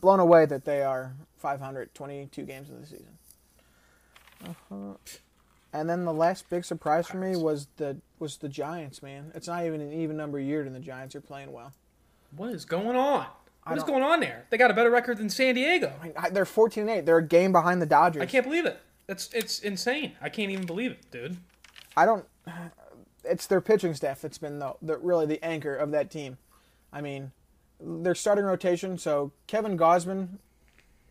blown 0.00 0.18
away 0.18 0.46
that 0.46 0.64
they 0.64 0.82
are 0.82 1.14
522 1.38 2.42
games 2.42 2.68
in 2.68 2.80
the 2.80 2.86
season. 2.86 3.18
Uh-huh. 4.44 4.94
And 5.72 5.88
then 5.88 6.04
the 6.04 6.12
last 6.12 6.48
big 6.50 6.64
surprise 6.64 7.06
for 7.06 7.16
me 7.18 7.36
was 7.36 7.68
the 7.76 7.96
was 8.18 8.38
the 8.38 8.48
Giants. 8.48 9.02
Man, 9.02 9.30
it's 9.34 9.46
not 9.46 9.64
even 9.64 9.80
an 9.80 9.92
even 9.92 10.16
number 10.16 10.40
year, 10.40 10.62
and 10.62 10.74
the 10.74 10.80
Giants 10.80 11.14
are 11.14 11.20
playing 11.20 11.52
well. 11.52 11.72
What 12.36 12.50
is 12.50 12.64
going 12.64 12.96
on? 12.96 13.26
What 13.64 13.78
is 13.78 13.84
going 13.84 14.02
on 14.02 14.20
there? 14.20 14.46
They 14.50 14.56
got 14.56 14.70
a 14.70 14.74
better 14.74 14.90
record 14.90 15.18
than 15.18 15.28
San 15.30 15.54
Diego. 15.54 15.92
I 16.00 16.04
mean, 16.04 16.12
I- 16.16 16.30
they're 16.30 16.44
14 16.44 16.82
and 16.82 16.90
8. 16.90 17.06
They're 17.06 17.18
a 17.18 17.22
game 17.26 17.52
behind 17.52 17.80
the 17.80 17.86
Dodgers. 17.86 18.22
I 18.22 18.26
can't 18.26 18.44
believe 18.44 18.66
it. 18.66 18.80
That's 19.06 19.32
it's 19.32 19.60
insane. 19.60 20.12
I 20.20 20.28
can't 20.28 20.50
even 20.50 20.66
believe 20.66 20.92
it, 20.92 21.10
dude. 21.10 21.36
I 21.96 22.04
don't. 22.06 22.24
It's 23.24 23.46
their 23.46 23.60
pitching 23.60 23.94
staff 23.94 24.22
that's 24.22 24.38
been 24.38 24.58
the, 24.58 24.74
the 24.80 24.96
really 24.96 25.26
the 25.26 25.44
anchor 25.44 25.76
of 25.76 25.90
that 25.92 26.10
team. 26.10 26.38
I 26.92 27.00
mean, 27.00 27.32
their 27.80 28.14
starting 28.14 28.44
rotation. 28.44 28.98
So 28.98 29.30
Kevin 29.46 29.76
Gausman, 29.78 30.38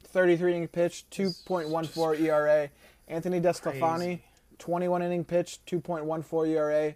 33 0.06 0.56
inning 0.56 0.67
pitch, 0.67 1.06
2.14 1.12 2.19
ERA. 2.22 2.65
E 2.65 2.69
Anthony 3.08 3.39
Desclafani. 3.39 4.19
21 4.60 5.02
inning 5.02 5.24
pitch, 5.26 5.60
2.14 5.65 6.48
ERA. 6.50 6.95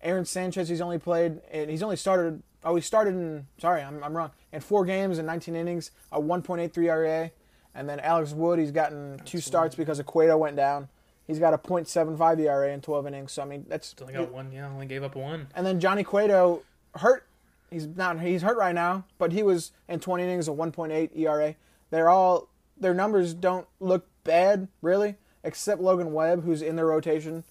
Aaron 0.00 0.24
Sanchez, 0.24 0.68
he's 0.68 0.80
only 0.80 0.98
played 0.98 1.40
and 1.50 1.68
he's 1.70 1.82
only 1.82 1.96
started. 1.96 2.42
Oh, 2.64 2.74
he 2.76 2.82
started 2.82 3.14
in. 3.14 3.46
Sorry, 3.58 3.82
I'm, 3.82 4.02
I'm 4.04 4.16
wrong. 4.16 4.30
In 4.52 4.60
four 4.60 4.84
games 4.84 5.18
in 5.18 5.26
19 5.26 5.56
innings, 5.56 5.90
a 6.12 6.20
1.83 6.20 6.84
ERA. 6.84 7.30
And 7.74 7.88
then 7.88 8.00
Alex 8.00 8.32
Wood, 8.32 8.58
he's 8.58 8.70
gotten 8.72 9.20
two 9.24 9.40
starts 9.40 9.74
because 9.74 10.00
Cueto 10.02 10.36
went 10.36 10.56
down. 10.56 10.88
He's 11.26 11.38
got 11.38 11.52
a 11.52 11.58
.75 11.58 12.40
ERA 12.40 12.72
in 12.72 12.80
12 12.80 13.06
innings. 13.06 13.32
So 13.32 13.42
I 13.42 13.44
mean, 13.44 13.66
that's 13.68 13.94
Only 14.00 14.14
got 14.14 14.32
one. 14.32 14.50
Yeah, 14.52 14.68
only 14.68 14.86
gave 14.86 15.02
up 15.02 15.14
one. 15.14 15.48
and 15.54 15.66
then 15.66 15.78
Johnny 15.80 16.02
Cueto 16.04 16.62
hurt. 16.94 17.26
He's 17.70 17.86
not. 17.86 18.20
He's 18.20 18.40
hurt 18.42 18.56
right 18.56 18.74
now, 18.74 19.04
but 19.18 19.32
he 19.32 19.42
was 19.42 19.72
in 19.88 20.00
20 20.00 20.24
innings, 20.24 20.48
a 20.48 20.52
1.8 20.52 21.10
ERA. 21.14 21.54
They're 21.90 22.08
all 22.08 22.48
their 22.78 22.94
numbers 22.94 23.34
don't 23.34 23.66
look 23.78 24.06
bad 24.24 24.68
really, 24.80 25.16
except 25.44 25.80
Logan 25.80 26.12
Webb, 26.12 26.44
who's 26.44 26.62
in 26.62 26.76
their 26.76 26.86
rotation. 26.86 27.44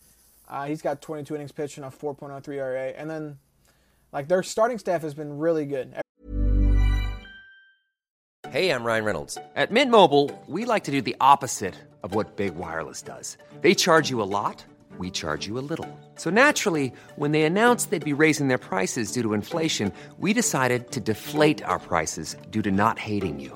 Uh, 0.49 0.65
he's 0.65 0.81
got 0.81 1.01
22 1.01 1.35
innings 1.35 1.51
pitched 1.51 1.77
and 1.77 1.85
a 1.85 1.89
4.03 1.89 2.55
ERA. 2.55 2.89
And 2.89 3.09
then, 3.09 3.37
like 4.11 4.27
their 4.27 4.43
starting 4.43 4.77
staff 4.77 5.01
has 5.01 5.13
been 5.13 5.37
really 5.37 5.65
good. 5.65 5.93
Hey, 8.49 8.69
I'm 8.71 8.85
Ryan 8.85 9.03
Reynolds. 9.03 9.37
At 9.55 9.71
Mint 9.71 9.91
Mobile, 9.91 10.31
we 10.47 10.63
like 10.63 10.85
to 10.85 10.91
do 10.91 11.01
the 11.01 11.17
opposite 11.19 11.75
of 12.01 12.15
what 12.15 12.37
Big 12.37 12.55
Wireless 12.55 13.01
does. 13.01 13.37
They 13.59 13.75
charge 13.75 14.09
you 14.09 14.21
a 14.21 14.29
lot, 14.39 14.63
we 14.97 15.11
charge 15.11 15.45
you 15.45 15.59
a 15.59 15.65
little. 15.71 15.99
So 16.15 16.29
naturally, 16.29 16.93
when 17.17 17.33
they 17.33 17.43
announced 17.43 17.89
they'd 17.89 18.03
be 18.05 18.13
raising 18.13 18.47
their 18.47 18.57
prices 18.57 19.11
due 19.11 19.21
to 19.23 19.33
inflation, 19.33 19.91
we 20.17 20.31
decided 20.31 20.91
to 20.91 21.01
deflate 21.01 21.61
our 21.63 21.77
prices 21.77 22.37
due 22.49 22.61
to 22.61 22.71
not 22.71 22.97
hating 22.97 23.39
you. 23.41 23.55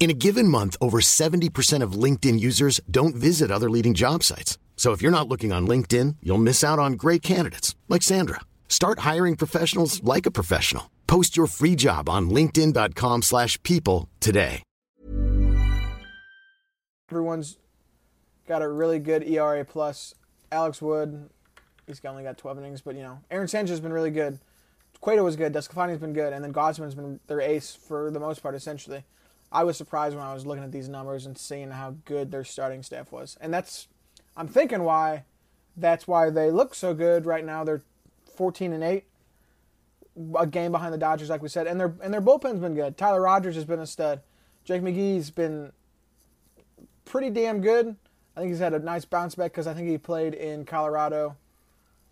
In 0.00 0.08
a 0.08 0.14
given 0.14 0.48
month, 0.48 0.78
over 0.80 1.02
70% 1.02 1.82
of 1.82 1.92
LinkedIn 1.92 2.40
users 2.40 2.80
don't 2.90 3.14
visit 3.14 3.50
other 3.50 3.68
leading 3.68 3.92
job 3.92 4.22
sites. 4.22 4.56
So 4.74 4.92
if 4.92 5.02
you're 5.02 5.12
not 5.12 5.28
looking 5.28 5.52
on 5.52 5.68
LinkedIn, 5.68 6.16
you'll 6.22 6.38
miss 6.38 6.64
out 6.64 6.78
on 6.78 6.94
great 6.94 7.20
candidates 7.20 7.76
like 7.86 8.00
Sandra. 8.00 8.40
Start 8.66 9.00
hiring 9.00 9.36
professionals 9.36 10.02
like 10.02 10.24
a 10.24 10.30
professional. 10.30 10.90
Post 11.06 11.36
your 11.36 11.46
free 11.46 11.76
job 11.76 12.08
on 12.08 12.30
linkedin.com/people 12.30 14.08
today. 14.20 14.62
Everyone's 17.10 17.58
got 18.48 18.62
a 18.62 18.68
really 18.68 19.00
good 19.00 19.22
ERA 19.24 19.66
plus. 19.66 20.14
Alex 20.50 20.80
Wood, 20.80 21.28
he's 21.86 22.00
only 22.06 22.22
got 22.22 22.38
12 22.38 22.58
innings, 22.58 22.80
but 22.80 22.94
you 22.94 23.02
know, 23.02 23.18
Aaron 23.30 23.48
Sanchez 23.48 23.72
has 23.72 23.80
been 23.80 23.92
really 23.92 24.10
good. 24.10 24.38
Cueto 25.02 25.24
was 25.24 25.36
good. 25.36 25.52
DeSclafani's 25.52 25.98
been 25.98 26.14
good, 26.14 26.32
and 26.32 26.42
then 26.42 26.54
Gausman's 26.54 26.94
been 26.94 27.20
their 27.26 27.42
ace 27.42 27.74
for 27.74 28.10
the 28.10 28.20
most 28.20 28.42
part, 28.42 28.54
essentially. 28.54 29.04
I 29.52 29.64
was 29.64 29.76
surprised 29.76 30.16
when 30.16 30.24
I 30.24 30.32
was 30.32 30.46
looking 30.46 30.64
at 30.64 30.72
these 30.72 30.88
numbers 30.88 31.26
and 31.26 31.36
seeing 31.36 31.70
how 31.70 31.96
good 32.04 32.30
their 32.30 32.44
starting 32.44 32.82
staff 32.82 33.10
was, 33.12 33.36
and 33.40 33.52
that's, 33.52 33.88
I'm 34.36 34.48
thinking 34.48 34.84
why, 34.84 35.24
that's 35.76 36.06
why 36.06 36.30
they 36.30 36.50
look 36.50 36.74
so 36.74 36.94
good 36.94 37.26
right 37.26 37.44
now. 37.44 37.64
They're 37.64 37.82
14 38.36 38.72
and 38.72 38.84
eight, 38.84 39.04
a 40.38 40.46
game 40.46 40.72
behind 40.72 40.92
the 40.92 40.98
Dodgers, 40.98 41.30
like 41.30 41.42
we 41.42 41.48
said, 41.48 41.66
and 41.66 41.80
their 41.80 41.94
and 42.02 42.12
their 42.12 42.20
bullpen's 42.20 42.60
been 42.60 42.74
good. 42.74 42.96
Tyler 42.96 43.20
Rogers 43.20 43.54
has 43.54 43.64
been 43.64 43.80
a 43.80 43.86
stud. 43.86 44.20
Jake 44.64 44.82
McGee's 44.82 45.30
been 45.30 45.72
pretty 47.04 47.30
damn 47.30 47.60
good. 47.60 47.96
I 48.36 48.40
think 48.40 48.50
he's 48.50 48.60
had 48.60 48.74
a 48.74 48.78
nice 48.78 49.04
bounce 49.04 49.34
back 49.34 49.52
because 49.52 49.66
I 49.66 49.74
think 49.74 49.88
he 49.88 49.98
played 49.98 50.34
in 50.34 50.64
Colorado 50.64 51.36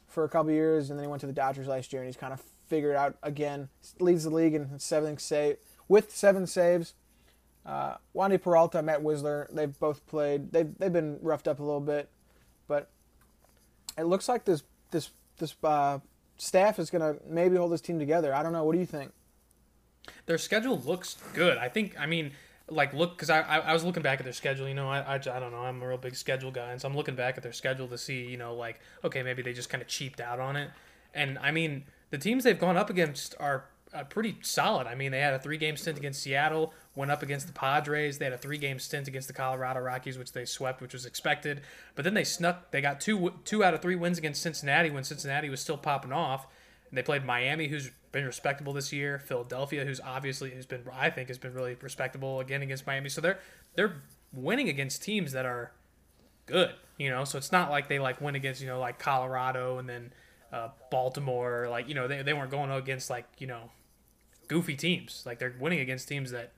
for 0.09 0.25
a 0.25 0.29
couple 0.29 0.51
years, 0.51 0.91
and 0.91 0.99
then 0.99 1.05
he 1.05 1.09
went 1.09 1.21
to 1.21 1.27
the 1.27 1.33
Dodgers 1.33 1.67
last 1.67 1.93
year, 1.93 2.03
and 2.03 2.09
he's 2.09 2.17
kind 2.17 2.33
of 2.33 2.43
figured 2.67 2.97
out 2.97 3.17
again. 3.23 3.69
Leads 4.01 4.25
the 4.25 4.31
league 4.31 4.55
in 4.55 4.79
seven 4.79 5.19
save 5.19 5.57
with 5.87 6.15
seven 6.15 6.47
saves. 6.47 6.95
Uh, 7.69 7.97
Wandy 8.17 8.41
Peralta, 8.41 8.83
Matt 8.83 9.03
Wisler, 9.03 9.47
they've 9.55 9.79
both 9.79 10.07
played. 10.07 10.53
They've 10.53 10.71
they've 10.79 10.93
been 10.93 11.19
roughed 11.21 11.47
up 11.47 11.61
a 11.61 11.63
little 11.63 11.83
bit, 11.83 12.09
but 12.67 12.89
it 13.99 14.05
looks 14.05 14.27
like 14.27 14.47
this 14.47 14.63
this 14.91 15.11
this 15.37 15.55
uh, 15.63 15.99
staff 16.39 16.79
is 16.79 16.89
gonna 16.89 17.17
maybe 17.29 17.57
hold 17.57 17.73
this 17.73 17.83
team 17.83 17.99
together. 17.99 18.35
I 18.35 18.43
don't 18.43 18.55
know. 18.55 18.65
What 18.65 18.73
do 18.73 18.79
you 18.79 18.87
think? 18.87 19.13
Their 20.25 20.39
schedule 20.39 20.79
looks 20.79 21.19
good. 21.35 21.59
I 21.59 21.69
think. 21.69 21.95
I 22.01 22.07
mean, 22.07 22.33
like 22.71 22.95
look 22.95 23.17
because 23.17 23.29
I, 23.29 23.43
I 23.43 23.75
was 23.75 23.85
looking 23.85 24.03
back 24.03 24.19
at 24.19 24.25
their 24.25 24.33
schedule. 24.33 24.67
You 24.67 24.75
know, 24.75 24.89
I, 24.89 25.01
I 25.01 25.15
I 25.17 25.19
don't 25.19 25.53
know. 25.53 25.59
I'm 25.59 25.83
a 25.83 25.89
real 25.89 25.99
big 25.99 26.17
schedule 26.17 26.51
guy, 26.51 26.73
and 26.73 26.81
so 26.81 26.89
I'm 26.89 26.97
looking 26.97 27.17
back 27.17 27.37
at 27.37 27.43
their 27.43 27.53
schedule 27.53 27.87
to 27.89 27.99
see 27.99 28.25
you 28.25 28.39
know 28.39 28.55
like 28.55 28.81
okay 29.05 29.23
maybe 29.23 29.43
they 29.43 29.53
just 29.53 29.69
kind 29.69 29.83
of 29.83 29.89
cheaped 29.89 30.21
out 30.21 30.41
on 30.41 30.57
it. 30.57 30.71
And 31.13 31.39
I 31.39 31.51
mean 31.51 31.85
the 32.09 32.19
teams 32.19 32.45
they've 32.45 32.59
gone 32.59 32.79
up 32.79 32.89
against 32.89 33.35
are. 33.39 33.67
Uh, 33.95 34.05
pretty 34.05 34.37
solid. 34.43 34.87
I 34.87 34.95
mean, 34.95 35.13
they 35.13 35.21
had 35.21 35.33
a 35.33 35.39
three-game 35.39 35.79
stint 35.79 35.97
against 35.97 36.21
Seattle, 36.21 36.75
went 36.99 37.13
up 37.13 37.23
against 37.23 37.47
the 37.47 37.53
Padres. 37.53 38.19
They 38.19 38.25
had 38.25 38.35
a 38.35 38.39
three-game 38.39 38.81
stint 38.81 39.07
against 39.07 39.29
the 39.29 39.33
Colorado 39.33 39.79
Rockies, 39.79 40.19
which 40.19 40.33
they 40.33 40.45
swept, 40.45 40.83
which 40.83 40.93
was 40.93 41.07
expected. 41.07 41.61
But 41.95 42.05
then 42.05 42.15
they 42.15 42.25
snuck. 42.25 42.73
They 42.73 42.81
got 42.81 43.01
two 43.01 43.35
two 43.45 43.63
out 43.63 43.73
of 43.73 43.81
three 43.81 43.95
wins 43.95 44.19
against 44.19 44.43
Cincinnati 44.43 44.91
when 44.91 45.05
Cincinnati 45.05 45.49
was 45.49 45.61
still 45.61 45.79
popping 45.79 46.13
off. 46.13 46.49
And 46.91 46.99
they 46.99 47.03
played 47.03 47.25
Miami, 47.25 47.69
who's 47.69 47.91
been 48.11 48.25
respectable 48.25 48.73
this 48.73 48.93
year. 48.93 49.21
Philadelphia, 49.21 49.85
who's 49.85 50.01
obviously 50.01 50.51
has 50.51 50.67
been, 50.67 50.83
I 50.93 51.09
think, 51.11 51.29
has 51.29 51.39
been 51.39 51.55
really 51.55 51.77
respectable 51.81 52.41
again 52.41 52.63
against 52.63 52.85
Miami. 52.85 53.09
So 53.11 53.21
they're 53.21 53.39
they're 53.77 54.03
winning 54.33 54.69
against 54.69 55.01
teams 55.01 55.31
that 55.33 55.47
are 55.47 55.71
good, 56.47 56.73
you 56.99 57.11
know. 57.11 57.23
So 57.23 57.39
it's 57.39 57.53
not 57.53 57.71
like 57.71 57.89
they 57.89 58.01
like 58.01 58.21
win 58.21 58.35
against 58.35 58.61
you 58.61 58.67
know 58.67 58.81
like 58.81 58.99
Colorado 58.99 59.79
and 59.79 59.89
then 59.89 60.13
uh, 60.53 60.71
Baltimore, 60.91 61.69
like 61.71 61.89
you 61.89 61.95
know 61.95 62.09
they 62.09 62.23
they 62.23 62.33
weren't 62.33 62.51
going 62.51 62.73
against 62.73 63.09
like 63.09 63.27
you 63.39 63.47
know 63.47 63.71
goofy 64.49 64.75
teams. 64.75 65.23
Like 65.25 65.39
they're 65.39 65.55
winning 65.61 65.79
against 65.79 66.09
teams 66.09 66.33
that 66.33 66.51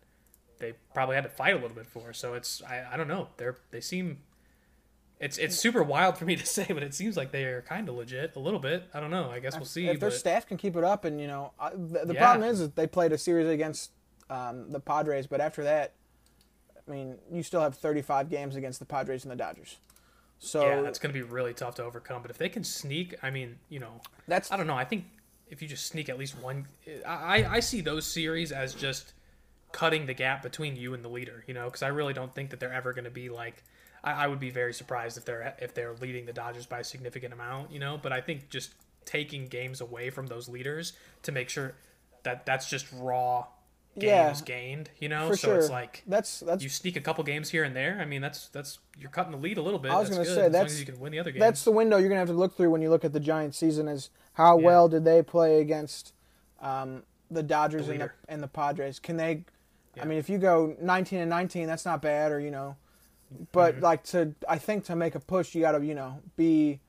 they 0.60 0.74
probably 0.94 1.16
had 1.16 1.24
to 1.24 1.30
fight 1.30 1.52
a 1.54 1.56
little 1.58 1.76
bit 1.76 1.86
for. 1.86 2.12
So 2.12 2.34
it's 2.34 2.62
I, 2.62 2.84
I 2.92 2.96
don't 2.96 3.08
know. 3.08 3.28
They're 3.36 3.56
they 3.72 3.80
seem 3.80 4.18
it's 5.18 5.36
it's 5.38 5.56
super 5.56 5.82
wild 5.82 6.16
for 6.16 6.24
me 6.24 6.36
to 6.44 6.46
say, 6.46 6.66
but 6.68 6.82
it 6.82 6.94
seems 6.94 7.16
like 7.16 7.32
they 7.32 7.44
are 7.44 7.62
kind 7.62 7.88
of 7.88 7.96
legit 7.96 8.36
a 8.36 8.38
little 8.38 8.60
bit. 8.60 8.84
I 8.94 9.00
don't 9.00 9.10
know. 9.10 9.30
I 9.30 9.40
guess 9.40 9.56
we'll 9.56 9.64
see. 9.64 9.88
if 9.88 9.98
their 10.00 10.10
but- 10.10 10.16
staff 10.18 10.46
can 10.46 10.56
keep 10.56 10.76
it 10.76 10.84
up, 10.84 11.04
and 11.04 11.20
you 11.20 11.26
know, 11.26 11.52
I, 11.58 11.70
the, 11.70 12.02
the 12.06 12.14
Yeah. 12.14 12.20
problem 12.32 12.48
is 12.48 12.60
that 12.60 12.76
they 12.76 12.86
played 12.86 13.12
a 13.12 13.18
series 13.18 13.48
against 13.48 13.90
um, 14.30 14.70
the 14.70 14.80
Padres, 14.80 15.26
but 15.26 15.40
after 15.40 15.64
that, 15.64 15.94
I 16.86 16.90
mean, 16.90 17.18
you 17.32 17.42
still 17.42 17.60
have 17.60 17.74
35 17.74 18.30
games 18.30 18.54
against 18.56 18.78
the 18.78 18.86
Padres 18.86 19.24
and 19.24 19.30
the 19.32 19.36
Dodgers. 19.36 19.78
So 20.38 20.64
yeah, 20.66 20.80
that's 20.80 20.98
going 20.98 21.12
to 21.12 21.18
be 21.18 21.22
really 21.22 21.52
tough 21.52 21.74
to 21.74 21.84
overcome. 21.84 22.22
But 22.22 22.30
if 22.30 22.38
they 22.38 22.48
can 22.48 22.64
sneak, 22.64 23.14
I 23.22 23.30
mean, 23.30 23.58
you 23.68 23.78
know, 23.80 24.00
That's- 24.26 24.50
I 24.50 24.56
don't 24.56 24.66
know. 24.66 24.76
I 24.76 24.84
think 24.84 25.04
if 25.48 25.60
you 25.60 25.68
just 25.68 25.86
sneak 25.86 26.08
at 26.08 26.18
least 26.18 26.38
one, 26.40 26.66
I 27.06 27.44
I 27.44 27.60
see 27.60 27.80
those 27.82 28.06
series 28.06 28.52
as 28.52 28.72
just 28.72 29.12
cutting 29.72 30.06
the 30.06 30.14
gap 30.14 30.42
between 30.42 30.76
you 30.76 30.94
and 30.94 31.04
the 31.04 31.08
leader. 31.08 31.44
You 31.46 31.54
know, 31.54 31.64
because 31.66 31.82
I 31.82 31.88
really 31.88 32.12
don't 32.12 32.34
think 32.34 32.50
that 32.50 32.60
they're 32.60 32.72
ever 32.72 32.92
going 32.92 33.04
to 33.04 33.10
be 33.10 33.28
like. 33.28 33.62
I, 34.02 34.24
I 34.24 34.26
would 34.28 34.40
be 34.40 34.50
very 34.50 34.72
surprised 34.72 35.18
if 35.18 35.24
they're 35.24 35.54
if 35.60 35.74
they're 35.74 35.94
leading 36.00 36.26
the 36.26 36.32
Dodgers 36.32 36.66
by 36.66 36.78
a 36.80 36.84
significant 36.84 37.32
amount, 37.34 37.70
you 37.70 37.78
know. 37.78 37.98
But 38.02 38.12
I 38.12 38.20
think 38.20 38.48
just 38.48 38.74
taking 39.04 39.46
games 39.46 39.80
away 39.80 40.10
from 40.10 40.26
those 40.26 40.48
leaders 40.48 40.92
to 41.22 41.32
make 41.32 41.48
sure 41.48 41.74
that 42.22 42.46
that's 42.46 42.68
just 42.68 42.86
raw 42.92 43.46
games 43.98 44.40
Yeah, 44.40 44.44
gained, 44.44 44.90
you 45.00 45.08
know. 45.08 45.28
so 45.30 45.34
sure. 45.48 45.56
it's 45.58 45.68
like 45.70 46.02
That's 46.06 46.40
that's 46.40 46.62
you 46.62 46.68
sneak 46.68 46.96
a 46.96 47.00
couple 47.00 47.24
games 47.24 47.50
here 47.50 47.64
and 47.64 47.74
there. 47.76 47.98
I 48.00 48.04
mean, 48.04 48.20
that's 48.22 48.48
that's 48.48 48.78
you're 48.96 49.10
cutting 49.10 49.32
the 49.32 49.38
lead 49.38 49.58
a 49.58 49.62
little 49.62 49.78
bit. 49.80 49.90
I 49.90 49.98
was 49.98 50.08
going 50.10 50.24
to 50.24 50.34
say 50.34 50.48
that's 50.48 50.72
as 50.72 50.80
you 50.80 50.86
can 50.86 50.98
win 51.00 51.12
the 51.12 51.18
other 51.18 51.30
games. 51.30 51.40
that's 51.40 51.64
the 51.64 51.70
window 51.72 51.96
you're 51.98 52.08
going 52.08 52.16
to 52.16 52.20
have 52.20 52.28
to 52.28 52.34
look 52.34 52.56
through 52.56 52.70
when 52.70 52.82
you 52.82 52.88
look 52.90 53.04
at 53.04 53.12
the 53.12 53.20
Giants 53.20 53.58
season 53.58 53.88
is 53.88 54.10
how 54.34 54.58
Yeah. 54.58 54.64
well 54.66 54.88
did 54.88 55.04
they 55.04 55.22
play 55.22 55.60
against 55.60 56.12
um, 56.60 57.02
the 57.30 57.42
Dodgers 57.42 57.86
The 57.86 57.92
and 57.92 58.00
the, 58.02 58.10
and 58.28 58.42
the 58.42 58.48
Padres? 58.48 58.98
Can 58.98 59.16
they? 59.16 59.44
Yeah. 59.96 60.02
I 60.02 60.06
mean, 60.06 60.18
if 60.18 60.28
you 60.28 60.38
go 60.38 60.76
19 60.80 61.18
and 61.20 61.30
19, 61.30 61.66
that's 61.66 61.84
not 61.84 62.00
bad, 62.00 62.32
or 62.32 62.40
you 62.40 62.50
know, 62.50 62.76
but 63.52 63.74
Mm-hmm. 63.74 63.84
like 63.84 64.02
to 64.04 64.34
I 64.48 64.58
think 64.58 64.84
to 64.86 64.96
make 64.96 65.14
a 65.14 65.20
push, 65.20 65.54
you 65.54 65.60
got 65.60 65.72
to 65.72 65.84
you 65.84 65.94
know 65.94 66.20
be 66.36 66.80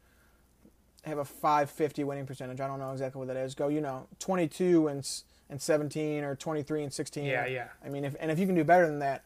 have 1.04 1.18
a 1.18 1.26
550 1.26 2.04
winning 2.04 2.26
percentage. 2.28 2.60
I 2.62 2.68
don't 2.68 2.80
know 2.80 2.92
exactly 2.92 3.20
what 3.20 3.28
that 3.28 3.38
is. 3.38 3.56
Go 3.56 3.68
you 3.70 3.82
know 3.82 4.08
22 4.20 4.88
and 4.88 5.08
and 5.50 5.62
17 5.62 6.24
or 6.24 6.36
23 6.36 6.84
and 6.84 6.94
16. 6.94 7.26
Yeah, 7.26 7.46
yeah. 7.46 7.68
I 7.84 7.90
mean, 7.90 8.06
if 8.06 8.16
and 8.20 8.30
if 8.32 8.40
you 8.40 8.46
can 8.46 8.56
do 8.56 8.64
better 8.64 8.86
than 8.88 9.00
that, 9.00 9.24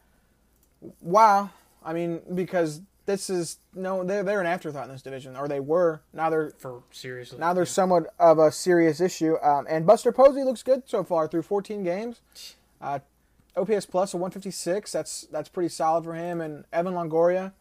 wow. 1.00 1.50
I 1.84 1.92
mean, 1.92 2.20
because 2.34 2.80
this 3.04 3.30
is 3.30 3.58
no, 3.74 4.02
they're 4.02 4.22
they're 4.24 4.40
an 4.40 4.46
afterthought 4.46 4.86
in 4.86 4.92
this 4.92 5.02
division, 5.02 5.36
or 5.36 5.46
they 5.48 5.60
were. 5.60 6.00
Now 6.12 6.30
they're 6.30 6.50
for 6.58 6.82
seriously. 6.90 7.38
now 7.38 7.52
they're 7.52 7.64
somewhat 7.66 8.12
of 8.18 8.38
a 8.38 8.50
serious 8.50 9.00
issue. 9.00 9.36
Um, 9.42 9.66
and 9.70 9.86
Buster 9.86 10.10
Posey 10.12 10.42
looks 10.42 10.62
good 10.64 10.82
so 10.86 11.04
far 11.04 11.28
through 11.28 11.42
14 11.42 11.84
games. 11.84 12.20
Uh, 12.80 12.98
OPS 13.56 13.86
plus 13.86 14.14
a 14.14 14.16
156. 14.16 14.92
That's 14.92 15.22
that's 15.30 15.48
pretty 15.48 15.68
solid 15.68 16.04
for 16.04 16.14
him. 16.14 16.40
And 16.40 16.64
Evan 16.72 16.94
Longoria, 16.94 17.52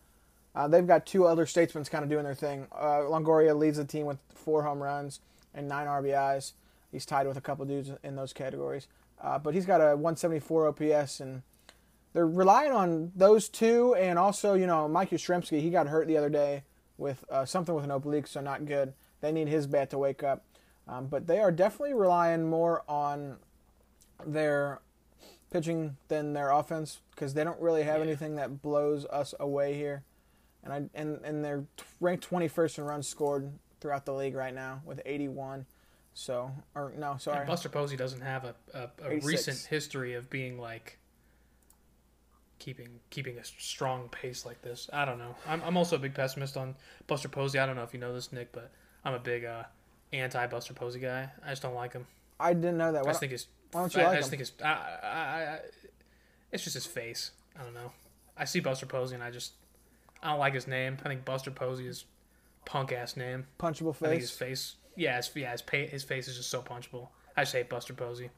uh, 0.53 0.67
they've 0.67 0.85
got 0.85 1.05
two 1.05 1.25
other 1.25 1.45
statesmen 1.45 1.83
kind 1.85 2.03
of 2.03 2.09
doing 2.09 2.23
their 2.23 2.35
thing. 2.35 2.67
Uh, 2.71 3.01
Longoria 3.01 3.57
leads 3.57 3.77
the 3.77 3.85
team 3.85 4.05
with 4.05 4.17
four 4.33 4.63
home 4.63 4.81
runs 4.81 5.19
and 5.53 5.67
nine 5.67 5.87
RBIs. 5.87 6.53
He's 6.91 7.05
tied 7.05 7.27
with 7.27 7.37
a 7.37 7.41
couple 7.41 7.65
dudes 7.65 7.91
in 8.03 8.15
those 8.15 8.33
categories. 8.33 8.87
Uh, 9.21 9.39
but 9.39 9.53
he's 9.53 9.65
got 9.65 9.81
a 9.81 9.95
174 9.95 10.67
OPS, 10.67 11.19
and 11.19 11.41
they're 12.13 12.27
relying 12.27 12.71
on 12.71 13.11
those 13.15 13.49
two, 13.49 13.95
and 13.95 14.19
also 14.19 14.53
you 14.53 14.67
know 14.67 14.87
Mike 14.87 15.11
Yastrzemski. 15.11 15.61
He 15.61 15.69
got 15.69 15.87
hurt 15.87 16.07
the 16.07 16.17
other 16.17 16.29
day 16.29 16.63
with 16.97 17.25
uh, 17.29 17.45
something 17.45 17.73
with 17.73 17.83
an 17.83 17.91
oblique, 17.91 18.27
so 18.27 18.41
not 18.41 18.65
good. 18.65 18.93
They 19.21 19.31
need 19.31 19.47
his 19.47 19.67
bat 19.67 19.89
to 19.91 19.97
wake 19.97 20.23
up. 20.23 20.43
Um, 20.87 21.07
but 21.07 21.25
they 21.27 21.39
are 21.39 21.51
definitely 21.51 21.95
relying 21.95 22.47
more 22.47 22.83
on 22.87 23.37
their 24.25 24.81
pitching 25.55 25.95
than 26.09 26.33
their 26.33 26.51
offense 26.51 26.99
because 27.11 27.33
they 27.33 27.43
don't 27.43 27.59
really 27.61 27.83
have 27.83 28.01
anything 28.01 28.35
that 28.35 28.61
blows 28.61 29.05
us 29.05 29.33
away 29.39 29.73
here. 29.73 30.03
And 30.63 30.73
I 30.73 30.83
and 30.93 31.19
and 31.23 31.45
they're 31.45 31.63
ranked 32.01 32.29
21st 32.29 32.79
in 32.79 32.83
runs 32.83 33.07
scored 33.07 33.51
throughout 33.79 34.05
the 34.05 34.13
league 34.13 34.35
right 34.35 34.53
now 34.53 34.81
with 34.83 35.01
81. 35.05 35.65
So 36.13 36.51
or 36.73 36.91
no, 36.97 37.17
sorry. 37.17 37.39
And 37.39 37.47
Buster 37.47 37.69
Posey 37.69 37.95
doesn't 37.95 38.21
have 38.21 38.43
a, 38.45 38.55
a, 38.73 38.89
a 39.03 39.19
recent 39.19 39.67
history 39.69 40.13
of 40.13 40.29
being 40.29 40.59
like 40.59 40.99
keeping 42.59 42.99
keeping 43.09 43.37
a 43.37 43.43
strong 43.43 44.09
pace 44.09 44.45
like 44.45 44.61
this. 44.61 44.89
I 44.91 45.05
don't 45.05 45.19
know. 45.19 45.35
I'm, 45.47 45.61
I'm 45.63 45.77
also 45.77 45.95
a 45.95 45.99
big 45.99 46.15
pessimist 46.15 46.57
on 46.57 46.75
Buster 47.07 47.29
Posey. 47.29 47.59
I 47.59 47.65
don't 47.65 47.75
know 47.75 47.83
if 47.83 47.93
you 47.93 47.99
know 47.99 48.13
this, 48.13 48.33
Nick, 48.33 48.51
but 48.51 48.71
I'm 49.05 49.13
a 49.13 49.19
big 49.19 49.45
uh, 49.45 49.63
anti 50.11 50.47
Buster 50.47 50.73
Posey 50.73 50.99
guy. 50.99 51.29
I 51.45 51.49
just 51.51 51.61
don't 51.61 51.75
like 51.75 51.93
him. 51.93 52.07
I 52.39 52.53
didn't 52.53 52.77
know 52.77 52.91
that. 52.91 53.03
I 53.03 53.07
just 53.07 53.19
think 53.19 53.31
his. 53.31 53.47
Why 53.71 53.81
don't 53.81 53.95
you 53.95 54.01
I, 54.01 54.05
like 54.05 54.13
I 54.13 54.17
just 54.17 54.27
him? 54.27 54.29
think 54.31 54.39
his. 54.39 54.51
I, 54.63 54.67
I, 54.67 55.59
it's 56.51 56.63
just 56.63 56.73
his 56.75 56.85
face. 56.85 57.31
I 57.59 57.63
don't 57.63 57.73
know. 57.73 57.91
I 58.37 58.45
see 58.45 58.59
Buster 58.59 58.85
Posey 58.85 59.15
and 59.15 59.23
I 59.23 59.31
just 59.31 59.53
I 60.21 60.29
don't 60.29 60.39
like 60.39 60.53
his 60.53 60.67
name. 60.67 60.97
I 61.03 61.07
think 61.07 61.25
Buster 61.25 61.51
Posey 61.51 61.87
is 61.87 62.05
punk 62.65 62.91
ass 62.91 63.15
name. 63.15 63.45
punchable 63.59 63.95
face. 63.95 64.07
I 64.07 64.09
think 64.09 64.21
his 64.21 64.31
face. 64.31 64.75
Yeah, 64.95 65.17
his, 65.17 65.29
yeah, 65.35 65.51
his, 65.51 65.63
his 65.91 66.03
face 66.03 66.27
is 66.27 66.37
just 66.37 66.49
so 66.49 66.61
punchable. 66.61 67.09
I 67.35 67.41
just 67.41 67.53
hate 67.53 67.69
Buster 67.69 67.93
Posey. 67.93 68.29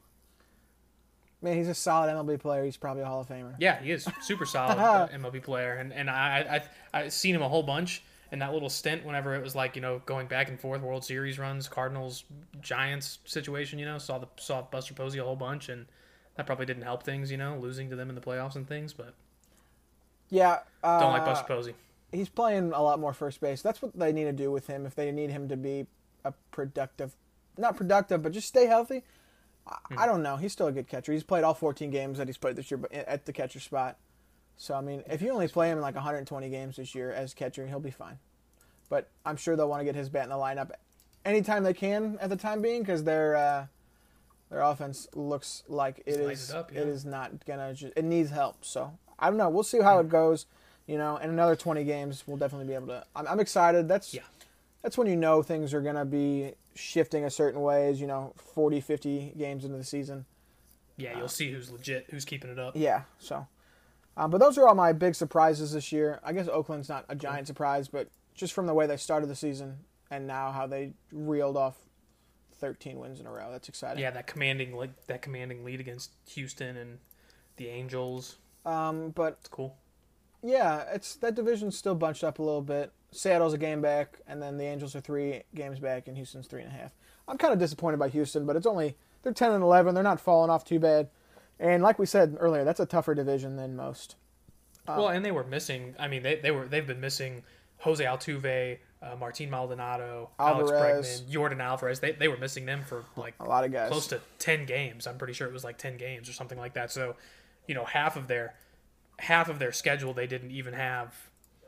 Man, 1.40 1.56
he's 1.56 1.68
a 1.68 1.74
solid 1.74 2.12
MLB 2.12 2.40
player. 2.40 2.64
He's 2.64 2.76
probably 2.76 3.04
a 3.04 3.06
Hall 3.06 3.20
of 3.20 3.28
Famer. 3.28 3.54
Yeah, 3.60 3.80
he 3.80 3.92
is 3.92 4.08
super 4.22 4.44
solid 4.46 4.76
MLB 4.76 5.42
player, 5.42 5.74
and 5.74 5.92
and 5.92 6.10
I, 6.10 6.62
I 6.92 6.98
I've 7.00 7.12
seen 7.12 7.34
him 7.34 7.42
a 7.42 7.48
whole 7.48 7.62
bunch 7.62 8.02
in 8.30 8.38
that 8.40 8.52
little 8.52 8.68
stint 8.68 9.04
whenever 9.06 9.34
it 9.34 9.42
was 9.42 9.54
like 9.54 9.74
you 9.76 9.82
know 9.82 10.00
going 10.06 10.26
back 10.26 10.48
and 10.48 10.60
forth 10.60 10.82
World 10.82 11.04
Series 11.04 11.38
runs, 11.38 11.68
Cardinals, 11.68 12.24
Giants 12.60 13.18
situation. 13.24 13.78
You 13.78 13.86
know, 13.86 13.98
saw 13.98 14.18
the 14.18 14.28
saw 14.38 14.62
Buster 14.62 14.94
Posey 14.94 15.18
a 15.18 15.24
whole 15.24 15.36
bunch, 15.36 15.68
and 15.68 15.86
that 16.36 16.46
probably 16.46 16.66
didn't 16.66 16.82
help 16.82 17.02
things. 17.02 17.30
You 17.30 17.36
know, 17.38 17.56
losing 17.58 17.90
to 17.90 17.96
them 17.96 18.08
in 18.08 18.14
the 18.14 18.20
playoffs 18.20 18.54
and 18.56 18.66
things, 18.68 18.92
but 18.92 19.14
Yeah, 20.30 20.58
uh, 20.82 21.00
don't 21.00 21.12
like 21.12 21.24
Buster 21.24 21.46
Posey. 21.46 21.74
he's 22.12 22.28
playing 22.28 22.72
a 22.72 22.82
lot 22.82 22.98
more 23.00 23.12
first 23.12 23.40
base. 23.40 23.62
That's 23.62 23.80
what 23.80 23.98
they 23.98 24.12
need 24.12 24.24
to 24.24 24.32
do 24.32 24.50
with 24.50 24.66
him 24.66 24.84
if 24.86 24.94
they 24.94 25.10
need 25.10 25.30
him 25.30 25.48
to 25.48 25.56
be 25.56 25.86
a 26.24 26.32
productive, 26.50 27.16
not 27.56 27.76
productive, 27.76 28.22
but 28.22 28.32
just 28.32 28.48
stay 28.48 28.66
healthy. 28.66 29.04
I, 29.66 29.76
Hmm. 29.90 29.98
I 29.98 30.06
don't 30.06 30.22
know. 30.22 30.36
He's 30.36 30.52
still 30.52 30.66
a 30.66 30.72
good 30.72 30.88
catcher. 30.88 31.12
He's 31.12 31.22
played 31.24 31.44
all 31.44 31.54
14 31.54 31.90
games 31.90 32.18
that 32.18 32.26
he's 32.26 32.38
played 32.38 32.56
this 32.56 32.70
year, 32.70 32.80
at 32.92 33.26
the 33.26 33.32
catcher 33.32 33.60
spot. 33.60 33.96
So 34.58 34.74
I 34.74 34.80
mean, 34.82 35.02
if 35.08 35.22
you 35.22 35.30
only 35.30 35.48
play 35.48 35.70
him 35.70 35.78
in 35.78 35.82
like 35.82 35.94
120 35.94 36.50
games 36.50 36.76
this 36.76 36.94
year 36.94 37.10
as 37.12 37.32
catcher, 37.32 37.66
he'll 37.66 37.80
be 37.80 37.90
fine. 37.90 38.18
But 38.90 39.08
I'm 39.24 39.36
sure 39.36 39.56
they'll 39.56 39.68
want 39.68 39.80
to 39.80 39.84
get 39.84 39.94
his 39.94 40.08
bat 40.08 40.24
in 40.24 40.30
the 40.30 40.36
lineup 40.36 40.72
anytime 41.24 41.62
they 41.62 41.74
can 41.74 42.18
at 42.20 42.30
the 42.30 42.36
time 42.36 42.60
being 42.62 42.80
because 42.82 43.04
their 43.04 43.36
uh, 43.36 43.66
their 44.50 44.60
offense 44.60 45.08
looks 45.14 45.62
like 45.68 46.02
it 46.06 46.20
lighting 46.20 46.30
it 46.30 46.54
up, 46.54 46.72
yeah. 46.72 46.80
is 46.80 47.04
not 47.04 47.44
gonna 47.46 47.74
ju- 47.74 47.92
it 47.96 48.04
needs 48.04 48.30
help. 48.30 48.64
So 48.64 48.92
I 49.18 49.28
don't 49.28 49.36
know. 49.38 49.48
We'll 49.48 49.62
see 49.62 49.80
how 49.80 49.98
it 50.00 50.08
goes. 50.08 50.46
You 50.86 50.96
know, 50.96 51.18
in 51.18 51.28
another 51.28 51.54
20 51.54 51.84
games, 51.84 52.24
we'll 52.26 52.38
definitely 52.38 52.66
be 52.66 52.72
able 52.72 52.86
to. 52.86 53.04
I'm, 53.14 53.28
I'm 53.28 53.40
excited. 53.40 53.88
That's 53.88 54.14
Yeah. 54.14 54.22
that's 54.82 54.96
when 54.96 55.06
you 55.06 55.16
know 55.16 55.42
things 55.42 55.74
are 55.74 55.82
gonna 55.82 56.06
be 56.06 56.54
shifting 56.74 57.24
a 57.24 57.30
certain 57.30 57.60
way. 57.60 57.88
As 57.88 58.00
you 58.00 58.06
know, 58.06 58.32
40, 58.54 58.80
50 58.80 59.34
games 59.36 59.64
into 59.64 59.76
the 59.76 59.84
season. 59.84 60.24
Yeah, 60.96 61.16
you'll 61.16 61.28
see 61.28 61.52
who's 61.52 61.70
legit, 61.70 62.06
who's 62.10 62.24
keeping 62.24 62.50
it 62.50 62.58
up. 62.58 62.74
Yeah. 62.74 63.02
So, 63.20 63.46
um, 64.18 64.30
but 64.30 64.38
those 64.38 64.58
are 64.58 64.68
all 64.68 64.74
my 64.74 64.92
big 64.92 65.14
surprises 65.14 65.72
this 65.72 65.92
year. 65.92 66.20
I 66.22 66.32
guess 66.34 66.48
Oakland's 66.48 66.88
not 66.88 67.04
a 67.08 67.14
giant 67.14 67.46
surprise, 67.46 67.88
but 67.88 68.08
just 68.34 68.52
from 68.52 68.66
the 68.66 68.74
way 68.74 68.86
they 68.86 68.96
started 68.96 69.28
the 69.28 69.34
season 69.36 69.78
and 70.10 70.26
now 70.26 70.52
how 70.52 70.66
they 70.66 70.92
reeled 71.12 71.56
off 71.56 71.76
13 72.60 72.98
wins 72.98 73.20
in 73.20 73.26
a 73.26 73.30
row, 73.30 73.48
that's 73.50 73.68
exciting. 73.68 74.02
Yeah, 74.02 74.10
that 74.10 74.26
commanding 74.26 74.74
like 74.76 75.06
that 75.06 75.22
commanding 75.22 75.64
lead 75.64 75.80
against 75.80 76.12
Houston 76.30 76.76
and 76.76 76.98
the 77.56 77.68
Angels. 77.68 78.36
Um, 78.66 79.10
but 79.10 79.38
It's 79.40 79.48
cool. 79.48 79.76
yeah, 80.42 80.82
it's 80.92 81.14
that 81.16 81.34
division's 81.34 81.76
still 81.78 81.94
bunched 81.94 82.24
up 82.24 82.38
a 82.38 82.42
little 82.42 82.62
bit. 82.62 82.92
Seattle's 83.10 83.54
a 83.54 83.58
game 83.58 83.80
back, 83.80 84.18
and 84.26 84.42
then 84.42 84.58
the 84.58 84.64
Angels 84.64 84.94
are 84.94 85.00
three 85.00 85.42
games 85.54 85.78
back, 85.78 86.08
and 86.08 86.16
Houston's 86.16 86.46
three 86.46 86.62
and 86.62 86.70
a 86.70 86.74
half. 86.74 86.92
I'm 87.26 87.38
kind 87.38 87.52
of 87.52 87.58
disappointed 87.58 87.98
by 87.98 88.08
Houston, 88.08 88.44
but 88.44 88.56
it's 88.56 88.66
only 88.66 88.96
they're 89.22 89.32
10 89.32 89.52
and 89.52 89.62
11. 89.62 89.94
They're 89.94 90.02
not 90.04 90.20
falling 90.20 90.50
off 90.50 90.64
too 90.64 90.78
bad. 90.78 91.08
And 91.60 91.82
like 91.82 91.98
we 91.98 92.06
said 92.06 92.36
earlier, 92.38 92.64
that's 92.64 92.80
a 92.80 92.86
tougher 92.86 93.14
division 93.14 93.56
than 93.56 93.74
most. 93.76 94.16
well, 94.86 95.08
and 95.08 95.24
they 95.24 95.32
were 95.32 95.44
missing. 95.44 95.94
I 95.98 96.08
mean, 96.08 96.22
they, 96.22 96.36
they 96.36 96.50
were 96.50 96.66
they've 96.66 96.86
been 96.86 97.00
missing 97.00 97.42
Jose 97.78 98.04
Altuve, 98.04 98.78
uh, 99.02 99.16
Martin 99.16 99.50
Maldonado, 99.50 100.30
Alvarez. 100.38 100.70
Alex 100.70 101.20
Bregman, 101.20 101.30
Jordan 101.30 101.60
Alvarez. 101.60 102.00
They 102.00 102.12
they 102.12 102.28
were 102.28 102.36
missing 102.36 102.64
them 102.66 102.82
for 102.84 103.04
like 103.16 103.34
A 103.40 103.44
lot 103.44 103.64
of 103.64 103.72
guys. 103.72 103.90
close 103.90 104.06
to 104.08 104.20
ten 104.38 104.66
games. 104.66 105.06
I'm 105.06 105.18
pretty 105.18 105.32
sure 105.34 105.46
it 105.46 105.52
was 105.52 105.64
like 105.64 105.78
ten 105.78 105.96
games 105.96 106.28
or 106.28 106.32
something 106.32 106.58
like 106.58 106.74
that. 106.74 106.90
So, 106.92 107.16
you 107.66 107.74
know, 107.74 107.84
half 107.84 108.16
of 108.16 108.28
their 108.28 108.54
half 109.18 109.48
of 109.48 109.58
their 109.58 109.72
schedule 109.72 110.14
they 110.14 110.28
didn't 110.28 110.52
even 110.52 110.74
have 110.74 111.14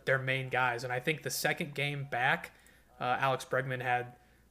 their 0.05 0.19
main 0.19 0.49
guys. 0.49 0.85
And 0.85 0.93
I 0.93 1.01
think 1.01 1.23
the 1.23 1.31
second 1.31 1.75
game 1.75 2.07
back, 2.11 2.53
uh, 3.01 3.17
Alex 3.21 3.45
Bregman 3.45 3.83
had 3.83 4.07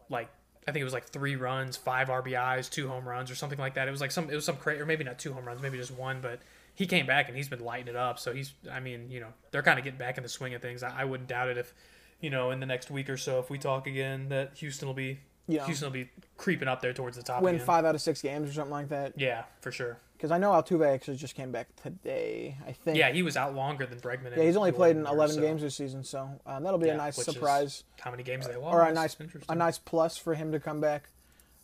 like 0.09 0.29
I 0.70 0.72
think 0.72 0.82
it 0.82 0.86
was 0.86 0.93
like 0.93 1.09
three 1.09 1.36
runs, 1.36 1.76
five 1.76 2.07
RBIs, 2.07 2.70
two 2.70 2.88
home 2.88 3.07
runs, 3.07 3.30
or 3.32 3.36
something 3.36 3.59
like 3.59 3.74
that. 3.74 3.88
It 3.88 3.91
was 3.91 4.01
like 4.01 4.11
some 4.11 4.30
it 4.30 4.36
was 4.36 4.45
some 4.45 4.55
crazy, 4.55 4.80
or 4.82 4.86
maybe 4.86 5.03
not 5.03 5.20
two 5.20 5.34
home 5.34 5.45
runs, 5.45 5.61
maybe 5.61 5.78
just 5.78 5.91
one, 5.91 6.20
but. 6.22 6.39
He 6.76 6.86
came 6.86 7.05
back 7.05 7.28
and 7.28 7.36
he's 7.36 7.49
been 7.49 7.59
lighting 7.59 7.89
it 7.89 7.97
up. 7.97 8.20
So 8.20 8.32
he's, 8.32 8.53
I 8.72 8.80
mean, 8.80 9.11
you 9.11 9.20
know, 9.20 9.34
they're 9.51 9.63
kind 9.63 9.78
of 9.78 9.84
getting 9.84 9.99
back 9.99 10.15
in 10.15 10.24
the 10.24 10.30
swing 10.30 10.53
of 10.53 10.61
things. 10.61 10.82
I, 10.82 11.01
I 11.01 11.03
wouldn't 11.03 11.28
doubt 11.28 11.49
it 11.49 11.57
if, 11.57 11.74
you 12.22 12.30
know, 12.30 12.51
in 12.51 12.61
the 12.61 12.65
next 12.65 12.89
week 12.89 13.09
or 13.09 13.17
so, 13.17 13.38
if 13.39 13.49
we 13.49 13.57
talk 13.57 13.86
again, 13.86 14.30
that 14.30 14.53
Houston 14.59 14.88
will 14.88 14.95
be, 14.95 15.20
Yeah. 15.45 15.65
Houston 15.65 15.88
will 15.88 15.93
be 15.93 16.09
creeping 16.38 16.70
up 16.70 16.82
there 16.82 16.93
towards 16.93 17.17
the 17.17 17.24
top. 17.24 17.41
Win 17.41 17.55
again. 17.55 17.65
five 17.67 17.84
out 17.84 17.95
of 17.95 18.01
six 18.01 18.22
games 18.22 18.49
or 18.49 18.53
something 18.53 18.72
like 18.72 18.88
that. 18.88 19.11
Yeah, 19.17 19.43
for 19.59 19.74
sure. 19.74 19.97
Because 20.20 20.32
I 20.32 20.38
know 20.38 20.51
Altuve 20.51 20.86
actually 20.86 21.15
just 21.15 21.34
came 21.34 21.49
back 21.53 21.70
today. 21.82 22.57
I 22.67 22.74
think. 22.74 22.97
Yeah, 22.97 23.09
he 23.09 23.24
was 23.24 23.38
out 23.38 23.55
longer 23.55 23.86
than 23.86 24.01
Bregman. 24.01 24.36
Yeah, 24.36 24.43
he's 24.43 24.57
only 24.57 24.74
played 24.74 24.97
in 24.97 25.05
11 25.05 25.36
so- 25.36 25.41
games 25.41 25.61
this 25.61 25.76
season, 25.78 26.03
so 26.03 26.30
um, 26.45 26.61
that'll 26.63 26.78
be 26.78 26.88
Yeah, 26.88 26.95
a 26.95 26.97
nice 26.97 27.15
surprise 27.15 27.86
How 28.01 28.11
many 28.11 28.24
games 28.24 28.45
they 28.45 28.57
lost? 28.57 28.76
or 28.76 28.82
a 28.84 28.91
nice 28.93 29.15
a 29.47 29.55
nice 29.55 29.78
plus 29.78 30.17
for 30.17 30.34
him 30.34 30.51
to 30.51 30.59
come 30.59 30.82
back. 30.82 31.07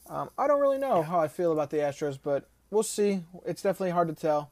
Um, 0.10 0.30
I 0.38 0.48
don't 0.48 0.62
really 0.62 0.78
know 0.78 1.02
how 1.02 1.20
I 1.20 1.28
feel 1.28 1.52
about 1.52 1.70
the 1.70 1.78
Astros, 1.78 2.18
but 2.22 2.48
we'll 2.72 2.82
see. 2.84 3.24
It's 3.46 3.62
definitely 3.62 3.92
hard 3.92 4.08
to 4.08 4.14
tell. 4.14 4.52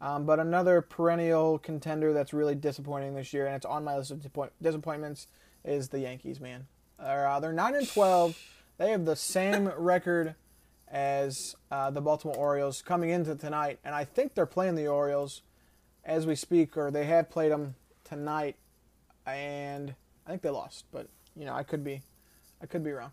Um, 0.00 0.26
but 0.26 0.38
another 0.38 0.80
perennial 0.80 1.58
contender 1.58 2.12
that's 2.12 2.32
really 2.32 2.54
disappointing 2.54 3.16
this 3.16 3.32
year, 3.32 3.46
and 3.46 3.56
it's 3.56 3.66
on 3.66 3.82
my 3.82 3.96
list 3.96 4.12
of 4.12 4.18
disappoint- 4.18 4.52
disappointments, 4.62 5.26
is 5.64 5.88
the 5.88 5.98
Yankees. 5.98 6.38
Man, 6.38 6.68
they're, 7.00 7.26
uh, 7.26 7.40
they're 7.40 7.52
nine 7.52 7.74
and 7.74 7.88
twelve. 7.88 8.38
They 8.78 8.92
have 8.92 9.04
the 9.06 9.16
same 9.16 9.66
record 9.76 10.36
as 10.90 11.54
uh, 11.70 11.90
the 11.90 12.00
Baltimore 12.00 12.36
Orioles 12.36 12.82
coming 12.82 13.10
into 13.10 13.34
tonight, 13.36 13.78
and 13.84 13.94
I 13.94 14.04
think 14.04 14.34
they're 14.34 14.46
playing 14.46 14.74
the 14.74 14.88
Orioles 14.88 15.42
as 16.04 16.26
we 16.26 16.34
speak, 16.34 16.76
or 16.76 16.90
they 16.90 17.04
have 17.06 17.30
played 17.30 17.52
them 17.52 17.74
tonight 18.04 18.56
and 19.26 19.94
I 20.26 20.30
think 20.30 20.42
they 20.42 20.50
lost, 20.50 20.86
but 20.90 21.06
you 21.36 21.44
know 21.44 21.54
I 21.54 21.62
could 21.62 21.84
be, 21.84 22.02
I 22.62 22.66
could 22.66 22.82
be 22.82 22.90
wrong. 22.90 23.12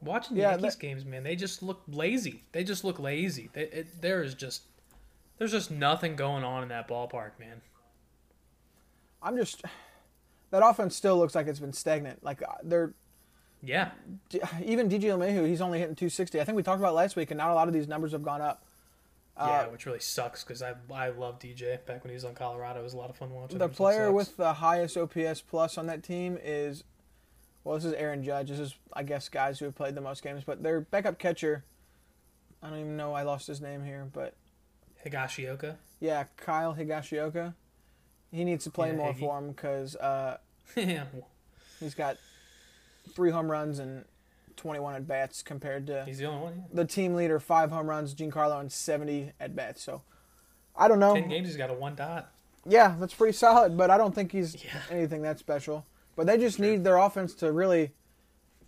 Watching 0.00 0.36
the 0.36 0.42
Yeah, 0.42 0.50
Yankees 0.52 0.74
that- 0.76 0.80
games, 0.80 1.04
man, 1.04 1.24
they 1.24 1.36
just 1.36 1.62
look 1.62 1.82
lazy. 1.88 2.44
They 2.52 2.62
just 2.64 2.84
look 2.84 2.98
lazy. 3.00 3.50
They, 3.52 3.62
it, 3.64 4.00
there 4.00 4.22
is 4.22 4.34
just 4.34 4.62
there's 5.38 5.50
just 5.52 5.70
nothing 5.70 6.16
going 6.16 6.44
on 6.44 6.62
in 6.62 6.68
that 6.70 6.88
ballpark, 6.88 7.32
man. 7.38 7.60
I'm 9.22 9.36
just 9.36 9.62
that 10.50 10.64
offense 10.64 10.96
still 10.96 11.18
looks 11.18 11.34
like 11.34 11.46
it's 11.48 11.60
been 11.60 11.72
stagnant. 11.72 12.22
Like 12.24 12.42
uh, 12.42 12.54
they're 12.62 12.94
Yeah, 13.62 13.90
D- 14.28 14.40
even 14.64 14.88
DJ 14.88 15.04
LeMahieu, 15.04 15.46
he's 15.46 15.60
only 15.60 15.78
hitting 15.80 15.96
260. 15.96 16.40
I 16.40 16.44
think 16.44 16.54
we 16.56 16.62
talked 16.62 16.78
about 16.80 16.94
last 16.94 17.16
week, 17.16 17.30
and 17.32 17.38
not 17.38 17.50
a 17.50 17.54
lot 17.54 17.66
of 17.68 17.74
these 17.74 17.88
numbers 17.88 18.12
have 18.12 18.22
gone 18.22 18.40
up. 18.40 18.62
yeah, 19.36 19.66
which 19.66 19.84
really 19.86 19.98
sucks 20.00 20.44
because 20.44 20.62
I 20.62 20.74
I 20.94 21.08
love 21.10 21.38
DJ 21.40 21.84
back 21.84 22.04
when 22.04 22.10
he 22.10 22.14
was 22.14 22.24
on 22.24 22.34
Colorado. 22.34 22.80
It 22.80 22.84
was 22.84 22.94
a 22.94 22.96
lot 22.96 23.10
of 23.10 23.16
fun 23.16 23.30
watching. 23.30 23.58
The 23.58 23.68
player 23.68 24.12
with 24.12 24.36
the 24.36 24.52
highest 24.54 24.96
OPS 24.96 25.40
plus 25.40 25.76
on 25.76 25.86
that 25.86 26.02
team 26.04 26.38
is, 26.42 26.84
well, 27.64 27.74
this 27.76 27.84
is 27.84 27.92
Aaron 27.94 28.22
Judge. 28.22 28.48
This 28.48 28.58
is, 28.60 28.74
I 28.92 29.02
guess, 29.02 29.28
guys 29.28 29.58
who 29.58 29.64
have 29.64 29.74
played 29.74 29.94
the 29.96 30.00
most 30.00 30.22
games. 30.22 30.44
But 30.46 30.62
their 30.62 30.80
backup 30.80 31.18
catcher, 31.18 31.64
I 32.62 32.70
don't 32.70 32.78
even 32.80 32.96
know. 32.96 33.12
I 33.12 33.22
lost 33.22 33.46
his 33.48 33.60
name 33.60 33.84
here, 33.84 34.06
but 34.12 34.34
Higashioka. 35.04 35.76
yeah, 36.00 36.24
Kyle 36.36 36.74
Higashioka. 36.74 37.54
He 38.30 38.44
needs 38.44 38.62
to 38.64 38.70
play 38.70 38.90
Yeah, 38.90 38.96
more 38.96 39.12
Higgy. 39.14 39.18
for 39.20 39.38
him 39.38 39.48
because 39.52 39.96
uh, 39.96 40.36
he's 41.80 41.94
got 41.94 42.16
three 43.08 43.30
home 43.30 43.50
runs 43.50 43.78
and 43.78 44.04
21 44.56 44.94
at 44.94 45.06
bats 45.06 45.42
compared 45.42 45.86
to 45.86 46.04
he's 46.04 46.18
the 46.18 46.26
only 46.26 46.42
one. 46.42 46.54
Yeah. 46.56 46.62
the 46.72 46.84
team 46.84 47.14
leader, 47.14 47.38
five 47.38 47.70
home 47.70 47.86
runs, 47.88 48.14
Giancarlo, 48.14 48.58
and 48.60 48.70
70 48.72 49.32
at 49.38 49.54
bats. 49.54 49.82
So 49.82 50.02
I 50.76 50.88
don't 50.88 50.98
know. 51.00 51.14
Ten 51.14 51.28
games, 51.28 51.46
he's 51.48 51.56
got 51.56 51.70
a 51.70 51.74
one 51.74 51.94
dot. 51.94 52.30
Yeah, 52.66 52.94
that's 52.98 53.14
pretty 53.14 53.32
solid, 53.36 53.76
but 53.76 53.90
I 53.90 53.96
don't 53.98 54.14
think 54.14 54.32
he's 54.32 54.62
Yeah. 54.64 54.80
anything 54.90 55.22
that 55.22 55.38
special. 55.38 55.86
But 56.16 56.26
they 56.26 56.36
just 56.38 56.58
need 56.58 56.82
their 56.84 56.96
offense 56.96 57.34
to 57.36 57.52
really 57.52 57.92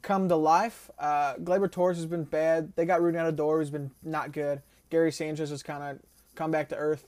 come 0.02 0.28
to 0.28 0.36
life. 0.36 0.90
Uh, 0.98 1.34
Gleyber 1.34 1.70
Torres 1.70 1.96
has 1.96 2.06
been 2.06 2.24
bad. 2.24 2.72
They 2.76 2.84
got 2.86 3.02
Rudy 3.02 3.18
Odor, 3.18 3.58
who's 3.58 3.70
been 3.70 3.90
not 4.02 4.32
good. 4.32 4.62
Gary 4.90 5.10
Sanchez 5.12 5.50
has 5.50 5.62
kind 5.62 5.82
of 5.82 5.98
come 6.36 6.50
back 6.52 6.68
to 6.70 6.76
earth 6.76 7.06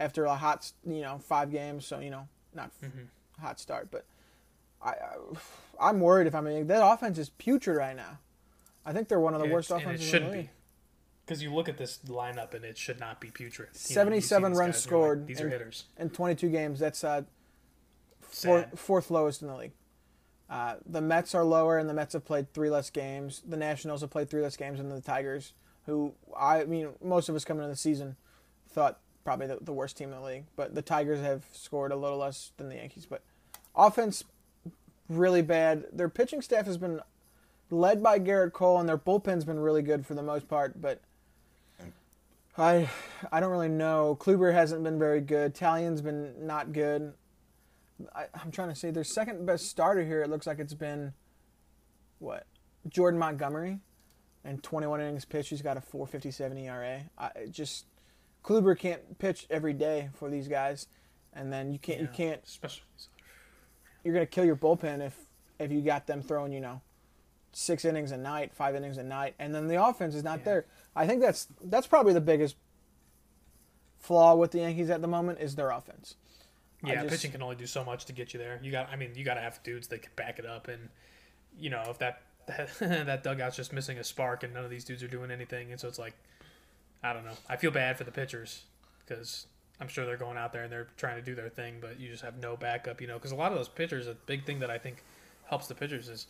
after 0.00 0.24
a 0.24 0.34
hot, 0.36 0.70
you 0.86 1.00
know, 1.02 1.18
five 1.18 1.50
games. 1.50 1.84
So 1.84 1.98
you 1.98 2.10
know, 2.10 2.28
not 2.54 2.70
Mm-hmm. 2.82 3.42
hot 3.44 3.58
start, 3.60 3.88
but 3.90 4.04
I, 4.80 4.90
I, 4.90 5.16
I'm 5.80 6.00
worried 6.00 6.26
if 6.26 6.34
I 6.34 6.40
mean 6.40 6.66
that 6.68 6.84
offense 6.86 7.18
is 7.18 7.30
putrid 7.30 7.76
right 7.76 7.96
now. 7.96 8.18
I 8.84 8.92
think 8.92 9.08
they're 9.08 9.20
one 9.20 9.34
of 9.34 9.40
the 9.40 9.46
Yeah, 9.46 9.52
worst 9.54 9.70
offenses 9.70 10.06
it 10.06 10.10
shouldn't 10.10 10.24
in 10.24 10.30
the 10.30 10.36
be. 10.36 10.42
league. 10.42 10.50
Because 11.24 11.42
you 11.42 11.54
look 11.54 11.68
at 11.68 11.78
this 11.78 11.98
lineup 12.08 12.52
and 12.54 12.64
it 12.64 12.76
should 12.76 12.98
not 12.98 13.20
be 13.20 13.30
putrid. 13.30 13.68
You 13.68 13.94
know, 13.96 14.02
you 14.14 14.20
see 14.20 14.26
77 14.28 14.52
these 14.52 14.58
runs 14.58 14.58
you're 14.58 14.66
like, 14.66 14.74
scored 14.82 15.26
these 15.28 15.40
in, 15.40 15.46
are 15.46 15.50
hitters. 15.50 15.84
in 15.96 16.10
22 16.10 16.48
games. 16.48 16.80
That's 16.80 17.04
uh, 17.04 17.22
fourth, 18.20 18.78
fourth 18.78 19.10
lowest 19.10 19.40
in 19.42 19.48
the 19.48 19.56
league. 19.56 19.72
Uh, 20.50 20.74
the 20.84 21.00
Mets 21.00 21.34
are 21.34 21.44
lower, 21.44 21.78
and 21.78 21.88
the 21.88 21.94
Mets 21.94 22.12
have 22.12 22.24
played 22.24 22.52
three 22.52 22.68
less 22.70 22.90
games. 22.90 23.40
The 23.46 23.56
Nationals 23.56 24.00
have 24.02 24.10
played 24.10 24.28
three 24.28 24.42
less 24.42 24.56
games 24.56 24.78
than 24.78 24.88
the 24.90 25.00
Tigers, 25.00 25.54
who 25.86 26.12
I 26.36 26.64
mean, 26.64 26.90
most 27.02 27.28
of 27.28 27.34
us 27.36 27.44
coming 27.44 27.62
into 27.62 27.72
the 27.72 27.78
season 27.78 28.16
thought 28.68 28.98
probably 29.24 29.46
the, 29.46 29.58
the 29.62 29.72
worst 29.72 29.96
team 29.96 30.08
in 30.12 30.16
the 30.20 30.26
league. 30.26 30.44
But 30.56 30.74
the 30.74 30.82
Tigers 30.82 31.20
have 31.20 31.44
scored 31.52 31.92
a 31.92 31.96
little 31.96 32.18
less 32.18 32.52
than 32.56 32.68
the 32.68 32.74
Yankees. 32.74 33.06
But 33.06 33.22
offense, 33.74 34.24
really 35.16 35.42
bad. 35.42 35.86
Their 35.92 36.08
pitching 36.08 36.42
staff 36.42 36.66
has 36.66 36.78
been 36.78 37.00
led 37.70 38.02
by 38.02 38.18
Gerrit 38.18 38.52
Cole, 38.52 38.78
and 38.78 38.88
their 38.88 38.98
bullpen's 38.98 39.44
been 39.44 39.60
really 39.60 39.82
good 39.82 40.06
for 40.06 40.14
the 40.14 40.22
most 40.22 40.48
part. 40.48 40.80
But 40.80 41.00
I 42.56 42.88
I 43.30 43.40
don't 43.40 43.50
really 43.50 43.68
know. 43.68 44.16
Kluber 44.20 44.52
hasn't 44.52 44.82
been 44.82 44.98
very 44.98 45.20
good. 45.20 45.54
Taillon's 45.54 46.02
been 46.02 46.46
not 46.46 46.72
good. 46.72 47.14
I, 48.14 48.26
I'm 48.34 48.50
trying 48.50 48.68
to 48.68 48.74
say 48.74 48.90
their 48.90 49.04
second 49.04 49.46
best 49.46 49.64
starter 49.64 50.04
here. 50.04 50.22
It 50.22 50.30
looks 50.30 50.46
like 50.46 50.58
it's 50.58 50.74
been 50.74 51.12
what 52.18 52.46
Jordan 52.88 53.18
Montgomery, 53.18 53.78
and 54.44 54.62
21 54.62 55.00
innings 55.00 55.24
pitched. 55.24 55.50
He's 55.50 55.62
got 55.62 55.76
a 55.76 55.80
4.57 55.80 56.64
ERA. 56.64 57.02
I 57.16 57.30
just 57.50 57.86
Kluber 58.44 58.78
can't 58.78 59.18
pitch 59.18 59.46
every 59.50 59.72
day 59.72 60.10
for 60.14 60.28
these 60.28 60.48
guys, 60.48 60.86
and 61.32 61.52
then 61.52 61.72
you 61.72 61.78
can't 61.78 62.00
you 62.00 62.08
can't 62.08 62.42
Especially. 62.44 62.82
You're 64.04 64.14
gonna 64.14 64.26
kill 64.26 64.44
your 64.44 64.56
bullpen 64.56 65.00
if 65.04 65.16
if 65.58 65.70
you 65.70 65.80
got 65.80 66.06
them 66.06 66.22
throwing 66.22 66.52
you 66.52 66.60
know 66.60 66.80
six 67.52 67.84
innings 67.84 68.12
a 68.12 68.16
night, 68.16 68.54
five 68.54 68.74
innings 68.74 68.96
a 68.98 69.02
night, 69.02 69.34
and 69.38 69.54
then 69.54 69.68
the 69.68 69.82
offense 69.84 70.14
is 70.14 70.24
not 70.24 70.38
Yeah. 70.40 70.44
there. 70.44 70.66
I 70.96 71.06
think 71.06 71.20
that's 71.20 71.48
that's 71.62 71.86
probably 71.86 72.12
the 72.14 72.20
biggest 72.20 72.56
flaw 73.98 74.34
with 74.34 74.50
the 74.50 74.58
Yankees 74.58 74.90
at 74.90 75.00
the 75.00 75.08
moment 75.08 75.38
is 75.40 75.54
their 75.54 75.70
offense. 75.70 76.16
Yeah, 76.84 76.96
just- 77.02 77.08
pitching 77.10 77.30
can 77.32 77.42
only 77.42 77.56
do 77.56 77.66
so 77.66 77.84
much 77.84 78.06
to 78.06 78.12
get 78.12 78.32
you 78.34 78.38
there. 78.40 78.58
You 78.62 78.72
got, 78.72 78.88
I 78.90 78.96
mean, 78.96 79.12
you 79.14 79.24
got 79.24 79.34
to 79.34 79.40
have 79.40 79.62
dudes 79.62 79.86
that 79.88 80.02
can 80.02 80.10
back 80.16 80.38
it 80.40 80.46
up, 80.46 80.66
and 80.66 80.88
you 81.56 81.70
know, 81.70 81.82
if 81.88 81.98
that 81.98 82.22
that, 82.80 83.22
dugout's 83.22 83.54
just 83.56 83.72
missing 83.72 83.98
a 83.98 84.04
spark, 84.04 84.42
and 84.42 84.52
none 84.52 84.64
of 84.64 84.70
these 84.70 84.84
dudes 84.84 85.02
are 85.02 85.08
doing 85.08 85.30
anything, 85.30 85.70
and 85.70 85.80
so 85.80 85.86
it's 85.86 85.98
like, 85.98 86.14
I 87.02 87.12
don't 87.12 87.24
know. 87.24 87.36
I 87.48 87.56
feel 87.56 87.70
bad 87.70 87.96
for 87.98 88.02
the 88.04 88.10
pitchers 88.10 88.64
because 89.06 89.46
I'm 89.80 89.88
sure 89.88 90.06
they're 90.06 90.16
going 90.16 90.36
out 90.36 90.52
there 90.52 90.62
and 90.62 90.72
they're 90.72 90.88
trying 90.96 91.16
to 91.16 91.22
do 91.22 91.34
their 91.34 91.48
thing, 91.48 91.78
but 91.80 91.98
you 91.98 92.08
just 92.08 92.22
have 92.22 92.38
no 92.38 92.56
backup, 92.56 93.00
you 93.00 93.06
know. 93.06 93.14
Because 93.14 93.32
a 93.32 93.36
lot 93.36 93.52
of 93.52 93.58
those 93.58 93.68
pitchers, 93.68 94.06
a 94.06 94.14
big 94.26 94.44
thing 94.44 94.60
that 94.60 94.70
I 94.70 94.78
think 94.78 95.02
helps 95.44 95.66
the 95.66 95.74
pitchers 95.74 96.08
is, 96.08 96.26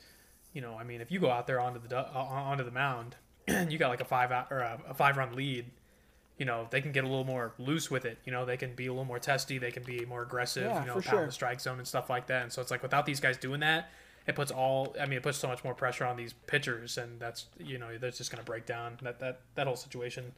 you 0.55 0.61
know, 0.61 0.76
I 0.78 0.84
mean, 0.84 1.01
if 1.01 1.11
you 1.11 1.20
go 1.20 1.30
out 1.30 1.47
there 1.47 1.61
onto 1.61 1.80
the 1.86 2.09
onto 2.12 2.64
the 2.64 2.70
mound, 2.70 3.16
you 3.68 3.78
got 3.78 3.88
like 3.88 4.01
a 4.01 4.07
five 4.07 4.32
out 4.32 4.49
or 4.51 4.61
a, 4.61 4.80
a 4.88 4.95
five 4.95 5.16
run 5.16 5.34
lead 5.34 5.66
you 6.38 6.47
know, 6.47 6.66
they 6.70 6.80
can 6.80 6.90
get 6.93 7.05
a 7.05 7.07
little 7.07 7.24
more 7.24 7.53
loose 7.59 7.90
with 7.90 8.05
it. 8.05 8.18
You 8.24 8.32
know, 8.32 8.45
they 8.45 8.57
can 8.57 8.74
be 8.74 8.86
a 8.86 8.90
little 8.90 9.05
more 9.05 9.18
testy. 9.18 9.59
They 9.59 9.70
can 9.70 9.82
be 9.84 10.05
more 10.05 10.22
aggressive. 10.22 10.64
Yeah, 10.64 10.80
you 10.80 10.86
know, 10.86 10.95
pound 10.95 11.05
sure. 11.05 11.26
the 11.26 11.30
strike 11.32 11.61
zone 11.61 11.78
and 11.78 11.86
stuff 11.86 12.11
like 12.11 12.26
that. 12.26 12.43
And 12.43 12.53
so 12.53 12.61
it's 12.62 12.70
like 12.70 12.82
without 12.82 13.07
these 13.07 13.20
guys 13.20 13.36
doing 13.36 13.61
that, 13.61 13.90
it 14.26 14.34
puts 14.34 14.51
all. 14.51 14.97
I 15.01 15.07
mean, 15.07 15.18
it 15.18 15.22
puts 15.22 15.38
so 15.38 15.49
much 15.49 15.62
more 15.62 15.74
pressure 15.74 16.05
on 16.05 16.16
these 16.16 16.32
pitchers, 16.32 16.99
and 16.99 17.20
that's 17.20 17.47
you 17.59 17.78
know 17.78 17.97
that's 17.97 18.18
just 18.18 18.30
gonna 18.30 18.43
break 18.43 18.66
down. 18.66 18.99
That 19.03 19.20
that 19.20 19.40
that 19.55 19.66
whole 19.66 19.76
situation. 19.76 20.32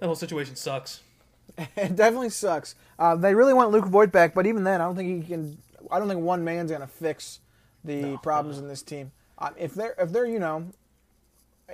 That 0.00 0.06
whole 0.06 0.14
situation 0.14 0.56
sucks. 0.56 1.00
It 1.76 1.96
definitely 1.96 2.30
sucks. 2.30 2.74
Uh, 2.98 3.16
they 3.16 3.34
really 3.34 3.54
want 3.54 3.70
Luke 3.70 3.86
Voit 3.86 4.12
back, 4.12 4.34
but 4.34 4.46
even 4.46 4.64
then, 4.64 4.80
I 4.80 4.84
don't 4.84 4.96
think 4.96 5.22
he 5.24 5.28
can. 5.28 5.58
I 5.90 5.98
don't 5.98 6.08
think 6.08 6.20
one 6.20 6.44
man's 6.44 6.70
gonna 6.70 6.86
fix 6.86 7.40
the 7.84 8.18
problems 8.18 8.58
in 8.58 8.68
this 8.68 8.82
team. 8.82 9.12
Uh, 9.38 9.50
if 9.56 9.74
they're 9.74 9.94
if 9.98 10.10
they're 10.12 10.26
you 10.26 10.38
know 10.38 10.66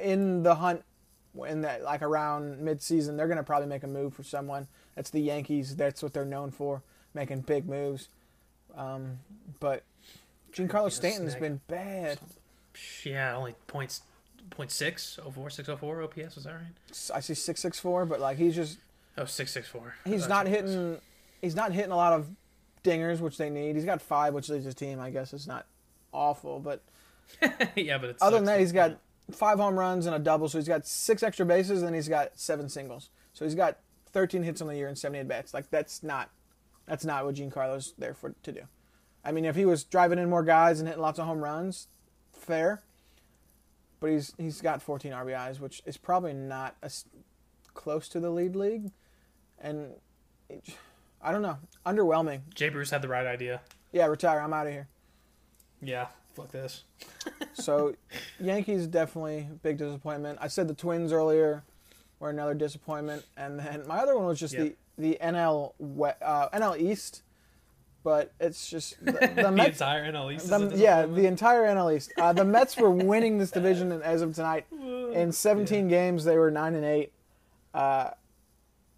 in 0.01 0.43
the 0.43 0.55
hunt 0.57 0.85
in 1.49 1.63
that 1.63 1.83
like 1.83 2.03
around 2.03 2.61
mid-season, 2.61 3.17
they're 3.17 3.29
gonna 3.29 3.43
probably 3.43 3.69
make 3.69 3.83
a 3.83 3.89
move 3.89 4.15
for 4.15 4.23
someone. 4.23 4.69
That's 4.95 5.11
the 5.11 5.21
Yankees. 5.21 5.77
That's 5.77 6.03
what 6.03 6.13
they're 6.13 6.25
known 6.25 6.51
for, 6.51 6.83
making 7.15 7.43
big 7.43 7.69
moves. 7.69 8.09
Um, 8.77 9.19
but 9.61 9.83
Giancarlo 10.53 10.91
Stanton's 10.91 11.35
been 11.35 11.61
bad. 11.69 12.19
Yeah, 13.05 13.37
only 13.37 13.55
points. 13.67 14.03
Point 14.51 14.71
six 14.71 15.19
oh 15.27 15.33
four 15.33 15.51
six 15.51 15.69
oh 15.69 15.77
four 15.77 16.01
OPS 16.03 16.37
was 16.37 16.45
that 16.45 16.55
right? 16.55 17.11
I 17.13 17.19
see 17.19 17.35
six 17.35 17.61
six 17.61 17.81
four, 17.81 18.07
but 18.07 18.21
like 18.21 18.39
he's 18.39 18.55
just 18.55 18.79
Oh 19.19 19.25
six 19.25 19.53
six 19.53 19.69
four. 19.69 19.95
he's 20.05 20.29
not 20.29 20.47
hitting 20.47 20.99
he's 21.41 21.57
not 21.57 21.73
hitting 21.73 21.93
a 21.93 21.97
lot 21.97 22.13
of 22.13 22.29
dingers 22.85 23.21
which 23.21 23.39
they 23.39 23.51
need. 23.51 23.75
He's 23.75 23.85
got 23.85 24.03
five 24.03 24.35
which 24.35 24.49
leads 24.49 24.65
his 24.65 24.75
team. 24.75 25.01
I 25.01 25.11
guess 25.11 25.33
it's 25.33 25.47
not 25.47 25.67
awful 26.13 26.61
but 26.61 26.83
yeah, 27.77 27.99
but 27.99 28.17
other 28.21 28.37
than 28.37 28.45
that 28.45 28.61
he's 28.61 28.73
got 28.73 28.99
five 29.33 29.59
home 29.59 29.79
runs 29.79 30.07
and 30.07 30.15
a 30.15 30.19
double 30.19 30.49
so 30.49 30.59
he's 30.59 30.69
got 30.69 30.87
six 30.87 31.23
extra 31.23 31.45
bases 31.45 31.83
and 31.83 31.95
he's 31.95 32.09
got 32.09 32.39
seven 32.39 32.69
singles. 32.69 33.11
So 33.33 33.45
he's 33.45 33.55
got 33.55 33.79
13 34.13 34.43
hits 34.43 34.61
on 34.61 34.69
the 34.69 34.77
year 34.77 34.89
and 34.89 34.97
70 34.97 35.21
at 35.21 35.29
bats. 35.29 35.53
Like 35.55 35.71
that's 35.71 36.03
not 36.03 36.31
that's 36.87 37.05
not 37.05 37.25
what 37.25 37.35
Giancarlo's 37.35 37.95
there 37.99 38.15
for 38.15 38.35
to 38.43 38.53
do. 38.53 38.63
I 39.25 39.33
mean 39.33 39.45
if 39.45 39.57
he 39.57 39.65
was 39.65 39.83
driving 39.83 40.19
in 40.19 40.29
more 40.31 40.45
guys 40.45 40.79
and 40.79 40.89
hitting 40.89 41.03
lots 41.03 41.19
of 41.19 41.27
home 41.27 41.41
runs 41.41 41.89
fair. 42.33 42.83
But 43.99 44.11
he's 44.11 44.35
he's 44.37 44.61
got 44.61 44.83
14 44.83 45.13
rbis 45.13 45.59
which 45.59 45.83
is 45.87 45.97
probably 45.97 46.35
not 46.35 46.77
as 46.83 47.07
close 47.75 48.09
to 48.09 48.21
the 48.21 48.31
lead 48.31 48.55
league 48.57 48.91
and 49.61 49.93
it, 50.49 50.63
i 51.23 51.33
don't 51.33 51.43
know 51.43 51.57
underwhelming 51.85 52.41
Jay 52.55 52.69
Bruce 52.69 52.91
had 52.91 53.03
the 53.03 53.09
right 53.09 53.27
idea. 53.27 53.61
yeah 53.93 54.07
retire 54.07 54.41
i'm 54.41 54.53
out 54.53 54.67
of 54.67 54.73
here 54.73 54.89
Yeah, 55.83 56.07
fuck 56.35 56.51
this. 56.53 56.85
So, 57.53 57.95
Yankees 58.41 58.87
definitely 58.87 59.49
big 59.63 59.79
disappointment. 59.79 60.39
I 60.43 60.49
said 60.49 60.69
the 60.69 60.75
Twins 60.75 61.11
earlier 61.13 61.65
were 62.21 62.31
another 62.31 62.55
disappointment, 62.55 63.25
and 63.37 63.59
then 63.59 63.87
my 63.87 63.99
other 63.99 64.15
one 64.17 64.27
was 64.27 64.39
just 64.41 64.55
Yep. 64.55 64.75
the 64.97 65.13
the 65.13 65.19
NL 65.23 65.73
uh, 66.23 66.49
NL 66.51 66.79
East, 66.81 67.23
but 68.05 68.33
it's 68.41 68.69
just 68.71 69.03
the, 69.05 69.13
the 69.13 69.33
The 69.43 69.51
Mets. 69.53 69.81
entire 69.81 70.11
NL 70.13 70.35
East. 70.35 70.45
is 70.45 70.51
the- 70.51 70.75
a 70.75 70.77
yeah, 70.77 71.07
the 71.07 71.27
entire 71.27 71.65
NL 71.65 71.95
East. 71.97 72.13
Uh, 72.19 72.33
the 72.33 72.45
Mets 72.45 72.77
were 72.77 72.91
winning 72.91 73.39
this 73.39 73.51
division, 73.51 73.91
as 74.03 74.23
of 74.23 74.35
tonight, 74.35 74.67
in 74.73 75.33
17 75.33 75.89
games, 75.89 76.25
they 76.25 76.37
were 76.39 76.51
nine 76.51 76.75
and 76.75 76.85
eight. 76.85 77.13
Uh, 77.75 78.11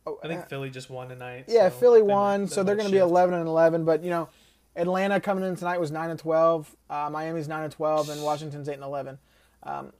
I 0.06 0.26
think 0.28 0.48
Philly 0.48 0.70
just 0.70 0.88
won 0.90 1.08
tonight. 1.08 1.44
yeah, 1.48 1.68
so 1.68 1.76
Philly 1.76 2.00
might- 2.00 2.08
won, 2.14 2.46
so 2.48 2.62
they're 2.62 2.76
going 2.76 2.88
to 2.88 2.92
be 2.92 2.98
11 2.98 3.34
and 3.34 3.46
11. 3.46 3.84
But 3.84 4.02
you 4.02 4.10
know, 4.10 4.28
Atlanta 4.76 5.20
coming 5.20 5.44
in 5.44 5.54
tonight 5.56 5.78
was 5.78 5.90
nine 5.90 6.10
and 6.10 6.18
12. 6.18 6.74
Uh, 6.88 7.10
Miami's 7.10 7.48
nine 7.48 7.64
and 7.64 7.72
12, 7.72 8.08
and 8.10 8.22
Washington's 8.22 8.68
eight 8.68 8.74
and 8.74 8.82
11. 8.84 9.18
Um, 9.64 9.92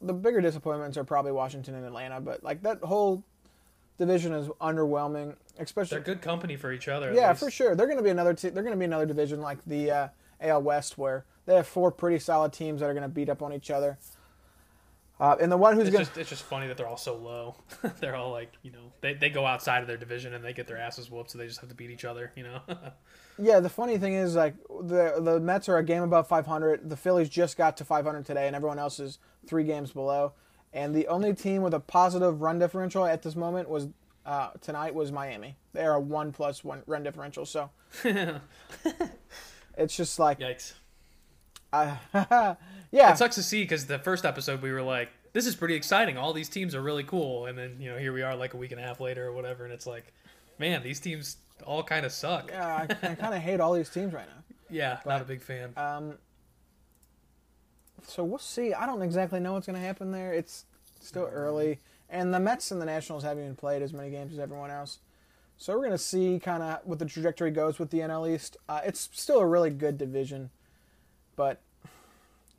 the 0.00 0.12
bigger 0.12 0.40
disappointments 0.40 0.96
are 0.96 1.04
probably 1.04 1.32
Washington 1.32 1.74
and 1.74 1.84
Atlanta, 1.84 2.20
but 2.20 2.42
like 2.42 2.62
that 2.62 2.78
whole 2.80 3.24
division 3.98 4.32
is 4.32 4.48
underwhelming, 4.60 5.34
especially 5.58 5.96
They're 5.96 6.04
good 6.14 6.22
company 6.22 6.56
for 6.56 6.72
each 6.72 6.88
other. 6.88 7.12
Yeah, 7.12 7.32
for 7.32 7.50
sure. 7.50 7.74
They're 7.74 7.86
going 7.86 7.98
to 7.98 8.04
be 8.04 8.10
another. 8.10 8.34
Te- 8.34 8.50
they're 8.50 8.62
going 8.62 8.74
to 8.74 8.78
be 8.78 8.84
another 8.84 9.06
division 9.06 9.40
like 9.40 9.58
the 9.66 9.90
uh, 9.90 10.08
AL 10.40 10.62
West, 10.62 10.98
where 10.98 11.24
they 11.46 11.54
have 11.56 11.66
four 11.66 11.90
pretty 11.90 12.18
solid 12.18 12.52
teams 12.52 12.80
that 12.80 12.86
are 12.86 12.94
going 12.94 13.02
to 13.02 13.08
beat 13.08 13.28
up 13.28 13.42
on 13.42 13.52
each 13.52 13.70
other. 13.70 13.98
Uh, 15.20 15.36
and 15.40 15.50
the 15.50 15.56
one 15.56 15.74
who's 15.74 15.86
It's 15.86 15.92
going 15.92 16.04
just 16.04 16.18
it's 16.18 16.28
just 16.28 16.42
funny 16.42 16.66
that 16.66 16.76
they're 16.76 16.88
all 16.88 16.96
so 16.96 17.16
low. 17.16 17.54
they're 18.00 18.16
all 18.16 18.32
like 18.32 18.52
you 18.62 18.72
know 18.72 18.92
they, 19.00 19.14
they 19.14 19.30
go 19.30 19.46
outside 19.46 19.80
of 19.80 19.86
their 19.86 19.96
division 19.96 20.34
and 20.34 20.44
they 20.44 20.52
get 20.52 20.66
their 20.66 20.76
asses 20.76 21.10
whooped, 21.10 21.30
so 21.30 21.38
they 21.38 21.46
just 21.46 21.60
have 21.60 21.68
to 21.68 21.74
beat 21.74 21.90
each 21.90 22.04
other. 22.04 22.32
You 22.34 22.42
know. 22.44 22.60
yeah. 23.38 23.60
The 23.60 23.68
funny 23.68 23.96
thing 23.96 24.14
is, 24.14 24.34
like 24.34 24.54
the 24.68 25.20
the 25.20 25.38
Mets 25.38 25.68
are 25.68 25.78
a 25.78 25.84
game 25.84 26.02
above 26.02 26.26
500. 26.26 26.90
The 26.90 26.96
Phillies 26.96 27.28
just 27.28 27.56
got 27.56 27.76
to 27.76 27.84
500 27.84 28.26
today, 28.26 28.48
and 28.48 28.56
everyone 28.56 28.80
else 28.80 28.98
is 28.98 29.18
three 29.46 29.64
games 29.64 29.92
below. 29.92 30.32
And 30.72 30.92
the 30.92 31.06
only 31.06 31.32
team 31.32 31.62
with 31.62 31.74
a 31.74 31.80
positive 31.80 32.42
run 32.42 32.58
differential 32.58 33.04
at 33.04 33.22
this 33.22 33.36
moment 33.36 33.68
was 33.68 33.86
uh, 34.26 34.50
tonight 34.60 34.94
was 34.94 35.12
Miami. 35.12 35.56
They 35.72 35.84
are 35.84 35.94
a 35.94 36.00
one 36.00 36.32
plus 36.32 36.64
one 36.64 36.82
run 36.86 37.04
differential. 37.04 37.46
So 37.46 37.70
it's 39.76 39.96
just 39.96 40.18
like 40.18 40.40
Yikes. 40.40 40.72
I, 41.72 42.56
yeah. 42.94 43.10
It 43.10 43.18
sucks 43.18 43.34
to 43.34 43.42
see 43.42 43.62
because 43.62 43.86
the 43.86 43.98
first 43.98 44.24
episode 44.24 44.62
we 44.62 44.70
were 44.70 44.82
like, 44.82 45.10
this 45.32 45.46
is 45.46 45.56
pretty 45.56 45.74
exciting. 45.74 46.16
All 46.16 46.32
these 46.32 46.48
teams 46.48 46.76
are 46.76 46.80
really 46.80 47.02
cool, 47.02 47.46
and 47.46 47.58
then 47.58 47.76
you 47.80 47.90
know 47.90 47.98
here 47.98 48.12
we 48.12 48.22
are 48.22 48.36
like 48.36 48.54
a 48.54 48.56
week 48.56 48.70
and 48.70 48.80
a 48.80 48.84
half 48.84 49.00
later 49.00 49.26
or 49.26 49.32
whatever, 49.32 49.64
and 49.64 49.72
it's 49.72 49.86
like, 49.86 50.12
man, 50.58 50.80
these 50.82 51.00
teams 51.00 51.38
all 51.66 51.82
kind 51.82 52.06
of 52.06 52.12
suck. 52.12 52.50
Yeah, 52.50 52.86
I, 53.02 53.08
I 53.08 53.14
kind 53.16 53.34
of 53.34 53.42
hate 53.42 53.58
all 53.58 53.72
these 53.72 53.90
teams 53.90 54.12
right 54.12 54.28
now. 54.28 54.54
Yeah, 54.70 55.00
not 55.04 55.20
a 55.20 55.24
big 55.24 55.42
fan. 55.42 55.72
Um, 55.76 56.18
so 58.06 58.22
we'll 58.22 58.38
see. 58.38 58.72
I 58.72 58.86
don't 58.86 59.02
exactly 59.02 59.40
know 59.40 59.54
what's 59.54 59.66
going 59.66 59.78
to 59.78 59.84
happen 59.84 60.12
there. 60.12 60.32
It's 60.32 60.64
still 61.00 61.28
early, 61.32 61.80
and 62.08 62.32
the 62.32 62.38
Mets 62.38 62.70
and 62.70 62.80
the 62.80 62.86
Nationals 62.86 63.24
haven't 63.24 63.42
even 63.42 63.56
played 63.56 63.82
as 63.82 63.92
many 63.92 64.10
games 64.10 64.32
as 64.32 64.38
everyone 64.38 64.70
else. 64.70 65.00
So 65.56 65.72
we're 65.72 65.80
going 65.80 65.92
to 65.92 65.98
see 65.98 66.38
kind 66.38 66.62
of 66.62 66.78
what 66.84 67.00
the 67.00 67.06
trajectory 67.06 67.50
goes 67.50 67.80
with 67.80 67.90
the 67.90 67.98
NL 67.98 68.32
East. 68.32 68.56
Uh, 68.68 68.80
it's 68.84 69.08
still 69.12 69.40
a 69.40 69.46
really 69.46 69.70
good 69.70 69.98
division, 69.98 70.50
but 71.34 71.60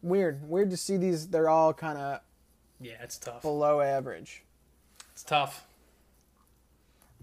weird. 0.06 0.48
Weird 0.48 0.70
to 0.72 0.78
see 0.78 0.98
these. 0.98 1.28
They're 1.28 1.50
all 1.50 1.74
kind 1.74 1.98
of 1.98 2.22
yeah, 2.80 2.94
it's 3.02 3.18
tough. 3.18 3.42
below 3.42 3.82
average. 3.82 4.44
It's 5.14 5.24
tough. 5.24 5.66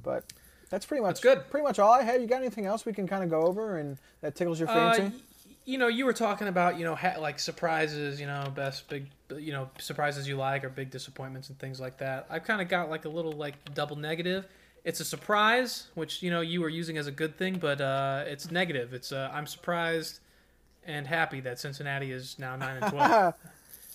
But 0.03 0.25
that's 0.71 0.87
pretty 0.87 1.03
much 1.03 1.21
That's 1.21 1.37
good. 1.39 1.51
Pretty 1.51 1.65
much 1.65 1.79
all 1.79 1.93
I 1.93 2.03
have. 2.03 2.21
You 2.21 2.27
got 2.27 2.41
anything 2.41 2.67
else 2.67 2.85
we 2.85 2.93
can 2.93 3.07
kind 3.07 3.23
of 3.23 3.31
go 3.31 3.43
over 3.43 3.79
and 3.79 3.99
that 4.21 4.35
tickles 4.35 4.59
your 4.59 4.69
Uh, 4.69 4.93
fancy? 4.95 5.03
y- 5.17 5.23
you 5.65 5.79
know, 5.79 5.87
you 5.87 6.05
were 6.05 6.13
talking 6.13 6.49
about 6.49 6.77
you 6.79 6.85
know 6.85 6.97
ha- 6.97 7.19
like 7.21 7.39
surprises, 7.39 8.21
you 8.21 8.27
know, 8.27 8.51
best 8.55 8.89
big, 8.89 9.07
you 9.37 9.53
know, 9.53 9.71
surprises 9.79 10.27
you 10.27 10.37
like 10.37 10.65
or 10.65 10.69
big 10.69 10.91
disappointments 10.91 11.51
and 11.51 11.59
things 11.59 11.79
like 11.81 11.99
that. 11.99 12.27
I've 12.31 12.43
kind 12.45 12.61
of 12.61 12.69
got 12.69 12.91
like 12.91 13.05
a 13.05 13.09
little 13.09 13.33
like 13.33 13.73
double 13.75 13.95
negative. 13.97 14.47
It's 14.85 14.99
a 14.99 15.05
surprise, 15.05 15.87
which 15.95 16.21
you 16.23 16.31
know 16.33 16.41
you 16.41 16.61
were 16.61 16.69
using 16.69 16.99
as 16.99 17.07
a 17.07 17.13
good 17.13 17.37
thing, 17.39 17.59
but 17.59 17.81
uh, 17.81 18.25
it's 18.27 18.51
negative. 18.51 18.93
It's 18.93 19.13
uh, 19.13 19.31
I'm 19.33 19.47
surprised 19.47 20.19
and 20.87 21.07
happy 21.07 21.41
that 21.41 21.59
Cincinnati 21.59 22.11
is 22.13 22.39
now 22.39 22.57
nine 22.57 22.79
and 22.83 22.93
twelve. 22.93 23.35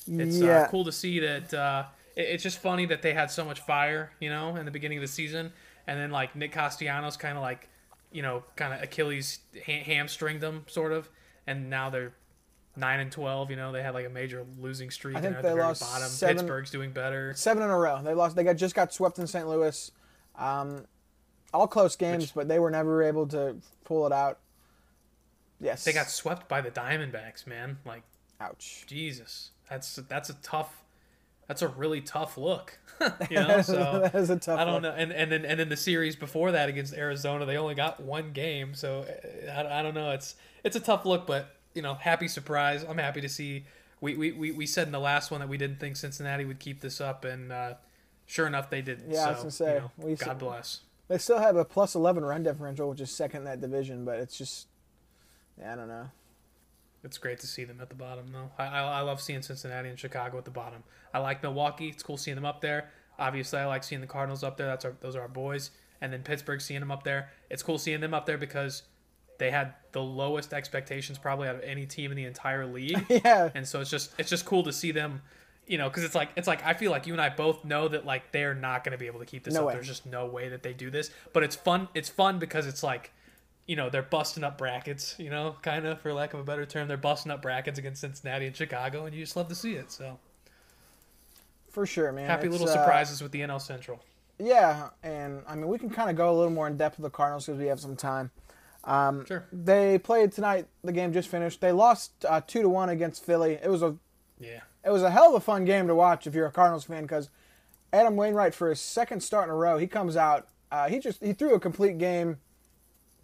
it's 0.08 0.38
yeah. 0.40 0.62
uh, 0.62 0.68
cool 0.70 0.86
to 0.86 0.92
see 0.92 1.20
that. 1.20 1.54
Uh, 1.54 1.84
it, 2.16 2.22
it's 2.22 2.44
just 2.44 2.60
funny 2.60 2.86
that 2.86 3.02
they 3.02 3.14
had 3.14 3.30
so 3.32 3.44
much 3.46 3.60
fire, 3.62 4.12
you 4.20 4.30
know, 4.30 4.56
in 4.56 4.66
the 4.66 4.72
beginning 4.72 4.98
of 4.98 5.02
the 5.02 5.08
season, 5.08 5.52
and 5.88 6.00
then 6.00 6.12
like 6.12 6.36
Nick 6.36 6.52
Castellanos 6.54 7.18
kind 7.18 7.38
of 7.38 7.42
like, 7.44 7.70
you 8.12 8.22
know, 8.22 8.44
kind 8.56 8.74
of 8.74 8.82
Achilles 8.82 9.40
ha- 9.66 9.84
hamstringed 9.84 10.42
them 10.42 10.64
sort 10.68 10.92
of, 10.94 11.10
and 11.46 11.70
now 11.70 11.90
they're 11.90 12.14
nine 12.76 13.00
and 13.00 13.12
twelve. 13.12 13.50
You 13.50 13.58
know, 13.58 13.72
they 13.72 13.82
had 13.84 13.94
like 13.94 14.06
a 14.06 14.10
major 14.10 14.46
losing 14.60 14.90
streak. 14.90 15.16
I 15.16 15.20
and 15.20 15.28
think 15.36 15.42
they're 15.42 15.52
at 15.52 15.56
the 15.56 15.62
lost 15.62 15.82
bottom. 15.82 16.08
seven- 16.08 16.36
Pittsburgh's 16.38 16.72
doing 16.72 16.92
better. 16.92 17.34
seven 17.36 17.64
in 17.64 17.70
a 17.70 17.78
row. 17.78 18.02
They 18.04 18.14
lost. 18.14 18.36
They 18.36 18.44
got 18.44 18.56
just 18.56 18.76
got 18.76 18.94
swept 18.94 19.20
in 19.20 19.28
St. 19.28 19.48
Louis. 19.48 19.92
Um, 20.38 20.86
all 21.54 21.68
close 21.68 21.96
games, 21.96 22.24
Which- 22.26 22.34
but 22.36 22.48
they 22.48 22.60
were 22.60 22.70
never 22.72 23.02
able 23.04 23.28
to 23.28 23.58
pull 23.84 24.06
it 24.06 24.14
out. 24.14 24.40
Yes, 25.60 25.84
They 25.84 25.94
got 25.94 26.10
swept 26.10 26.48
by 26.48 26.62
the 26.62 26.70
Diamondbacks, 26.72 27.48
man. 27.48 27.80
Like 27.86 28.04
ouch. 28.40 28.84
Jesus, 28.88 29.52
that's 29.70 29.96
that's 29.96 30.30
a 30.30 30.36
tough. 30.36 30.84
That's 31.48 31.62
a 31.62 31.68
really 31.70 32.02
tough 32.02 32.38
look, 32.38 32.78
you 33.30 33.38
know. 33.48 33.62
So 33.62 34.02
that 34.04 34.16
is 34.16 34.30
a 34.30 34.36
tough. 34.38 34.60
I 34.60 34.66
don't 34.66 34.74
one. 34.74 34.82
know, 34.84 34.92
and 34.92 35.12
and 35.12 35.32
then 35.32 35.46
and 35.46 35.60
then 35.60 35.70
the 35.70 35.78
series 35.78 36.16
before 36.16 36.52
that 36.52 36.68
against 36.70 36.94
Arizona, 36.94 37.46
they 37.46 37.58
only 37.58 37.74
got 37.74 38.02
one 38.02 38.34
game, 38.34 38.74
so 38.74 39.06
uh, 39.48 39.52
I, 39.52 39.80
I 39.80 39.82
don't 39.82 39.94
know. 39.94 40.12
It's 40.12 40.36
it's 40.64 40.76
a 40.76 40.80
tough 40.82 41.06
look, 41.06 41.26
but 41.26 41.56
you 41.74 41.82
know, 41.82 41.94
happy 41.94 42.28
surprise. 42.28 42.84
I'm 42.88 42.98
happy 42.98 43.22
to 43.22 43.30
see. 43.30 43.66
We, 44.02 44.16
we, 44.16 44.32
we, 44.32 44.52
we 44.52 44.66
said 44.68 44.86
in 44.88 44.92
the 44.92 45.00
last 45.00 45.32
one 45.32 45.40
that 45.40 45.50
we 45.50 45.58
didn't 45.58 45.80
think 45.80 45.96
Cincinnati 45.96 46.46
would 46.46 46.60
keep 46.60 46.82
this 46.82 47.02
up, 47.02 47.24
and 47.26 47.52
uh, 47.52 47.74
sure 48.26 48.46
enough, 48.46 48.70
they 48.70 48.82
didn't. 48.82 49.12
Yeah, 49.12 49.26
I 49.28 49.30
was 49.32 49.38
gonna 49.38 49.52
say, 49.52 49.82
you 50.04 50.10
know, 50.10 50.16
God 50.16 50.38
bless. 50.38 50.82
They 51.08 51.18
still 51.18 51.40
have 51.40 51.56
a 51.56 51.64
plus 51.66 51.96
eleven 51.96 52.26
run 52.26 52.44
differential, 52.44 52.90
which 52.90 53.00
is 53.00 53.10
second 53.12 53.40
in 53.40 53.46
that 53.46 53.62
division, 53.62 54.06
but 54.06 54.20
it's 54.20 54.38
just, 54.38 54.68
I 55.66 55.76
don't 55.76 55.88
know. 55.88 56.10
It's 57.04 57.18
great 57.18 57.40
to 57.40 57.48
see 57.48 57.64
them 57.64 57.80
at 57.82 57.90
the 57.90 57.96
bottom, 57.96 58.26
though. 58.32 58.50
I, 58.58 58.66
I, 58.66 58.82
I 58.82 59.02
love 59.02 59.22
seeing 59.22 59.42
Cincinnati 59.42 59.90
and 59.90 59.98
Chicago 60.00 60.38
at 60.38 60.46
the 60.46 60.52
bottom. 60.52 60.84
I 61.14 61.20
like 61.20 61.42
Milwaukee. 61.44 61.90
It's 61.90 62.04
cool 62.04 62.18
seeing 62.18 62.36
them 62.36 62.46
up 62.46 62.60
there. 62.62 62.90
Obviously, 63.20 63.60
I 63.60 63.66
like 63.66 63.84
seeing 63.84 64.02
the 64.02 64.08
Cardinals 64.08 64.44
up 64.44 64.58
there. 64.58 64.68
That's 64.68 64.84
our, 64.86 64.94
those 65.00 65.16
are 65.16 65.22
our 65.22 65.28
boys. 65.28 65.72
And 66.02 66.12
then 66.12 66.22
Pittsburgh, 66.24 66.60
seeing 66.62 66.80
them 66.80 66.92
up 66.92 67.04
there. 67.04 67.30
It's 67.50 67.64
cool 67.64 67.78
seeing 67.78 68.02
them 68.02 68.14
up 68.14 68.26
there 68.26 68.38
because 68.38 68.84
they 69.40 69.52
had 69.52 69.74
the 69.92 70.02
lowest 70.02 70.54
expectations 70.54 71.18
probably 71.18 71.48
out 71.48 71.56
of 71.56 71.62
any 71.62 71.86
team 71.86 72.12
in 72.12 72.18
the 72.18 72.26
entire 72.26 72.66
league. 72.66 73.04
Yeah, 73.10 73.50
and 73.56 73.68
so 73.68 73.82
it's 73.82 73.90
just 73.90 74.12
it's 74.18 74.30
just 74.30 74.46
cool 74.46 74.64
to 74.64 74.74
see 74.74 74.92
them, 74.92 75.22
you 75.68 75.78
know, 75.78 75.90
because 75.90 76.04
it's 76.04 76.16
like 76.16 76.30
it's 76.36 76.48
like 76.48 76.64
I 76.66 76.74
feel 76.74 76.92
like 76.92 77.08
you 77.08 77.14
and 77.14 77.22
I 77.22 77.30
both 77.30 77.64
know 77.66 77.88
that 77.88 78.06
like 78.06 78.32
they're 78.32 78.54
not 78.56 78.84
going 78.84 78.92
to 78.94 78.98
be 78.98 79.08
able 79.08 79.20
to 79.20 79.26
keep 79.26 79.44
this 79.44 79.54
No 79.54 79.62
up. 79.62 79.68
way. 79.68 79.74
There's 79.74 79.88
just 79.88 80.06
no 80.06 80.26
way 80.28 80.50
that 80.50 80.62
they 80.64 80.74
do 80.74 80.90
this. 80.92 81.10
But 81.34 81.44
it's 81.44 81.56
fun. 81.56 81.88
It's 81.96 82.10
fun 82.10 82.38
because 82.40 82.68
it's 82.68 82.84
like, 82.84 83.12
you 83.68 83.76
know, 83.76 83.90
they're 83.90 84.02
busting 84.02 84.44
up 84.44 84.58
brackets. 84.58 85.16
You 85.18 85.30
know, 85.30 85.56
kind 85.62 85.86
of 85.86 86.02
for 86.02 86.14
lack 86.14 86.34
of 86.34 86.40
a 86.40 86.44
better 86.44 86.66
term, 86.66 86.88
they're 86.88 86.98
busting 86.98 87.32
up 87.32 87.42
brackets 87.42 87.78
against 87.78 88.02
Cincinnati 88.02 88.48
and 88.48 88.56
Chicago, 88.56 89.06
and 89.06 89.14
you 89.14 89.24
just 89.24 89.36
love 89.36 89.50
to 89.50 89.56
see 89.56 89.74
it. 89.74 89.92
So 89.92 90.18
for 91.70 91.86
sure, 91.86 92.12
man. 92.12 92.28
happy 92.28 92.48
It's, 92.48 92.54
little 92.54 92.68
uh, 92.70 92.74
surprises 92.74 93.22
with 93.22 93.32
the 93.32 93.42
NL 93.42 93.62
Central. 93.62 94.02
Yeah, 94.40 94.90
and 95.04 95.44
I 95.48 95.56
mean 95.56 95.68
we 95.68 95.78
can 95.78 95.90
kind 95.90 96.10
of 96.10 96.16
go 96.16 96.32
a 96.32 96.36
little 96.36 96.52
more 96.52 96.68
in 96.68 96.78
depth 96.78 96.98
with 96.98 97.04
the 97.04 97.16
Cardinals 97.16 97.46
because 97.46 97.60
we 97.60 97.68
have 97.68 97.80
some 97.80 97.96
time. 97.96 98.32
Um, 98.84 99.26
Sure. 99.26 99.46
They 99.52 99.98
played 99.98 100.32
tonight. 100.32 100.68
The 100.84 100.94
game 100.94 101.12
just 101.12 101.28
finished. 101.28 101.60
They 101.60 101.72
lost 101.74 102.24
uh, 102.28 102.42
two 102.46 102.62
to 102.62 102.70
one 102.70 102.90
against 102.90 103.24
Philly. 103.26 103.60
It 103.62 103.70
was 103.70 103.82
a 103.84 103.96
Yeah. 104.40 104.62
it 104.86 104.92
was 104.92 105.04
a 105.04 105.12
hell 105.12 105.30
of 105.30 105.34
a 105.36 105.40
fun 105.42 105.66
game 105.66 105.88
to 105.88 105.96
watch 105.96 106.26
if 106.26 106.34
you're 106.34 106.46
a 106.46 106.52
Cardinals 106.52 106.86
fan 106.86 107.02
because 107.04 107.30
Adam 107.92 108.16
Wainwright 108.16 108.54
for 108.54 108.70
his 108.70 108.80
second 108.80 109.22
start 109.22 109.46
in 109.46 109.50
a 109.50 109.56
row 109.56 109.78
he 109.78 109.88
comes 109.88 110.16
out 110.16 110.48
uh, 110.72 110.88
he 110.90 111.00
just 111.00 111.22
he 111.24 111.34
threw 111.34 111.54
a 111.54 111.60
complete 111.60 111.98
game, 111.98 112.38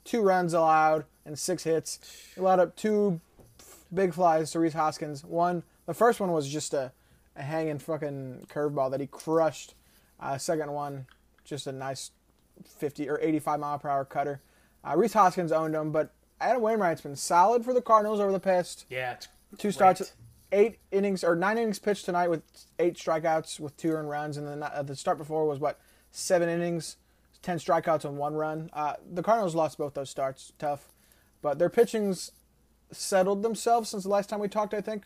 two 0.04 0.22
runs 0.22 0.54
allowed 0.54 1.06
and 1.26 1.38
six 1.38 1.64
hits. 1.64 2.00
He 2.36 2.42
allowed 2.42 2.60
up 2.60 2.76
two 2.76 3.20
big 3.94 4.14
flies 4.14 4.52
to 4.52 4.60
Rhys 4.60 4.74
Hoskins. 4.74 5.24
One 5.24 5.64
the 5.86 5.94
first 5.94 6.20
one 6.20 6.32
was 6.32 6.48
just 6.50 6.74
a, 6.74 6.92
a 7.36 7.42
hanging 7.42 7.80
fucking 7.80 8.48
curveball 8.50 8.92
that 8.92 9.00
he 9.00 9.08
crushed. 9.08 9.76
Uh, 10.20 10.38
second 10.38 10.72
one 10.72 11.06
just 11.44 11.68
a 11.68 11.72
nice 11.72 12.12
fifty 12.66 13.10
or 13.10 13.20
eighty 13.22 13.40
five 13.40 13.60
mile 13.60 13.80
per 13.80 13.90
hour 13.90 14.06
cutter. 14.06 14.42
Uh, 14.86 14.96
Rhys 14.96 15.14
Hoskins 15.14 15.52
owned 15.52 15.76
him, 15.76 15.92
but 15.92 16.14
Adam 16.40 16.62
Wainwright's 16.62 17.02
been 17.02 17.16
solid 17.16 17.64
for 17.64 17.74
the 17.74 17.82
Cardinals 17.82 18.20
over 18.20 18.32
the 18.32 18.40
past 18.40 18.86
Yeah. 18.90 19.14
It's 19.14 19.28
two 19.58 19.68
great. 19.68 19.74
starts, 19.74 20.14
eight 20.52 20.80
innings 20.92 21.24
or 21.24 21.36
nine 21.36 21.58
innings 21.58 21.80
pitched 21.80 22.06
tonight 22.06 22.30
with 22.30 22.44
eight 22.80 22.96
strikeouts 22.96 23.60
with 23.60 23.76
two 23.78 23.92
earned 23.92 24.10
runs, 24.10 24.38
and 24.38 24.48
then 24.48 24.64
uh, 24.64 24.84
the 24.84 24.96
start 24.96 25.18
before 25.18 25.46
was 25.46 25.60
what 25.60 25.80
seven 26.12 26.50
innings, 26.50 26.98
ten 27.44 27.60
strikeouts 27.60 28.06
and 28.06 28.18
one 28.18 28.34
run. 28.34 28.72
Uh, 28.74 28.96
the 29.08 29.22
Cardinals 29.22 29.54
lost 29.54 29.78
both 29.78 29.94
those 29.94 30.10
starts, 30.10 30.54
tough, 30.58 30.88
but 31.44 31.60
their 31.60 31.70
pitching's 31.70 32.32
settled 32.92 33.44
themselves 33.44 33.90
since 33.90 34.04
the 34.04 34.10
last 34.10 34.30
time 34.30 34.40
we 34.40 34.48
talked. 34.48 34.74
I 34.74 34.82
think. 34.82 35.06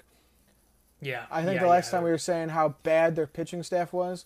Yeah. 1.01 1.25
I 1.29 1.43
think 1.43 1.55
yeah, 1.55 1.63
the 1.63 1.69
last 1.69 1.88
yeah. 1.88 1.97
time 1.97 2.03
we 2.03 2.09
were 2.09 2.17
saying 2.17 2.49
how 2.49 2.69
bad 2.83 3.15
their 3.15 3.27
pitching 3.27 3.63
staff 3.63 3.93
was. 3.93 4.25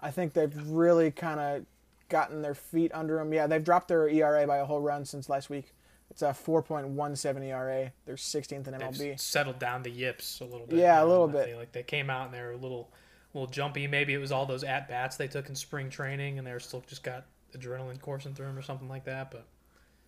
I 0.00 0.10
think 0.10 0.32
they've 0.34 0.54
really 0.68 1.10
kind 1.10 1.40
of 1.40 1.66
gotten 2.08 2.42
their 2.42 2.54
feet 2.54 2.92
under 2.94 3.16
them. 3.16 3.32
Yeah, 3.32 3.46
they've 3.46 3.64
dropped 3.64 3.88
their 3.88 4.08
ERA 4.08 4.46
by 4.46 4.58
a 4.58 4.64
whole 4.64 4.80
run 4.80 5.04
since 5.04 5.28
last 5.28 5.50
week. 5.50 5.72
It's 6.10 6.22
a 6.22 6.26
4.17 6.26 7.42
ERA. 7.42 7.92
They're 8.04 8.14
16th 8.14 8.52
in 8.52 8.62
They've 8.62 8.80
MLB. 8.80 9.20
settled 9.20 9.58
down 9.58 9.82
the 9.82 9.90
yips 9.90 10.40
a 10.40 10.44
little 10.44 10.66
bit. 10.66 10.78
Yeah, 10.78 11.02
a 11.02 11.06
little 11.06 11.26
bit. 11.26 11.56
Like 11.56 11.72
they 11.72 11.82
came 11.82 12.10
out 12.10 12.26
and 12.26 12.34
they 12.34 12.40
were 12.40 12.52
a 12.52 12.56
little, 12.56 12.90
little 13.32 13.48
jumpy. 13.48 13.86
Maybe 13.86 14.14
it 14.14 14.18
was 14.18 14.30
all 14.30 14.46
those 14.46 14.62
at 14.62 14.88
bats 14.88 15.16
they 15.16 15.26
took 15.26 15.48
in 15.48 15.56
spring 15.56 15.90
training, 15.90 16.38
and 16.38 16.46
they're 16.46 16.60
still 16.60 16.84
just 16.86 17.02
got 17.02 17.24
adrenaline 17.56 18.00
coursing 18.00 18.34
through 18.34 18.46
them 18.46 18.58
or 18.58 18.62
something 18.62 18.88
like 18.88 19.04
that. 19.04 19.30
But 19.30 19.46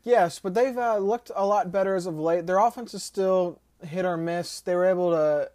Yes, 0.06 0.38
but 0.38 0.54
they've 0.54 0.78
uh, 0.78 0.98
looked 0.98 1.32
a 1.34 1.44
lot 1.44 1.72
better 1.72 1.96
as 1.96 2.06
of 2.06 2.16
late. 2.16 2.46
Their 2.46 2.58
offense 2.58 2.94
is 2.94 3.02
still 3.02 3.60
hit 3.82 4.04
or 4.04 4.16
miss. 4.16 4.60
They 4.60 4.74
were 4.74 4.84
able 4.84 5.10
to, 5.10 5.50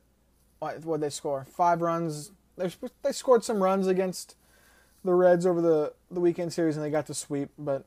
what 0.59 0.83
what 0.83 0.99
they 0.99 1.09
score? 1.09 1.45
Five 1.45 1.81
runs. 1.81 2.31
They 2.57 2.69
they 3.01 3.13
scored 3.13 3.43
some 3.43 3.63
runs 3.63 3.87
against 3.87 4.35
the 5.05 5.13
Reds 5.13 5.45
over 5.45 5.61
the 5.61 5.93
the 6.11 6.19
weekend 6.19 6.51
series, 6.51 6.75
and 6.75 6.85
they 6.85 6.89
got 6.89 7.07
the 7.07 7.13
sweep. 7.13 7.49
But 7.57 7.85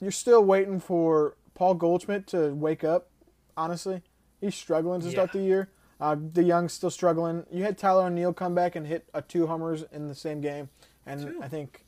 you're 0.00 0.10
still 0.10 0.42
waiting 0.42 0.80
for 0.80 1.36
Paul 1.54 1.74
Goldschmidt 1.74 2.26
to 2.28 2.54
wake 2.54 2.84
up. 2.84 3.10
Honestly, 3.54 4.02
he's 4.40 4.54
struggling 4.54 5.02
to 5.02 5.10
start 5.10 5.32
the 5.32 5.40
year. 5.40 5.70
Uh, 6.00 6.14
DeJong's 6.14 6.72
still 6.72 6.90
struggling. 6.90 7.44
You 7.50 7.64
had 7.64 7.76
Tyler 7.76 8.06
O'Neill 8.06 8.32
come 8.32 8.54
back 8.54 8.76
and 8.76 8.86
hit 8.86 9.08
a 9.12 9.20
two 9.20 9.46
homers 9.46 9.84
in 9.92 10.06
the 10.08 10.14
same 10.14 10.40
game, 10.40 10.70
and 11.04 11.20
Two. 11.20 11.40
I 11.42 11.48
think 11.48 11.84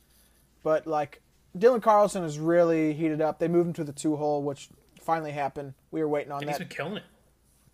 but 0.63 0.85
like 0.85 1.20
Dylan 1.57 1.81
Carlson 1.81 2.23
is 2.23 2.39
really 2.39 2.93
heated 2.93 3.21
up. 3.21 3.39
They 3.39 3.47
moved 3.47 3.67
him 3.67 3.73
to 3.73 3.83
the 3.83 3.91
two 3.91 4.15
hole, 4.15 4.41
which 4.41 4.69
finally 5.01 5.31
happened. 5.31 5.73
We 5.91 6.01
were 6.01 6.07
waiting 6.07 6.31
on 6.31 6.39
And 6.41 6.47
that. 6.47 6.51
he's 6.53 6.59
been 6.59 6.67
killing 6.69 6.97
it. 6.97 7.03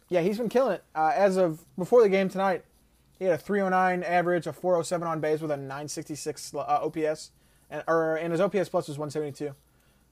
Yeah, 0.09 0.21
he's 0.21 0.37
been 0.37 0.49
killing 0.49 0.73
it. 0.75 0.83
Uh, 0.95 1.11
as 1.13 1.37
of 1.37 1.63
before 1.77 2.01
the 2.01 2.09
game 2.09 2.29
tonight, 2.29 2.63
he 3.19 3.25
had 3.25 3.33
a 3.33 3.37
309 3.37 4.03
average, 4.03 4.47
a 4.47 4.53
407 4.53 5.07
on 5.07 5.19
base 5.19 5.41
with 5.41 5.51
a 5.51 5.57
966 5.57 6.53
uh, 6.55 6.59
OPS, 6.59 7.31
and 7.69 7.83
or 7.87 8.15
and 8.15 8.31
his 8.31 8.39
OPS 8.39 8.69
plus 8.69 8.87
was 8.87 8.97
172. 8.97 9.53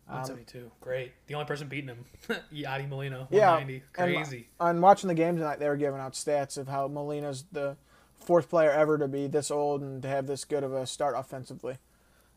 172. 0.07 0.71
Great. 0.81 1.13
The 1.27 1.33
only 1.33 1.47
person 1.47 1.67
beating 1.67 1.87
him, 1.89 2.05
Yadi 2.53 2.87
Molina, 2.87 3.27
Yeah, 3.31 3.51
190. 3.53 3.83
and 3.97 4.15
Crazy. 4.27 4.49
on 4.59 4.79
watching 4.81 5.07
the 5.07 5.15
game 5.15 5.35
tonight, 5.37 5.59
they 5.59 5.67
were 5.67 5.77
giving 5.77 5.99
out 5.99 6.13
stats 6.13 6.57
of 6.59 6.67
how 6.67 6.87
Molina's 6.87 7.45
the 7.51 7.75
fourth 8.19 8.49
player 8.49 8.69
ever 8.71 8.97
to 8.99 9.07
be 9.07 9.25
this 9.27 9.49
old 9.49 9.81
and 9.81 10.01
to 10.03 10.07
have 10.07 10.27
this 10.27 10.45
good 10.45 10.63
of 10.63 10.73
a 10.73 10.85
start 10.85 11.15
offensively. 11.17 11.77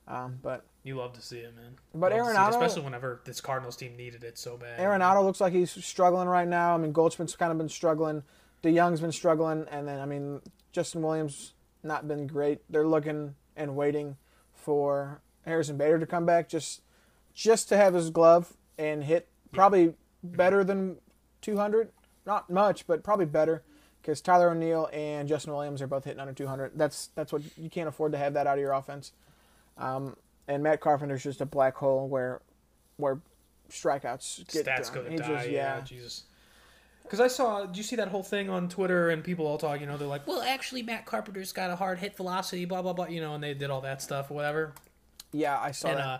Um, 0.08 0.38
but 0.42 0.64
You 0.84 0.96
love 0.96 1.12
to 1.12 1.22
see 1.22 1.38
it, 1.38 1.54
man. 1.54 1.76
But 1.94 2.12
Love 2.12 2.26
see 2.26 2.32
it, 2.32 2.48
especially 2.62 2.82
whenever 2.82 3.20
this 3.24 3.40
Cardinals 3.40 3.76
team 3.76 3.96
needed 3.96 4.24
it 4.24 4.38
so 4.38 4.56
bad. 4.56 4.80
Arenado 4.80 5.22
looks 5.22 5.40
like 5.40 5.52
he's 5.52 5.70
struggling 5.84 6.28
right 6.28 6.48
now. 6.48 6.74
I 6.74 6.78
mean, 6.78 6.92
Goldschmidt's 6.92 7.36
kind 7.36 7.52
of 7.52 7.58
been 7.58 7.68
struggling. 7.68 8.22
DeJong's 8.62 9.00
been 9.00 9.12
struggling, 9.12 9.66
and 9.70 9.86
then 9.86 10.00
I 10.00 10.06
mean, 10.06 10.40
Justin 10.72 11.02
Williams 11.02 11.52
not 11.82 12.08
been 12.08 12.26
great. 12.26 12.60
They're 12.70 12.86
looking 12.86 13.34
and 13.56 13.76
waiting 13.76 14.16
for 14.54 15.20
Harrison 15.44 15.76
Bader 15.76 15.98
to 15.98 16.06
come 16.06 16.26
back 16.26 16.48
just 16.48 16.82
just 17.34 17.68
to 17.68 17.76
have 17.76 17.94
his 17.94 18.10
glove 18.10 18.54
and 18.78 19.04
hit 19.04 19.28
probably 19.52 19.94
better 20.24 20.64
than 20.64 20.96
200. 21.42 21.90
Not 22.26 22.50
much, 22.50 22.86
but 22.86 23.04
probably 23.04 23.26
better 23.26 23.62
because 24.02 24.20
Tyler 24.20 24.50
O'Neill 24.50 24.88
and 24.92 25.28
Justin 25.28 25.52
Williams 25.52 25.80
are 25.80 25.86
both 25.86 26.04
hitting 26.04 26.20
under 26.20 26.32
200. 26.32 26.72
That's 26.74 27.10
that's 27.14 27.32
what 27.32 27.42
you 27.56 27.70
can't 27.70 27.88
afford 27.88 28.12
to 28.12 28.18
have 28.18 28.34
that 28.34 28.46
out 28.46 28.58
of 28.58 28.60
your 28.60 28.72
offense. 28.72 29.12
Um, 29.78 30.16
and 30.48 30.62
Matt 30.62 30.80
Carpenter's 30.80 31.22
just 31.22 31.40
a 31.40 31.46
black 31.46 31.74
hole 31.76 32.08
where 32.08 32.40
where 32.96 33.20
strikeouts 33.70 34.50
get 34.52 34.66
Stats 34.66 34.86
thrown. 34.90 35.04
go 35.04 35.04
to 35.04 35.10
He 35.10 35.16
die. 35.18 35.26
just- 35.36 35.50
yeah. 35.50 35.80
Jesus. 35.82 36.24
Because 37.02 37.20
I 37.20 37.28
saw, 37.28 37.64
did 37.64 37.78
you 37.78 37.82
see 37.82 37.96
that 37.96 38.08
whole 38.08 38.22
thing 38.22 38.50
on 38.50 38.68
Twitter 38.68 39.08
and 39.08 39.24
people 39.24 39.46
all 39.46 39.56
talk, 39.56 39.80
you 39.80 39.86
know, 39.86 39.96
they're 39.96 40.06
like, 40.06 40.26
well, 40.26 40.42
actually, 40.42 40.82
Matt 40.82 41.06
Carpenter's 41.06 41.52
got 41.52 41.70
a 41.70 41.76
hard 41.76 41.98
hit 41.98 42.14
velocity, 42.14 42.66
blah, 42.66 42.82
blah, 42.82 42.92
blah, 42.92 43.06
you 43.06 43.22
know, 43.22 43.34
and 43.34 43.42
they 43.42 43.54
did 43.54 43.70
all 43.70 43.80
that 43.80 44.02
stuff, 44.02 44.30
whatever. 44.30 44.74
Yeah, 45.32 45.58
I 45.58 45.70
saw 45.70 45.88
and 45.88 45.98
that. 45.98 46.04
uh, 46.06 46.18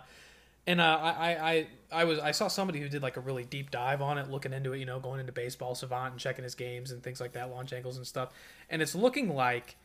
and 0.65 0.81
uh, 0.81 0.99
I, 0.99 1.09
I, 1.11 1.51
I, 1.51 1.67
I 1.91 2.03
was 2.05 2.17
I 2.17 2.31
saw 2.31 2.47
somebody 2.47 2.79
who 2.79 2.89
did 2.89 3.03
like 3.03 3.17
a 3.17 3.19
really 3.19 3.43
deep 3.43 3.69
dive 3.69 4.01
on 4.01 4.17
it, 4.17 4.31
looking 4.31 4.51
into 4.51 4.73
it, 4.73 4.79
you 4.79 4.85
know, 4.87 4.99
going 4.99 5.19
into 5.19 5.31
Baseball 5.31 5.75
Savant 5.75 6.13
and 6.13 6.19
checking 6.19 6.43
his 6.43 6.55
games 6.55 6.89
and 6.89 7.03
things 7.03 7.21
like 7.21 7.33
that, 7.33 7.51
launch 7.51 7.71
angles 7.71 7.97
and 7.97 8.07
stuff. 8.07 8.29
And 8.67 8.81
it's 8.81 8.95
looking 8.95 9.29
like, 9.35 9.75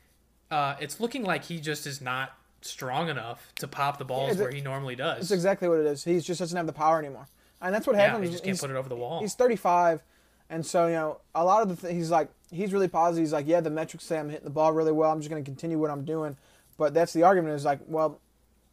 uh, 0.51 0.77
it's 0.81 1.01
looking 1.01 1.23
like 1.23 1.45
he 1.45 1.61
just 1.61 1.87
is 1.87 2.01
not 2.01 2.33
strong 2.67 3.09
enough 3.09 3.53
to 3.57 3.69
pop 3.69 3.99
the 3.99 4.05
balls 4.05 4.31
it's- 4.33 4.41
where 4.43 4.51
he 4.53 4.61
normally 4.61 4.97
does. 4.97 5.19
That's 5.21 5.31
exactly 5.31 5.69
what 5.69 5.79
it 5.79 5.87
is. 5.87 6.05
He 6.05 6.19
just 6.21 6.39
doesn't 6.41 6.57
have 6.57 6.67
the 6.67 6.73
power 6.73 6.99
anymore, 6.99 7.27
and 7.61 7.75
that's 7.75 7.87
what 7.87 7.97
yeah, 7.97 8.07
happens. 8.09 8.25
he 8.27 8.31
just 8.33 8.45
can't 8.45 8.57
He's- 8.57 8.61
put 8.61 8.71
it 8.71 8.77
over 8.77 8.89
the 8.89 8.97
wall. 8.97 9.21
He's 9.21 9.35
35, 9.35 10.03
and 10.51 10.65
so 10.65 10.87
you 10.87 10.95
know 10.95 11.21
a 11.35 11.45
lot 11.45 11.63
of 11.63 11.69
the 11.69 11.77
th- 11.77 11.95
he's 11.95 12.11
like 12.11 12.29
he's 12.51 12.73
really 12.73 12.89
positive. 12.89 13.23
He's 13.23 13.33
like, 13.33 13.47
yeah, 13.47 13.61
the 13.61 13.71
metrics 13.71 14.05
say 14.05 14.19
I'm 14.19 14.29
hitting 14.29 14.45
the 14.45 14.51
ball 14.51 14.73
really 14.73 14.93
well. 14.93 15.11
I'm 15.11 15.21
just 15.21 15.31
going 15.31 15.43
to 15.43 15.49
continue 15.49 15.79
what 15.79 15.91
I'm 15.91 16.05
doing. 16.05 16.37
But 16.77 16.95
that's 16.95 17.13
the 17.13 17.23
argument 17.25 17.55
is 17.55 17.65
like, 17.65 17.81
well, 17.87 18.21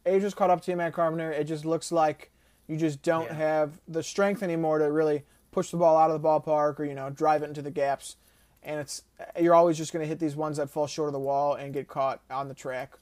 age 0.06 0.22
has 0.22 0.34
caught 0.34 0.50
up 0.50 0.60
to 0.62 0.70
you, 0.70 0.76
Matt 0.76 0.92
Carpenter. 0.92 1.30
It 1.32 1.44
just 1.44 1.64
looks 1.64 1.90
like 1.92 2.30
you 2.68 2.76
just 2.76 3.02
don't 3.02 3.26
Yeah. 3.26 3.34
have 3.34 3.80
the 3.88 4.02
strength 4.02 4.42
anymore 4.42 4.78
to 4.78 4.90
really 4.90 5.24
push 5.50 5.70
the 5.70 5.76
ball 5.76 5.96
out 5.96 6.10
of 6.10 6.20
the 6.20 6.26
ballpark 6.28 6.78
or 6.80 6.84
you 6.84 6.94
know 6.94 7.10
drive 7.10 7.42
it 7.42 7.46
into 7.48 7.62
the 7.62 7.70
gaps. 7.70 8.16
And 8.62 8.78
it's 8.80 9.02
you're 9.40 9.54
always 9.54 9.76
just 9.76 9.92
going 9.92 10.02
to 10.04 10.08
hit 10.08 10.20
these 10.20 10.36
ones 10.36 10.56
that 10.58 10.70
fall 10.70 10.86
short 10.86 11.08
of 11.08 11.12
the 11.12 11.18
wall 11.18 11.54
and 11.54 11.72
get 11.74 11.88
caught 11.88 12.20
on 12.30 12.46
the 12.48 12.54
track, 12.54 12.92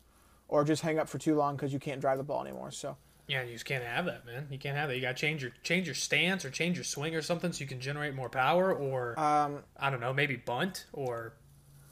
or 0.51 0.65
just 0.65 0.83
hang 0.83 0.99
up 0.99 1.09
for 1.09 1.19
too 1.19 1.35
long 1.37 1.57
because 1.57 1.73
you 1.73 1.79
can't 1.79 2.01
drive 2.01 2.19
the 2.19 2.25
ball 2.25 2.43
anymore. 2.43 2.71
So. 2.73 2.97
Yeah, 3.29 3.45
you 3.45 3.53
just 3.53 3.65
can't 3.65 3.85
have 3.85 4.07
that, 4.07 4.27
man. 4.27 4.49
You 4.51 4.59
can't 4.59 4.77
have 4.77 4.89
that. 4.89 4.97
You 4.97 5.03
got 5.03 5.17
to 5.17 5.21
change 5.21 5.41
your 5.41 5.53
change 5.63 5.87
your 5.87 5.95
stance 5.95 6.45
or 6.45 6.51
change 6.51 6.77
your 6.77 6.83
swing 6.85 7.15
or 7.15 7.23
something 7.23 7.53
so 7.53 7.61
you 7.61 7.69
can 7.69 7.81
generate 7.81 8.13
more 8.15 8.29
power, 8.29 8.75
or 8.75 9.19
Um, 9.19 9.63
I 9.79 9.89
don't 9.89 10.01
know, 10.01 10.13
maybe 10.13 10.35
bunt 10.37 10.87
or 10.93 11.35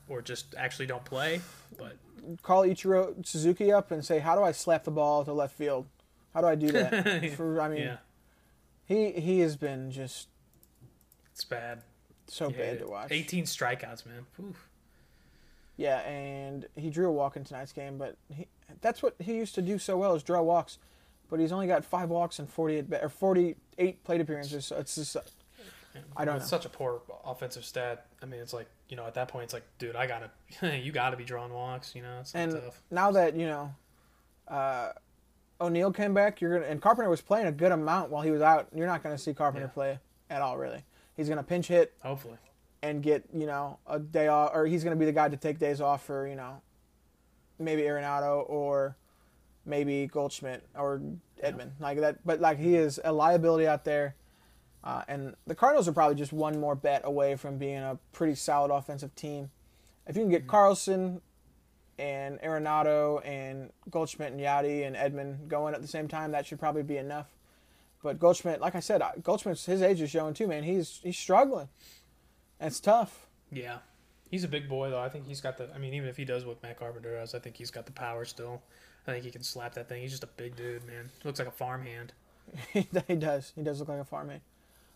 or 0.09 0.21
just 0.21 0.57
actually 0.57 0.87
don't 0.87 1.05
play. 1.05 1.41
But 1.79 1.97
call 2.43 2.65
Ichiro 2.65 3.25
Suzuki 3.25 3.71
up 3.71 3.93
and 3.93 4.05
say, 4.05 4.19
"How 4.19 4.35
do 4.35 4.43
I 4.43 4.51
slap 4.51 4.83
the 4.83 4.91
ball 4.91 5.25
to 5.25 5.33
left 5.33 5.55
field? 5.57 5.87
How 6.35 6.41
do 6.41 6.49
I 6.49 6.57
do 6.57 6.73
that?" 6.73 7.31
For, 7.37 7.61
I 7.61 7.69
mean, 7.69 7.83
yeah, 7.83 7.97
he 8.87 9.13
he 9.13 9.39
has 9.39 9.57
been 9.57 9.93
just 9.93 10.27
it's 11.31 11.45
bad. 11.45 11.83
so 12.27 12.51
Yeah, 12.51 12.57
bad 12.57 12.79
to 12.81 12.89
watch. 12.89 13.13
18 13.13 13.45
strikeouts, 13.45 14.05
man. 14.07 14.27
Oof. 14.43 14.68
Yeah, 15.79 16.01
and 16.01 16.67
he 16.77 16.91
drew 16.91 17.09
a 17.09 17.13
walk 17.13 17.37
in 17.37 17.45
tonight's 17.45 17.73
game, 17.73 17.97
but 17.99 18.17
he, 18.35 18.47
that's 18.81 19.03
what 19.03 19.15
he 19.21 19.35
used 19.37 19.55
to 19.55 19.63
do 19.63 19.79
so 19.79 19.97
well 19.97 20.15
is 20.15 20.23
draw 20.23 20.43
walks. 20.43 20.79
But 21.31 21.39
he's 21.41 21.53
only 21.53 21.67
got 21.69 21.85
five 21.85 22.09
walks 22.11 22.39
and 22.41 22.51
forty 22.51 22.77
eight 22.77 22.87
or 23.01 23.09
forty 23.09 23.55
eight 23.79 24.03
plate 24.05 24.21
appearances. 24.21 24.67
So 24.67 24.77
it's 24.77 24.95
just 24.97 25.17
I 26.17 26.25
don't 26.25 26.37
it's 26.37 26.45
know. 26.47 26.59
such 26.59 26.67
a 26.67 26.69
poor 26.69 27.01
offensive 27.25 27.65
stat. 27.65 28.07
I 28.23 28.27
mean, 28.27 28.41
it's 28.41 28.53
like 28.53 28.67
you 28.89 28.97
know, 28.97 29.07
at 29.07 29.15
that 29.15 29.29
point, 29.29 29.45
it's 29.45 29.53
like, 29.55 29.65
dude, 29.79 29.95
I 29.95 30.07
gotta, 30.07 30.31
you 30.77 30.91
gotta 30.91 31.17
be 31.17 31.25
drawing 31.25 31.53
walks. 31.53 31.95
You 31.95 32.03
know, 32.03 32.19
it's 32.21 32.35
and 32.35 32.53
tough. 32.53 32.83
now 32.91 33.11
that 33.13 33.37
you 33.37 33.47
know 33.47 33.75
uh, 34.49 34.91
O'Neill 35.61 35.93
came 35.93 36.15
back, 36.15 36.41
you're 36.41 36.59
gonna 36.59 36.71
and 36.71 36.81
Carpenter 36.83 37.11
was 37.11 37.21
playing 37.21 37.47
a 37.47 37.53
good 37.53 37.71
amount 37.73 38.11
while 38.11 38.23
he 38.23 38.31
was 38.31 38.43
out. 38.43 38.69
You're 38.75 38.87
not 38.87 39.03
gonna 39.03 39.19
see 39.19 39.33
Carpenter 39.35 39.67
Yeah. 39.67 39.73
play 39.75 39.99
at 40.31 40.43
all, 40.43 40.57
really. 40.59 40.83
He's 41.17 41.29
gonna 41.29 41.43
pinch 41.43 41.69
hit 41.69 41.93
Hopefully, 42.03 42.39
and 42.83 43.03
get 43.03 43.25
you 43.35 43.47
know 43.47 43.79
a 43.87 43.99
day 43.99 44.29
off, 44.29 44.51
or 44.55 44.67
he's 44.67 44.85
going 44.85 44.97
to 44.97 44.99
be 44.99 45.07
the 45.07 45.13
guy 45.13 45.29
to 45.29 45.37
take 45.37 45.59
days 45.59 45.81
off 45.81 46.05
for 46.05 46.27
you 46.27 46.35
know 46.35 46.61
maybe 47.59 47.83
Arenado 47.83 48.49
or 48.49 48.97
maybe 49.67 50.07
Goldschmidt 50.07 50.65
or 50.77 51.01
Edman 51.45 51.71
like 51.81 52.01
that. 52.01 52.25
But 52.25 52.41
like 52.41 52.59
he 52.59 52.75
is 52.75 53.01
a 53.05 53.13
liability 53.13 53.67
out 53.67 53.85
there, 53.85 54.15
uh, 54.85 55.03
and 55.09 55.35
the 55.47 55.55
Cardinals 55.55 55.89
are 55.89 55.93
probably 55.93 56.17
just 56.17 56.33
one 56.33 56.61
more 56.61 56.75
bet 56.75 57.03
away 57.05 57.37
from 57.37 57.59
being 57.59 57.79
a 57.79 57.99
pretty 58.13 58.35
solid 58.35 58.73
offensive 58.73 59.15
team. 59.15 59.51
If 60.07 60.17
you 60.17 60.23
can 60.23 60.31
get 60.31 60.47
Carlson 60.47 61.21
and 61.99 62.41
Arenado 62.41 63.21
and 63.27 63.71
Goldschmidt 63.91 64.33
and 64.33 64.41
Yadi 64.41 64.87
and 64.87 64.97
Edman 64.97 65.49
going 65.49 65.75
at 65.75 65.83
the 65.83 65.89
same 65.89 66.09
time, 66.09 66.33
that 66.33 66.47
should 66.47 66.59
probably 66.59 66.83
be 66.83 66.97
enough. 66.97 67.27
But 68.03 68.19
Goldschmidt, 68.19 68.61
like 68.61 68.75
I 68.75 68.81
said, 68.81 69.03
Goldschmidt's 69.23 69.67
his 69.67 69.83
age 69.83 70.01
is 70.01 70.11
showing 70.11 70.33
too, 70.33 70.47
man. 70.47 70.63
He's 70.63 71.01
he's 71.03 71.19
struggling. 71.19 71.69
It's 72.61 72.81
tough. 72.81 73.27
yeah. 73.53 73.79
He's 74.31 74.45
a 74.45 74.49
big 74.49 74.69
boy 74.69 74.91
though. 74.91 75.01
I 75.01 75.09
think 75.09 75.27
he's 75.27 75.41
got 75.41 75.57
the. 75.57 75.71
I 75.75 75.79
mean, 75.79 75.95
even 75.95 76.07
if 76.07 76.19
he 76.19 76.27
does 76.27 76.45
what 76.45 76.63
Matt 76.63 76.79
Carpenter 76.79 77.15
does, 77.15 77.35
I 77.35 77.39
think 77.39 77.57
he's 77.57 77.71
got 77.71 77.87
the 77.87 77.93
power 77.93 78.27
still. 78.27 78.61
I 79.07 79.13
think 79.13 79.25
he 79.25 79.31
can 79.31 79.43
slap 79.43 79.73
that 79.75 79.89
thing. 79.89 80.03
He's 80.03 80.11
just 80.11 80.23
a 80.23 80.27
big 80.27 80.55
dude, 80.55 80.87
man. 80.87 81.09
He 81.23 81.27
Looks 81.27 81.39
like 81.39 81.49
a 81.49 81.53
farmhand. 81.53 82.13
he 82.73 82.83
does. 83.17 83.53
He 83.57 83.63
does 83.63 83.81
look 83.81 83.89
like 83.89 84.01
a 84.01 84.05
farmhand. 84.05 84.43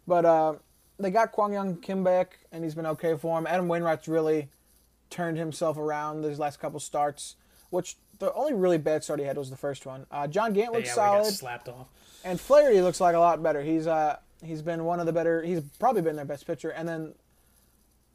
But 0.07 0.27
uh, 0.27 0.55
they 0.99 1.11
got 1.11 1.33
Kwang 1.33 1.55
Young 1.55 1.77
Kim 1.77 2.05
back, 2.05 2.41
and 2.53 2.63
he's 2.63 2.75
been 2.75 2.85
okay 2.85 3.17
for 3.17 3.39
him. 3.39 3.47
Adam 3.47 3.69
Wainwright's 3.69 4.07
really 4.07 4.49
turned 5.09 5.39
himself 5.39 5.79
around 5.79 6.21
these 6.23 6.39
last 6.39 6.61
couple 6.61 6.79
starts, 6.79 7.37
which 7.71 7.97
the 8.19 8.33
only 8.35 8.53
really 8.53 8.79
bad 8.79 9.03
start 9.03 9.19
he 9.19 9.25
had 9.25 9.39
was 9.39 9.49
the 9.49 9.57
first 9.57 9.87
one. 9.87 10.05
Uh, 10.11 10.27
John 10.27 10.53
Gant 10.53 10.75
looks 10.75 10.89
yeah, 10.89 10.93
we 10.95 11.19
got 11.19 11.25
solid, 11.25 11.35
slapped 11.35 11.69
off. 11.71 11.87
and 12.23 12.39
Flaherty 12.39 12.83
looks 12.83 13.01
like 13.01 13.15
a 13.15 13.19
lot 13.19 13.43
better. 13.43 13.63
He's 13.63 13.87
uh 13.87 14.19
he's 14.45 14.61
been 14.61 14.85
one 14.85 15.01
of 15.01 15.07
the 15.07 15.13
better. 15.13 15.43
He's 15.43 15.63
probably 15.79 16.03
been 16.03 16.17
their 16.17 16.27
best 16.27 16.47
pitcher, 16.47 16.69
and 16.69 16.87
then. 16.87 17.15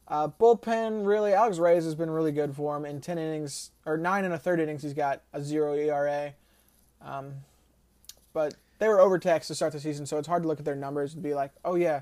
Uh, 0.08 0.28
bullpen 0.30 1.06
really, 1.06 1.34
Alex 1.34 1.58
Reyes 1.60 1.84
has 1.84 1.96
been 1.96 2.10
really 2.10 2.32
good 2.32 2.56
for 2.56 2.78
him 2.78 2.86
in 2.86 3.02
ten 3.02 3.18
innings 3.18 3.72
or 3.86 3.98
nine 3.98 4.24
and 4.26 4.34
a 4.34 4.38
third 4.40 4.60
innings. 4.60 4.82
He's 4.84 4.94
got 4.94 5.22
a 5.34 5.42
zero 5.42 5.74
ERA. 5.76 6.34
Um, 7.02 7.34
but 8.34 8.56
they 8.80 8.88
were 8.88 9.00
overtaxed 9.00 9.48
to 9.50 9.56
start 9.56 9.74
the 9.74 9.80
season, 9.80 10.06
so 10.06 10.18
it's 10.18 10.28
hard 10.28 10.44
to 10.44 10.48
look 10.48 10.60
at 10.60 10.66
their 10.66 10.76
numbers 10.76 11.14
and 11.14 11.22
be 11.24 11.34
like, 11.34 11.52
"Oh 11.66 11.76
yeah, 11.76 12.02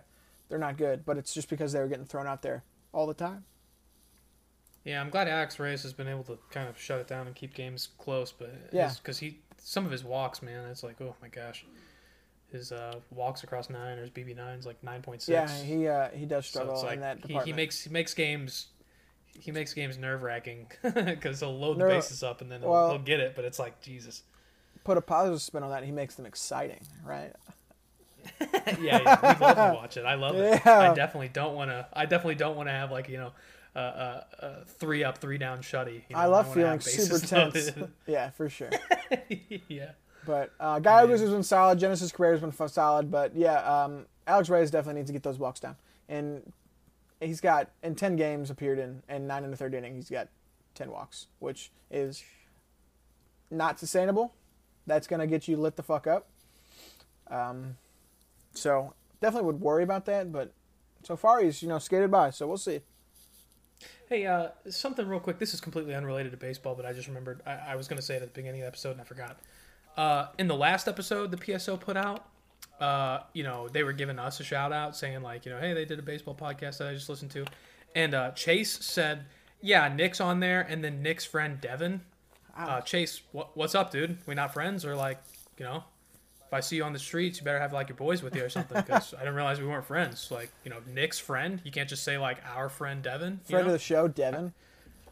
they're 0.49 0.59
not 0.59 0.77
good." 0.77 1.03
But 1.05 1.17
it's 1.17 1.33
just 1.33 1.49
because 1.49 1.71
they 1.73 1.79
were 1.79 1.87
getting 1.87 2.05
thrown 2.05 2.27
out 2.27 2.41
there 2.43 2.63
all 2.93 3.07
the 3.07 3.13
time. 3.13 3.45
Yeah, 4.83 5.01
I'm 5.01 5.09
glad 5.09 5.27
Alex 5.27 5.57
Reyes 5.59 5.81
has 5.81 5.93
been 5.93 6.07
able 6.07 6.23
to 6.25 6.37
kind 6.51 6.69
of 6.69 6.77
shut 6.79 6.99
it 6.99 7.07
down 7.07 7.25
and 7.25 7.35
keep 7.35 7.55
games 7.55 7.89
close. 7.97 8.31
But 8.31 8.53
Yeah. 8.71 8.93
because 9.01 9.17
he 9.17 9.39
some 9.57 9.83
of 9.85 9.91
his 9.91 10.03
walks, 10.03 10.43
man, 10.43 10.69
it's 10.69 10.83
like 10.83 11.01
oh 11.01 11.15
my 11.23 11.27
gosh, 11.27 11.65
his 12.51 12.71
uh, 12.71 12.99
walks 13.11 13.43
across 13.43 13.69
nine 13.69 13.97
or 13.97 14.01
his 14.01 14.09
BB 14.11 14.35
nines 14.35 14.65
like 14.65 14.81
nine 14.83 15.01
point 15.01 15.21
six. 15.21 15.51
Yeah, 15.51 15.63
he 15.63 15.87
uh, 15.87 16.09
he 16.09 16.25
does 16.25 16.45
So 16.45 16.49
struggle 16.59 16.73
it's 16.75 16.83
like 16.83 16.93
in 16.95 17.01
that 17.01 17.17
he, 17.17 17.21
department. 17.27 17.47
he 17.47 17.53
makes 17.53 17.81
he 17.83 17.89
makes 17.89 18.13
games 18.13 18.67
he 19.39 19.51
makes 19.51 19.73
games 19.73 19.97
nerve 19.97 20.21
wracking 20.23 20.67
because 20.81 21.39
he'll 21.41 21.57
load 21.57 21.77
the 21.79 21.85
bases 21.85 22.23
up 22.23 22.41
and 22.41 22.51
then 22.51 22.61
he'll, 22.61 22.69
well- 22.71 22.89
he'll 22.91 22.99
get 22.99 23.19
it, 23.19 23.35
but 23.35 23.43
it's 23.45 23.59
like 23.59 23.81
Jesus. 23.81 24.23
Put 24.83 24.97
a 24.97 25.01
positive 25.01 25.41
spin 25.41 25.63
on 25.63 25.71
that. 25.71 25.83
He 25.83 25.91
makes 25.91 26.13
them 26.15 26.25
exciting, 26.27 26.79
right? 27.03 27.33
yeah, 28.41 28.77
yeah, 28.81 29.19
we 29.39 29.45
love 29.45 29.55
to 29.55 29.73
watch 29.75 29.97
it. 29.97 30.05
I 30.05 30.13
love 30.15 30.35
it. 30.35 30.61
Yeah. 30.65 30.91
I 30.91 30.93
definitely 30.93 31.29
don't 31.29 31.55
want 31.55 31.71
to. 31.71 31.87
I 31.93 32.05
definitely 32.05 32.35
don't 32.35 32.55
want 32.55 32.69
to 32.69 32.73
have 32.73 32.91
like 32.91 33.09
you 33.09 33.17
know, 33.17 33.31
uh, 33.75 33.79
uh, 33.79 34.23
uh, 34.41 34.49
three 34.67 35.03
up, 35.03 35.17
three 35.17 35.37
down, 35.37 35.59
shutty. 35.59 36.03
You 36.07 36.15
know, 36.15 36.17
I 36.19 36.25
love 36.25 36.47
wanna 36.49 36.61
feeling 36.61 36.79
super 36.79 37.19
tense. 37.27 37.71
yeah, 38.07 38.29
for 38.31 38.47
sure. 38.49 38.69
yeah, 39.67 39.91
But 40.25 40.51
uh, 40.59 40.79
Gallegos 40.79 41.21
has 41.21 41.29
been 41.29 41.43
solid. 41.43 41.79
Genesis 41.79 42.11
Cabrera 42.11 42.33
has 42.33 42.41
been 42.41 42.53
f- 42.57 42.71
solid. 42.71 43.11
But 43.11 43.35
yeah, 43.35 43.57
um, 43.59 44.05
Alex 44.27 44.49
Reyes 44.49 44.71
definitely 44.71 45.01
needs 45.01 45.09
to 45.09 45.13
get 45.13 45.23
those 45.23 45.37
walks 45.37 45.59
down. 45.59 45.75
And 46.09 46.51
he's 47.19 47.41
got 47.41 47.69
in 47.83 47.95
ten 47.95 48.15
games 48.15 48.49
appeared 48.49 48.79
in, 48.79 49.03
and 49.07 49.27
nine 49.27 49.43
in 49.43 49.51
the 49.51 49.57
third 49.57 49.73
inning. 49.73 49.95
He's 49.95 50.09
got 50.09 50.29
ten 50.73 50.91
walks, 50.91 51.27
which 51.39 51.71
is 51.91 52.23
not 53.51 53.79
sustainable. 53.79 54.33
that's 54.87 55.07
gonna 55.07 55.27
get 55.27 55.47
you 55.47 55.57
lit 55.57 55.75
the 55.75 55.83
fuck 55.83 56.05
up. 56.07 56.27
Um, 57.27 57.77
so 58.53 58.93
definitely 59.21 59.47
would 59.47 59.61
worry 59.61 59.83
about 59.83 60.05
that, 60.05 60.31
but 60.31 60.51
so 61.03 61.15
far 61.15 61.41
he's 61.41 61.61
you 61.61 61.67
know 61.69 61.79
skated 61.79 62.11
by, 62.11 62.29
so 62.29 62.47
we'll 62.47 62.57
see. 62.57 62.81
Hey, 64.07 64.25
uh, 64.27 64.49
something 64.69 65.07
real 65.07 65.19
quick. 65.19 65.39
This 65.39 65.53
is 65.55 65.59
completely 65.61 65.95
unrelated 65.95 66.31
to 66.31 66.37
baseball, 66.37 66.75
but 66.75 66.85
I 66.85 66.93
just 66.93 67.07
remembered. 67.07 67.41
I, 67.45 67.53
I 67.69 67.75
was 67.75 67.87
going 67.87 67.97
to 67.97 68.03
say 68.05 68.15
it 68.15 68.21
at 68.21 68.33
the 68.33 68.39
beginning 68.39 68.61
of 68.61 68.65
the 68.65 68.67
episode 68.67 68.91
and 68.91 69.01
I 69.01 69.03
forgot. 69.03 69.37
Uh, 69.97 70.27
in 70.37 70.47
the 70.47 70.55
last 70.55 70.87
episode, 70.87 71.31
the 71.31 71.37
PSO 71.37 71.79
put 71.79 71.95
out, 71.95 72.25
uh, 72.79 73.19
you 73.33 73.43
know, 73.43 73.69
they 73.69 73.83
were 73.83 73.93
giving 73.93 74.19
us 74.19 74.39
a 74.39 74.43
shout 74.43 74.73
out 74.73 74.95
saying, 74.95 75.21
like, 75.21 75.45
you 75.45 75.51
know, 75.51 75.59
hey, 75.59 75.73
they 75.73 75.85
did 75.85 75.99
a 75.99 76.01
baseball 76.01 76.35
podcast 76.35 76.79
that 76.79 76.89
I 76.89 76.93
just 76.93 77.07
listened 77.09 77.31
to. 77.31 77.45
And 77.95 78.13
uh, 78.13 78.31
Chase 78.31 78.83
said, 78.85 79.25
yeah, 79.61 79.87
Nick's 79.87 80.19
on 80.19 80.41
there. 80.41 80.61
And 80.61 80.83
then 80.83 81.01
Nick's 81.01 81.23
friend, 81.23 81.59
Devin. 81.61 82.01
Uh, 82.57 82.81
Chase, 82.81 83.21
what, 83.31 83.55
what's 83.55 83.75
up, 83.75 83.91
dude? 83.91 84.17
We 84.25 84.35
not 84.35 84.53
friends? 84.53 84.83
Or, 84.85 84.95
like, 84.95 85.21
you 85.57 85.65
know, 85.65 85.83
if 86.45 86.53
I 86.53 86.59
see 86.59 86.75
you 86.75 86.83
on 86.83 86.91
the 86.91 86.99
streets, 86.99 87.39
you 87.39 87.45
better 87.45 87.59
have, 87.59 87.71
like, 87.71 87.87
your 87.87 87.95
boys 87.95 88.21
with 88.21 88.35
you 88.35 88.43
or 88.43 88.49
something 88.49 88.81
because 88.81 89.13
I 89.13 89.19
didn't 89.19 89.35
realize 89.35 89.59
we 89.61 89.67
weren't 89.67 89.85
friends. 89.85 90.29
Like, 90.29 90.51
you 90.65 90.71
know, 90.71 90.77
Nick's 90.93 91.19
friend. 91.19 91.61
You 91.63 91.71
can't 91.71 91.87
just 91.87 92.03
say, 92.03 92.17
like, 92.17 92.37
our 92.53 92.67
friend, 92.67 93.01
Devin. 93.01 93.39
you 93.47 93.51
Friend 93.51 93.65
know? 93.65 93.73
of 93.73 93.79
the 93.79 93.83
show, 93.83 94.09
Devin. 94.09 94.53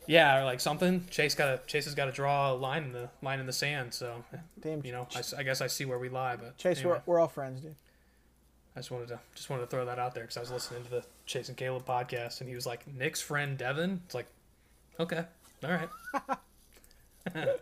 Yeah, 0.05 0.39
or 0.39 0.45
like 0.45 0.59
something. 0.59 1.05
Chase 1.09 1.35
got 1.35 1.45
to 1.45 1.71
Chase 1.71 1.85
has 1.85 1.95
got 1.95 2.05
to 2.05 2.11
draw 2.11 2.51
a 2.51 2.55
line 2.55 2.83
in 2.83 2.91
the 2.91 3.09
line 3.21 3.39
in 3.39 3.45
the 3.45 3.53
sand. 3.53 3.93
So, 3.93 4.23
Damn, 4.61 4.85
you 4.85 4.91
know, 4.91 5.07
I 5.37 5.43
guess 5.43 5.61
I 5.61 5.67
see 5.67 5.85
where 5.85 5.99
we 5.99 6.09
lie. 6.09 6.35
But 6.35 6.57
Chase, 6.57 6.79
anyway, 6.79 7.01
we're, 7.05 7.13
we're 7.13 7.19
all 7.19 7.27
friends, 7.27 7.61
dude. 7.61 7.75
I 8.75 8.79
just 8.79 8.91
wanted 8.91 9.09
to 9.09 9.19
just 9.35 9.49
wanted 9.49 9.63
to 9.63 9.67
throw 9.67 9.85
that 9.85 9.99
out 9.99 10.15
there 10.15 10.23
because 10.23 10.37
I 10.37 10.39
was 10.39 10.51
listening 10.51 10.83
to 10.83 10.89
the 10.89 11.05
Chase 11.25 11.47
and 11.49 11.57
Caleb 11.57 11.85
podcast, 11.85 12.39
and 12.41 12.49
he 12.49 12.55
was 12.55 12.65
like 12.65 12.85
Nick's 12.87 13.21
friend 13.21 13.57
Devin. 13.57 14.01
It's 14.05 14.15
like, 14.15 14.27
okay, 14.99 15.25
all 15.63 15.71
right. 15.71 15.89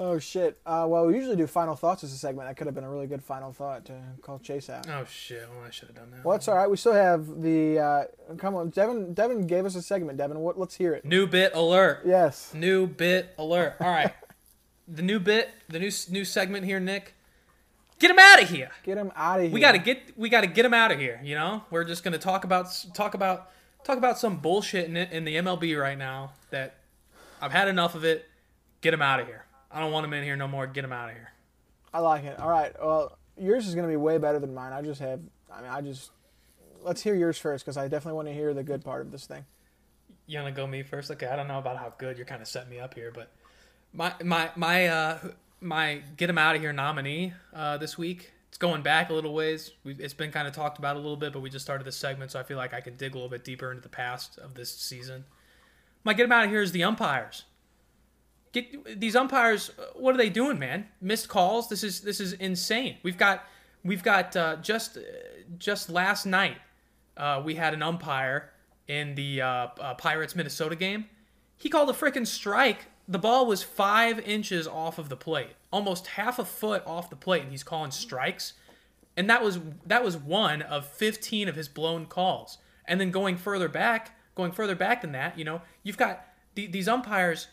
Oh 0.00 0.18
shit. 0.20 0.56
Uh, 0.64 0.86
well, 0.88 1.06
we 1.06 1.16
usually 1.16 1.34
do 1.34 1.48
final 1.48 1.74
thoughts 1.74 2.04
as 2.04 2.12
a 2.12 2.16
segment. 2.16 2.48
That 2.48 2.56
could 2.56 2.68
have 2.68 2.74
been 2.74 2.84
a 2.84 2.90
really 2.90 3.08
good 3.08 3.22
final 3.22 3.52
thought 3.52 3.84
to 3.86 4.00
call 4.22 4.38
Chase 4.38 4.70
out. 4.70 4.88
Oh 4.88 5.04
shit! 5.10 5.44
Well, 5.50 5.66
I 5.66 5.70
should 5.70 5.88
have 5.88 5.96
done 5.96 6.12
that. 6.12 6.24
Well, 6.24 6.36
it's 6.36 6.46
all 6.46 6.54
right. 6.54 6.70
We 6.70 6.76
still 6.76 6.92
have 6.92 7.42
the. 7.42 7.78
Uh, 7.80 8.04
come 8.36 8.54
on, 8.54 8.70
Devin. 8.70 9.12
Devin 9.12 9.48
gave 9.48 9.66
us 9.66 9.74
a 9.74 9.82
segment. 9.82 10.16
Devin, 10.16 10.38
what? 10.38 10.56
Let's 10.56 10.76
hear 10.76 10.94
it. 10.94 11.04
New 11.04 11.26
bit 11.26 11.52
alert. 11.52 12.02
Yes. 12.06 12.54
New 12.54 12.86
bit 12.86 13.34
alert. 13.38 13.74
All 13.80 13.90
right. 13.90 14.12
the 14.88 15.02
new 15.02 15.18
bit, 15.18 15.50
the 15.68 15.80
new 15.80 15.90
new 16.10 16.24
segment 16.24 16.64
here, 16.64 16.78
Nick. 16.78 17.14
Get 17.98 18.12
him 18.12 18.18
out 18.20 18.40
of 18.40 18.48
here. 18.48 18.70
Get 18.84 18.96
him 18.96 19.10
out 19.16 19.40
of 19.40 19.46
here. 19.46 19.52
We 19.52 19.58
got 19.58 19.72
to 19.72 19.78
get 19.78 20.16
we 20.16 20.28
got 20.28 20.42
to 20.42 20.46
get 20.46 20.64
him 20.64 20.74
out 20.74 20.92
of 20.92 21.00
here. 21.00 21.20
You 21.24 21.34
know, 21.34 21.64
we're 21.70 21.82
just 21.82 22.04
gonna 22.04 22.18
talk 22.18 22.44
about 22.44 22.66
talk 22.94 23.14
about 23.14 23.50
talk 23.82 23.98
about 23.98 24.16
some 24.16 24.36
bullshit 24.36 24.88
in 24.88 24.96
in 24.96 25.24
the 25.24 25.34
MLB 25.34 25.76
right 25.80 25.98
now 25.98 26.34
that 26.50 26.76
I've 27.42 27.50
had 27.50 27.66
enough 27.66 27.96
of 27.96 28.04
it. 28.04 28.26
Get 28.80 28.94
him 28.94 29.02
out 29.02 29.18
of 29.18 29.26
here. 29.26 29.44
I 29.70 29.80
don't 29.80 29.92
want 29.92 30.06
him 30.06 30.12
in 30.14 30.24
here 30.24 30.36
no 30.36 30.48
more. 30.48 30.66
Get 30.66 30.84
him 30.84 30.92
out 30.92 31.10
of 31.10 31.14
here. 31.14 31.30
I 31.92 32.00
like 32.00 32.24
it. 32.24 32.38
All 32.38 32.48
right. 32.48 32.72
Well, 32.80 33.16
yours 33.36 33.66
is 33.66 33.74
going 33.74 33.86
to 33.86 33.90
be 33.90 33.96
way 33.96 34.18
better 34.18 34.38
than 34.38 34.54
mine. 34.54 34.72
I 34.72 34.82
just 34.82 35.00
have. 35.00 35.20
I 35.52 35.62
mean, 35.62 35.70
I 35.70 35.80
just. 35.80 36.10
Let's 36.82 37.02
hear 37.02 37.14
yours 37.14 37.38
first 37.38 37.64
because 37.64 37.76
I 37.76 37.88
definitely 37.88 38.16
want 38.16 38.28
to 38.28 38.34
hear 38.34 38.54
the 38.54 38.62
good 38.62 38.84
part 38.84 39.02
of 39.02 39.10
this 39.10 39.26
thing. 39.26 39.44
You 40.28 40.38
wanna 40.38 40.52
go 40.52 40.66
me 40.66 40.82
first? 40.82 41.10
Okay, 41.10 41.26
I 41.26 41.36
don't 41.36 41.48
know 41.48 41.58
about 41.58 41.78
how 41.78 41.94
good 41.96 42.18
you're 42.18 42.26
kind 42.26 42.42
of 42.42 42.48
setting 42.48 42.68
me 42.68 42.78
up 42.78 42.92
here, 42.92 43.10
but 43.12 43.32
my 43.94 44.12
my 44.22 44.50
my 44.56 44.86
uh 44.86 45.18
my 45.60 46.02
get 46.18 46.28
him 46.28 46.36
out 46.36 46.54
of 46.54 46.60
here 46.60 46.72
nominee 46.72 47.32
uh 47.54 47.78
this 47.78 47.96
week. 47.96 48.30
It's 48.48 48.58
going 48.58 48.82
back 48.82 49.08
a 49.08 49.14
little 49.14 49.32
ways. 49.32 49.72
We've, 49.84 49.98
it's 49.98 50.14
been 50.14 50.30
kind 50.30 50.46
of 50.46 50.54
talked 50.54 50.78
about 50.78 50.96
a 50.96 50.98
little 50.98 51.16
bit, 51.16 51.32
but 51.32 51.40
we 51.40 51.48
just 51.48 51.64
started 51.64 51.86
this 51.86 51.96
segment, 51.96 52.30
so 52.30 52.38
I 52.38 52.42
feel 52.42 52.58
like 52.58 52.74
I 52.74 52.80
can 52.80 52.96
dig 52.96 53.12
a 53.12 53.14
little 53.14 53.30
bit 53.30 53.42
deeper 53.42 53.70
into 53.70 53.82
the 53.82 53.88
past 53.88 54.38
of 54.38 54.54
this 54.54 54.74
season. 54.74 55.24
My 56.04 56.12
get 56.12 56.24
him 56.24 56.32
out 56.32 56.44
of 56.44 56.50
here 56.50 56.62
is 56.62 56.72
the 56.72 56.84
umpires. 56.84 57.44
Get 58.52 59.00
these 59.00 59.14
umpires. 59.16 59.70
uh, 59.78 59.82
What 59.94 60.14
are 60.14 60.18
they 60.18 60.30
doing, 60.30 60.58
man? 60.58 60.88
Missed 61.00 61.28
calls. 61.28 61.68
This 61.68 61.82
is 61.84 62.00
this 62.00 62.20
is 62.20 62.32
insane. 62.34 62.96
We've 63.02 63.18
got 63.18 63.44
we've 63.84 64.02
got 64.02 64.34
uh, 64.36 64.56
just 64.56 64.96
uh, 64.96 65.00
just 65.58 65.90
last 65.90 66.24
night 66.26 66.56
uh, 67.16 67.42
we 67.44 67.54
had 67.56 67.74
an 67.74 67.82
umpire 67.82 68.50
in 68.86 69.14
the 69.14 69.42
uh, 69.42 69.66
uh, 69.78 69.94
Pirates 69.94 70.34
Minnesota 70.34 70.76
game. 70.76 71.06
He 71.56 71.68
called 71.68 71.90
a 71.90 71.92
freaking 71.92 72.26
strike. 72.26 72.86
The 73.06 73.18
ball 73.18 73.46
was 73.46 73.62
five 73.62 74.18
inches 74.20 74.66
off 74.66 74.98
of 74.98 75.08
the 75.08 75.16
plate, 75.16 75.50
almost 75.72 76.06
half 76.08 76.38
a 76.38 76.44
foot 76.44 76.82
off 76.86 77.10
the 77.10 77.16
plate, 77.16 77.42
and 77.42 77.50
he's 77.50 77.62
calling 77.62 77.90
strikes. 77.90 78.52
And 79.16 79.28
that 79.28 79.42
was 79.42 79.58
that 79.84 80.04
was 80.04 80.16
one 80.16 80.62
of 80.62 80.86
15 80.86 81.48
of 81.48 81.56
his 81.56 81.68
blown 81.68 82.06
calls. 82.06 82.58
And 82.86 82.98
then 83.00 83.10
going 83.10 83.36
further 83.36 83.68
back, 83.68 84.16
going 84.34 84.52
further 84.52 84.74
back 84.74 85.02
than 85.02 85.12
that, 85.12 85.38
you 85.38 85.44
know, 85.44 85.60
you've 85.82 85.98
got 85.98 86.24
the, 86.54 86.66
these 86.66 86.88
umpires. 86.88 87.48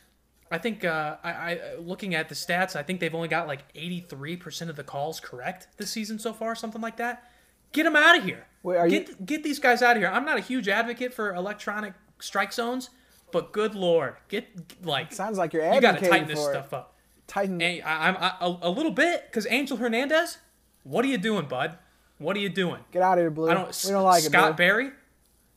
I 0.51 0.57
think 0.59 0.85
uh, 0.85 1.17
I, 1.23 1.31
I 1.31 1.59
looking 1.79 2.13
at 2.15 2.29
the 2.29 2.35
stats, 2.35 2.75
I 2.75 2.83
think 2.83 2.99
they've 2.99 3.13
only 3.15 3.27
got 3.27 3.47
like 3.47 3.73
83% 3.73 4.69
of 4.69 4.75
the 4.75 4.83
calls 4.83 5.19
correct 5.19 5.67
this 5.77 5.89
season 5.91 6.19
so 6.19 6.33
far, 6.33 6.55
something 6.55 6.81
like 6.81 6.97
that. 6.97 7.29
Get 7.71 7.83
them 7.83 7.95
out 7.95 8.17
of 8.17 8.23
here. 8.23 8.45
Wait, 8.63 8.77
are 8.77 8.87
get 8.87 9.09
you- 9.09 9.15
get 9.25 9.43
these 9.43 9.59
guys 9.59 9.81
out 9.81 9.97
of 9.97 10.01
here. 10.01 10.09
I'm 10.11 10.23
not 10.25 10.37
a 10.37 10.41
huge 10.41 10.67
advocate 10.69 11.13
for 11.13 11.33
electronic 11.33 11.93
strike 12.19 12.53
zones, 12.53 12.89
but 13.31 13.51
good 13.51 13.75
lord, 13.75 14.15
get 14.29 14.47
like 14.83 15.11
Sounds 15.11 15.37
like 15.37 15.51
you're 15.53 15.73
you 15.73 15.81
got 15.81 15.99
to 15.99 16.07
tighten 16.09 16.27
this 16.27 16.39
it. 16.39 16.43
stuff 16.43 16.73
up. 16.73 16.95
Tighten. 17.27 17.61
I, 17.61 17.81
I'm 17.85 18.15
I, 18.17 18.33
a, 18.39 18.55
a 18.61 18.69
little 18.69 18.91
bit 18.91 19.25
because 19.27 19.47
Angel 19.49 19.77
Hernandez. 19.77 20.37
What 20.83 21.03
are 21.03 21.07
you 21.07 21.17
doing, 21.17 21.47
bud? 21.47 21.77
What 22.19 22.37
are 22.37 22.39
you 22.39 22.49
doing? 22.49 22.79
Get 22.91 23.01
out 23.01 23.17
of 23.17 23.23
here, 23.23 23.31
Blue. 23.31 23.49
I 23.49 23.55
don't. 23.55 23.83
we 23.83 23.91
don't 23.91 24.03
like 24.03 24.21
Scott 24.23 24.51
it, 24.51 24.55
Blue. 24.57 24.65
Barry, 24.65 24.91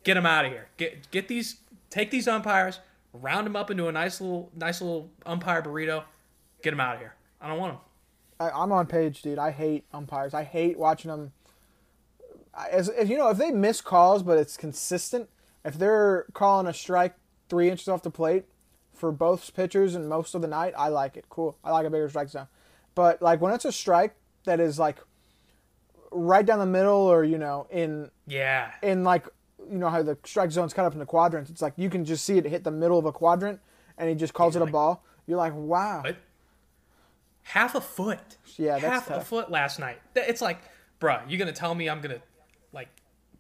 get 0.03 0.17
him 0.17 0.25
out 0.27 0.47
of 0.47 0.51
here. 0.51 0.69
Get 0.79 1.11
get 1.11 1.29
these. 1.29 1.59
Take 1.91 2.11
these 2.11 2.27
umpires, 2.27 2.81
round 3.21 3.47
them 3.47 3.57
up 3.57 3.71
into 3.71 3.89
a 3.89 3.93
nice 3.93 4.21
little 4.21 4.51
nice 4.55 4.81
little 4.81 5.11
umpire 5.27 5.63
burrito. 5.63 6.05
Get 6.63 6.71
them 6.71 6.81
out 6.81 6.95
of 6.95 7.01
here. 7.01 7.15
I 7.41 7.49
don't 7.49 7.59
want 7.59 7.75
them. 7.75 7.81
I, 8.41 8.51
I'm 8.51 8.73
on 8.73 8.87
page, 8.87 9.23
dude. 9.23 9.39
I 9.39 9.51
hate 9.51 9.85
umpires. 9.93 10.35
I 10.35 10.45
hate 10.45 10.79
watching 10.79 11.11
them. 11.11 11.33
As 12.71 12.89
if 12.89 13.09
you 13.09 13.17
know, 13.17 13.31
if 13.31 13.39
they 13.39 13.51
miss 13.53 13.81
calls, 13.81 14.23
but 14.23 14.39
it's 14.39 14.57
consistent. 14.57 15.29
If 15.65 15.79
they're 15.79 16.27
calling 16.33 16.67
a 16.67 16.73
strike 16.75 17.15
three 17.49 17.71
inches 17.71 17.89
off 17.89 18.03
the 18.03 18.11
plate 18.11 18.45
for 18.95 19.13
both 19.13 19.55
pitchers 19.55 19.95
and 19.95 20.09
most 20.09 20.35
of 20.35 20.43
the 20.43 20.49
night, 20.49 20.75
I 20.77 20.89
like 20.89 21.17
it. 21.17 21.27
Cool. 21.29 21.57
I 21.63 21.71
like 21.71 21.87
a 21.87 21.91
bigger 21.91 22.09
strike 22.09 22.29
zone. 22.31 22.49
But 22.95 23.23
like 23.23 23.41
when 23.41 23.53
it's 23.55 23.65
a 23.65 23.73
strike 23.73 24.17
that 24.45 24.59
is 24.61 24.79
like 24.79 24.99
right 26.11 26.45
down 26.45 26.59
the 26.59 26.67
middle, 26.67 26.97
or 26.97 27.23
you 27.23 27.39
know, 27.39 27.67
in 27.71 28.11
Yeah. 28.27 28.73
in 28.83 29.05
like 29.05 29.27
you 29.71 29.79
know 29.79 29.89
how 29.89 30.03
the 30.03 30.19
strike 30.25 30.51
zone's 30.51 30.75
cut 30.75 30.85
up 30.85 30.93
into 30.93 31.07
quadrants. 31.07 31.51
It's 31.51 31.63
like 31.63 31.75
you 31.77 31.91
can 31.91 32.05
just 32.05 32.25
see 32.25 32.39
it 32.39 32.45
hit 32.47 32.65
the 32.65 32.71
middle 32.71 32.99
of 32.99 33.05
a 33.05 33.13
quadrant, 33.13 33.61
and 33.97 34.09
he 34.09 34.15
just 34.15 34.35
calls 34.35 34.57
it 34.57 34.63
a 34.63 34.67
ball. 34.67 35.05
You're 35.27 35.39
like, 35.39 35.55
wow. 35.55 36.03
What? 36.03 36.17
Half 37.43 37.75
a 37.75 37.81
foot. 37.81 38.37
Yeah, 38.57 38.79
that's 38.79 39.09
half 39.09 39.11
a 39.11 39.21
foot 39.21 39.51
last 39.51 39.79
night. 39.79 40.01
It's 40.15 40.43
like, 40.43 40.59
bruh, 41.01 41.29
you 41.31 41.39
gonna 41.39 41.53
tell 41.53 41.75
me 41.75 41.89
I'm 41.89 42.01
gonna 42.01 42.21
like 42.73 42.89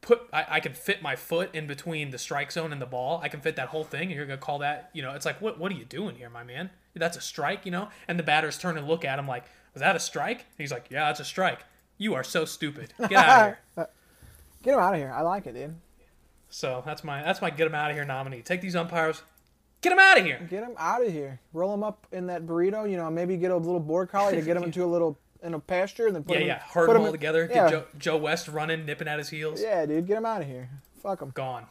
put 0.01 0.22
I, 0.33 0.47
I 0.49 0.61
can 0.61 0.72
fit 0.72 1.03
my 1.03 1.16
foot 1.16 1.55
in 1.55 1.66
between 1.66 2.11
the 2.11 2.18
strike 2.18 2.53
zone 2.53 2.72
and 2.72 2.81
the 2.81 2.87
ball. 2.87 3.20
I 3.22 3.29
can 3.29 3.41
fit 3.41 3.57
that 3.57 3.68
whole 3.68 3.85
thing, 3.85 4.09
and 4.09 4.12
you're 4.12 4.26
gonna 4.26 4.39
call 4.39 4.61
that, 4.61 4.91
you 4.93 5.03
know? 5.03 5.12
It's 5.12 5.26
like, 5.26 5.41
what 5.41 5.59
what 5.59 5.70
are 5.72 5.74
you 5.74 5.85
doing 5.85 6.16
here, 6.16 6.31
my 6.31 6.45
man? 6.45 6.70
That's 6.95 7.16
a 7.16 7.20
strike, 7.20 7.64
you 7.64 7.70
know? 7.70 7.91
And 8.09 8.18
the 8.18 8.22
batters 8.22 8.59
turn 8.59 8.76
and 8.76 8.89
look 8.89 9.05
at 9.05 9.18
him 9.18 9.29
like, 9.29 9.45
was 9.74 9.81
that 9.81 9.95
a 9.95 10.01
strike? 10.01 10.39
And 10.39 10.59
he's 10.59 10.72
like, 10.72 10.87
yeah, 10.91 11.07
that's 11.07 11.20
a 11.20 11.24
strike. 11.24 11.61
You 11.99 12.14
are 12.14 12.24
so 12.24 12.45
stupid. 12.45 12.93
Get 12.99 13.12
out 13.12 13.29
of 13.29 13.45
here. 13.45 13.59
Uh, 13.76 13.85
get 14.62 14.74
him 14.74 14.81
out 14.81 14.95
of 14.95 15.01
here. 15.01 15.12
I 15.14 15.22
like 15.22 15.47
it, 15.47 15.55
dude. 15.55 15.74
So 16.51 16.82
that's 16.86 17.05
my 17.05 17.22
that's 17.22 17.40
my 17.42 17.51
get 17.51 17.64
them 17.64 17.74
out 17.74 17.90
of 17.90 17.96
here 17.96 18.05
nominee. 18.05 18.42
Take 18.42 18.61
these 18.61 18.74
umpires, 18.76 19.22
get 19.82 19.90
them 19.90 19.99
out 19.99 20.18
of 20.18 20.24
here. 20.24 20.38
Get 20.51 20.61
them 20.62 20.74
out 20.78 21.05
of 21.05 21.12
here. 21.12 21.40
Roll 21.53 21.70
them 21.72 21.84
up 21.84 22.07
in 22.12 22.26
that 22.28 22.46
burrito. 22.46 22.90
You 22.90 22.96
know, 22.96 23.11
maybe 23.11 23.36
get 23.36 23.51
a 23.51 23.57
little 23.57 23.80
border 23.80 24.07
collie 24.07 24.34
to 24.36 24.42
get 24.42 24.55
them 24.55 24.64
into 24.64 24.84
a 24.84 24.86
little 24.86 25.18
in 25.42 25.55
a 25.55 25.59
pasture, 25.61 26.07
and 26.07 26.16
then 26.16 26.24
put 26.24 26.34
Yeah, 26.36 26.40
him. 26.42 26.46
yeah. 26.49 26.59
Herd 26.61 26.86
put 26.86 26.92
them 26.94 27.03
all 27.03 27.07
in- 27.09 27.12
together. 27.12 27.49
Yeah, 27.51 27.68
Get 27.68 27.70
Joe, 27.70 27.84
Joe 27.99 28.16
West 28.16 28.49
running, 28.49 28.84
nipping 28.86 29.07
at 29.09 29.18
his 29.18 29.28
heels. 29.28 29.61
yeah, 29.62 29.86
dude. 29.86 30.07
Get 30.07 30.14
them 30.14 30.26
out 30.26 30.40
of 30.40 30.49
here. 30.49 30.68
Fuck 31.03 31.22
him. 31.22 31.30
Gone. 31.30 31.66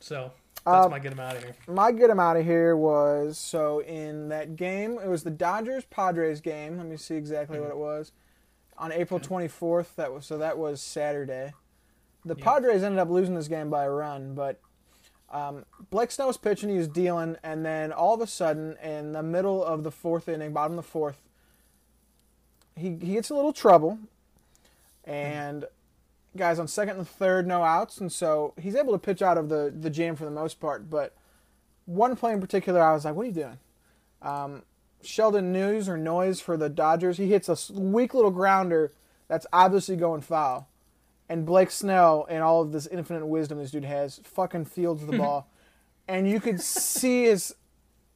So 0.00 0.32
Uh, 0.66 0.80
that's 0.80 0.90
my 0.90 0.98
get 0.98 1.10
them 1.10 1.20
out 1.20 1.36
of 1.36 1.44
here. 1.44 1.54
My 1.68 1.92
get 1.92 2.08
them 2.08 2.18
out 2.18 2.36
of 2.36 2.44
here 2.44 2.74
was 2.76 3.38
so 3.38 3.80
in 3.82 4.30
that 4.30 4.56
game. 4.56 4.98
It 4.98 5.06
was 5.08 5.22
the 5.22 5.30
Dodgers 5.30 5.84
Padres 5.84 6.40
game. 6.40 6.76
Let 6.78 6.86
me 6.86 6.96
see 6.96 7.14
exactly 7.16 7.58
Mm-hmm. 7.58 7.64
what 7.66 7.70
it 7.72 7.78
was. 7.78 8.12
On 8.78 8.90
April 8.90 9.20
24th. 9.20 9.94
That 9.94 10.12
was 10.12 10.26
so 10.26 10.38
that 10.38 10.58
was 10.58 10.80
Saturday. 10.80 11.52
The 12.24 12.34
Padres 12.34 12.82
ended 12.82 12.98
up 12.98 13.10
losing 13.10 13.34
this 13.34 13.48
game 13.48 13.70
by 13.70 13.84
a 13.84 13.90
run, 13.90 14.34
but 14.34 14.60
um, 15.30 15.64
Blake 15.90 16.10
Snell 16.10 16.28
was 16.28 16.36
pitching, 16.36 16.70
he 16.70 16.78
was 16.78 16.88
dealing, 16.88 17.36
and 17.42 17.64
then 17.64 17.92
all 17.92 18.14
of 18.14 18.20
a 18.20 18.26
sudden, 18.26 18.76
in 18.82 19.12
the 19.12 19.22
middle 19.22 19.64
of 19.64 19.82
the 19.82 19.90
fourth 19.90 20.28
inning, 20.28 20.52
bottom 20.52 20.78
of 20.78 20.84
the 20.84 20.90
fourth, 20.90 21.18
he, 22.76 22.96
he 23.00 23.14
gets 23.14 23.30
a 23.30 23.34
little 23.34 23.52
trouble, 23.52 23.98
and 25.04 25.64
guys 26.36 26.58
on 26.58 26.68
second 26.68 26.98
and 26.98 27.08
third, 27.08 27.46
no 27.46 27.62
outs, 27.62 27.98
and 27.98 28.10
so 28.10 28.54
he's 28.60 28.74
able 28.74 28.92
to 28.92 28.98
pitch 28.98 29.22
out 29.22 29.38
of 29.38 29.48
the, 29.48 29.72
the 29.78 29.90
jam 29.90 30.16
for 30.16 30.24
the 30.24 30.30
most 30.30 30.60
part. 30.60 30.88
But 30.88 31.14
one 31.86 32.16
play 32.16 32.32
in 32.32 32.40
particular, 32.40 32.82
I 32.82 32.92
was 32.92 33.04
like, 33.04 33.14
what 33.14 33.24
are 33.24 33.28
you 33.28 33.32
doing? 33.32 33.58
Um, 34.22 34.62
Sheldon 35.02 35.52
News 35.52 35.88
or 35.88 35.96
Noise 35.96 36.40
for 36.40 36.56
the 36.56 36.68
Dodgers, 36.68 37.18
he 37.18 37.28
hits 37.28 37.48
a 37.48 37.72
weak 37.72 38.14
little 38.14 38.30
grounder 38.30 38.92
that's 39.28 39.46
obviously 39.52 39.96
going 39.96 40.22
foul. 40.22 40.68
And 41.34 41.44
Blake 41.44 41.72
Snell 41.72 42.28
and 42.30 42.44
all 42.44 42.62
of 42.62 42.70
this 42.70 42.86
infinite 42.86 43.26
wisdom 43.26 43.58
this 43.58 43.72
dude 43.72 43.84
has 43.84 44.20
fucking 44.22 44.66
fields 44.66 45.04
the 45.04 45.18
ball. 45.18 45.48
And 46.06 46.30
you 46.30 46.38
could 46.38 46.60
see 46.60 47.24
his 47.24 47.56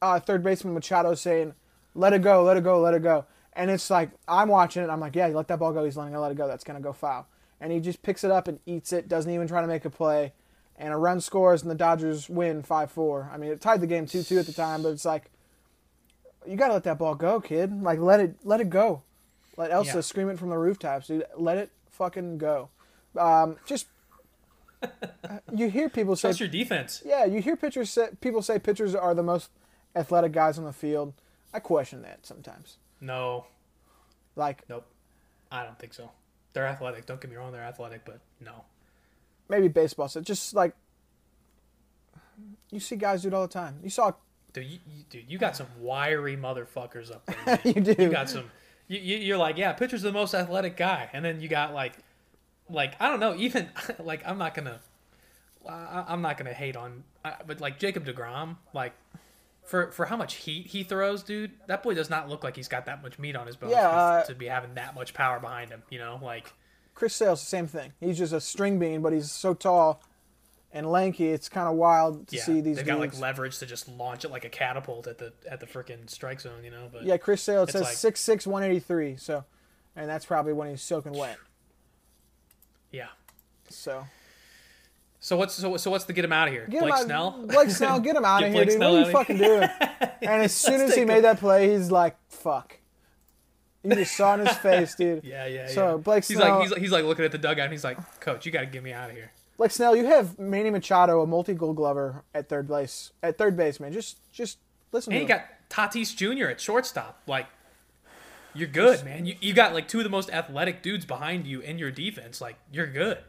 uh, 0.01 0.21
third 0.21 0.41
baseman 0.41 0.73
Machado 0.73 1.13
saying, 1.15 1.53
let 1.93 2.13
it 2.13 2.21
go, 2.21 2.43
let 2.43 2.55
it 2.55 2.63
go, 2.63 2.79
let 2.79 2.93
it 2.93 3.03
go. 3.03 3.25
And 3.51 3.69
it's 3.69 3.89
like 3.89 4.11
I'm 4.25 4.47
watching 4.47 4.83
it. 4.83 4.89
I'm 4.89 5.01
like, 5.01 5.17
yeah, 5.17 5.27
you 5.27 5.35
let 5.35 5.49
that 5.49 5.59
ball 5.59 5.73
go. 5.73 5.83
He's 5.83 5.97
letting 5.97 6.13
it 6.13 6.17
let 6.17 6.31
it 6.31 6.37
go. 6.37 6.47
That's 6.47 6.63
gonna 6.63 6.79
go 6.79 6.93
foul. 6.93 7.27
And 7.59 7.73
he 7.73 7.81
just 7.81 8.01
picks 8.03 8.23
it 8.23 8.31
up 8.31 8.47
and 8.47 8.57
eats 8.65 8.93
it. 8.93 9.09
Doesn't 9.09 9.29
even 9.29 9.49
try 9.49 9.59
to 9.59 9.67
make 9.67 9.83
a 9.83 9.89
play. 9.89 10.31
And 10.77 10.93
a 10.93 10.95
run 10.95 11.19
scores, 11.19 11.61
and 11.61 11.69
the 11.69 11.75
Dodgers 11.75 12.29
win 12.29 12.63
five 12.63 12.89
four. 12.89 13.29
I 13.33 13.37
mean, 13.37 13.51
it 13.51 13.59
tied 13.59 13.81
the 13.81 13.87
game 13.87 14.05
two 14.05 14.23
two 14.23 14.39
at 14.39 14.45
the 14.45 14.53
time, 14.53 14.81
but 14.81 14.89
it's 14.93 15.03
like 15.03 15.29
you 16.47 16.55
gotta 16.55 16.71
let 16.71 16.85
that 16.85 16.97
ball 16.99 17.15
go, 17.15 17.41
kid. 17.41 17.83
Like 17.83 17.99
let 17.99 18.21
it 18.21 18.35
let 18.45 18.61
it 18.61 18.69
go. 18.69 19.01
Let 19.57 19.71
Elsa 19.71 19.95
Yeah. 19.97 20.01
scream 20.01 20.29
it 20.29 20.39
from 20.39 20.47
the 20.51 20.57
rooftops, 20.57 21.07
dude. 21.07 21.25
Let 21.35 21.57
it 21.57 21.69
fucking 21.89 22.37
go. 22.37 22.69
Um, 23.17 23.57
just 23.65 23.87
you 25.53 25.69
hear 25.69 25.89
people 25.89 26.15
say 26.15 26.29
Trust 26.29 26.39
your 26.39 26.49
defense. 26.49 27.03
yeah, 27.05 27.25
you 27.25 27.41
hear 27.41 27.55
pitchers 27.57 27.89
say 27.89 28.09
people 28.21 28.41
say 28.41 28.59
pitchers 28.59 28.95
are 28.95 29.13
the 29.13 29.23
most 29.23 29.49
athletic 29.95 30.31
guys 30.31 30.57
on 30.57 30.65
the 30.65 30.73
field. 30.73 31.13
I 31.53 31.59
question 31.59 32.01
that 32.03 32.25
sometimes. 32.25 32.77
No, 33.01 33.45
Like 34.35 34.67
nope. 34.69 34.85
I 35.51 35.63
don't 35.63 35.79
think 35.79 35.93
so. 35.93 36.11
They're 36.53 36.67
athletic. 36.67 37.05
Don't 37.05 37.19
get 37.19 37.29
me 37.31 37.37
wrong. 37.37 37.51
They're 37.51 37.63
athletic, 37.63 38.05
but 38.05 38.19
no. 38.39 38.63
maybe 39.49 39.67
baseball. 39.67 40.07
So 40.07 40.21
just 40.21 40.53
like 40.53 40.73
you 42.71 42.79
see 42.79 42.95
guys 42.95 43.23
do 43.23 43.29
it 43.29 43.33
all 43.33 43.41
the 43.41 43.53
time. 43.53 43.79
You 43.83 43.89
saw 43.89 44.13
Dude, 44.53 44.65
you, 44.65 44.79
you, 44.87 45.03
dude, 45.09 45.25
you 45.27 45.37
got 45.37 45.55
some 45.55 45.67
wiry 45.79 46.35
motherfuckers 46.35 47.11
up 47.11 47.23
there. 47.25 47.59
you 47.63 47.81
do. 47.81 47.95
You 48.01 48.09
got 48.09 48.29
some. 48.29 48.49
You, 48.87 48.97
you, 48.99 49.17
you're 49.17 49.37
like, 49.37 49.57
yeah, 49.57 49.73
pitcher's 49.73 50.01
the 50.01 50.11
most 50.11 50.33
athletic 50.33 50.75
guy, 50.75 51.07
and 51.13 51.23
then 51.23 51.39
you 51.39 51.47
got 51.47 51.73
like, 51.75 51.93
like 52.69 52.99
I 52.99 53.07
don't 53.09 53.19
know, 53.19 53.35
even 53.35 53.69
like 53.99 54.21
I'm 54.27 54.37
not 54.37 54.53
gonna, 54.53 54.79
I, 55.67 56.05
I'm 56.07 56.21
not 56.21 56.37
gonna 56.37 56.53
hate 56.53 56.75
on, 56.75 57.03
uh, 57.25 57.31
but 57.45 57.59
like 57.61 57.79
Jacob 57.79 58.05
deGrom, 58.05 58.57
like. 58.73 58.93
For, 59.65 59.91
for 59.91 60.07
how 60.07 60.17
much 60.17 60.33
heat 60.33 60.65
he 60.65 60.81
throws, 60.83 61.21
dude, 61.21 61.51
that 61.67 61.83
boy 61.83 61.93
does 61.93 62.09
not 62.09 62.27
look 62.27 62.43
like 62.43 62.55
he's 62.55 62.67
got 62.67 62.87
that 62.87 63.03
much 63.03 63.19
meat 63.19 63.35
on 63.35 63.45
his 63.45 63.55
bones 63.55 63.73
Yeah, 63.73 63.81
to, 63.83 63.87
uh, 63.87 64.23
to 64.23 64.33
be 64.33 64.47
having 64.47 64.73
that 64.73 64.95
much 64.95 65.13
power 65.13 65.39
behind 65.39 65.69
him. 65.69 65.83
You 65.91 65.99
know, 65.99 66.19
like 66.23 66.51
Chris 66.95 67.13
Sale's 67.13 67.39
the 67.39 67.45
same 67.45 67.67
thing. 67.67 67.93
He's 67.99 68.17
just 68.17 68.33
a 68.33 68.41
string 68.41 68.79
bean, 68.79 69.03
but 69.03 69.13
he's 69.13 69.29
so 69.31 69.53
tall 69.53 70.01
and 70.73 70.89
lanky. 70.91 71.27
It's 71.27 71.49
kind 71.49 71.67
of 71.67 71.75
wild 71.75 72.27
to 72.29 72.37
yeah, 72.37 72.41
see 72.45 72.61
these 72.61 72.77
they've 72.77 72.85
dudes. 72.85 72.87
got 72.87 72.99
like 72.99 73.19
leverage 73.19 73.59
to 73.59 73.67
just 73.67 73.87
launch 73.87 74.25
it 74.25 74.31
like 74.31 74.43
a 74.43 74.49
catapult 74.49 75.05
at 75.05 75.19
the 75.19 75.33
at 75.47 75.59
the 75.59 75.67
freaking 75.67 76.09
strike 76.09 76.41
zone. 76.41 76.63
You 76.63 76.71
know, 76.71 76.89
but 76.91 77.03
yeah, 77.03 77.17
Chris 77.17 77.43
Sale 77.43 77.61
it 77.63 77.69
says 77.69 77.83
like- 77.83 77.93
six 77.93 78.21
six 78.21 78.47
one 78.47 78.63
eighty 78.63 78.79
three. 78.79 79.17
So, 79.17 79.45
and 79.95 80.09
that's 80.09 80.25
probably 80.25 80.53
when 80.53 80.71
he's 80.71 80.81
soaking 80.81 81.13
wet. 81.13 81.37
Yeah. 82.91 83.07
So 83.69 84.05
So 85.19 85.37
what's 85.37 85.53
so, 85.53 85.77
so 85.77 85.91
what's 85.91 86.05
the 86.05 86.13
get 86.13 86.25
him 86.25 86.33
out 86.33 86.47
of 86.47 86.53
here? 86.53 86.67
get 86.69 86.81
Blake 86.81 86.93
out, 86.93 86.99
Snell. 87.03 87.45
Blake 87.47 87.69
Snell, 87.69 87.99
get 87.99 88.15
him 88.15 88.25
out 88.25 88.39
Get 88.39 88.47
of 88.49 88.53
here, 88.53 88.63
Blake 88.65 88.69
dude. 88.69 88.77
Snell 88.77 88.93
what 88.93 89.03
are 89.03 89.05
you 89.05 89.11
fucking 89.11 89.37
doing? 89.37 89.69
And 90.21 90.43
as 90.43 90.53
soon 90.53 90.81
as 90.81 90.93
he 90.95 91.05
made 91.05 91.23
that 91.23 91.39
play, 91.39 91.69
he's 91.71 91.91
like, 91.91 92.17
"Fuck." 92.27 92.77
You 93.83 93.95
just 93.95 94.17
saw 94.17 94.33
in 94.33 94.41
his 94.45 94.57
face, 94.57 94.93
dude. 94.95 95.23
Yeah, 95.23 95.45
yeah, 95.45 95.67
So 95.67 95.91
yeah. 95.91 95.97
Blake 95.97 96.25
he's 96.25 96.35
Snell, 96.37 96.49
like 96.55 96.61
he's 96.63 96.71
like 96.71 96.81
he's 96.81 96.91
like 96.91 97.05
looking 97.05 97.23
at 97.23 97.31
the 97.31 97.37
dugout 97.37 97.63
and 97.65 97.71
he's 97.71 97.85
like, 97.85 98.19
Coach, 98.19 98.45
you 98.45 98.51
got 98.51 98.61
to 98.61 98.65
get 98.65 98.83
me 98.83 98.91
out 98.91 99.09
of 99.09 99.15
here. 99.15 99.31
Blake 99.57 99.71
Snell, 99.71 99.95
you 99.95 100.05
have 100.05 100.37
Manny 100.37 100.69
Machado, 100.69 101.21
a 101.21 101.27
multi-gold 101.27 101.75
glover 101.77 102.23
at 102.33 102.49
third 102.49 102.67
base. 102.67 103.11
At 103.23 103.37
third 103.37 103.55
base, 103.55 103.79
man. 103.79 103.91
Just, 103.93 104.17
just 104.31 104.57
listen. 104.91 105.13
And 105.13 105.25
to 105.27 105.33
you 105.33 105.39
him. 105.39 105.41
got 105.69 105.91
Tatis 105.91 106.15
Jr. 106.15 106.47
at 106.49 106.59
shortstop. 106.61 107.21
Like, 107.27 107.47
you're 108.53 108.67
good, 108.67 109.03
man. 109.05 109.25
You 109.25 109.35
you 109.41 109.53
got 109.53 109.73
like 109.73 109.87
two 109.87 109.99
of 109.99 110.03
the 110.03 110.09
most 110.09 110.29
athletic 110.31 110.81
dudes 110.81 111.05
behind 111.05 111.45
you 111.47 111.59
in 111.61 111.77
your 111.77 111.91
defense. 111.91 112.41
Like, 112.41 112.55
you're 112.71 112.87
good, 112.87 113.19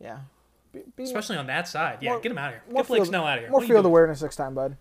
yeah. 0.00 0.18
Be, 0.72 0.82
be 0.96 1.02
especially 1.04 1.36
on 1.36 1.46
that 1.46 1.68
side. 1.68 1.98
Yeah, 2.00 2.10
more- 2.12 2.20
get 2.20 2.32
him 2.32 2.38
out 2.38 2.48
of 2.48 2.54
here. 2.54 2.62
more 2.68 2.82
Get 2.82 2.88
Blake 2.88 2.98
field- 2.98 3.08
Snell 3.08 3.24
out 3.26 3.38
of 3.38 3.42
here. 3.42 3.50
More 3.50 3.58
What 3.60 3.62
are 3.62 3.66
you 3.66 3.72
field 3.74 3.84
doing? 3.84 3.92
awareness 3.92 4.22
next 4.22 4.36
time, 4.36 4.54
bud. 4.54 4.76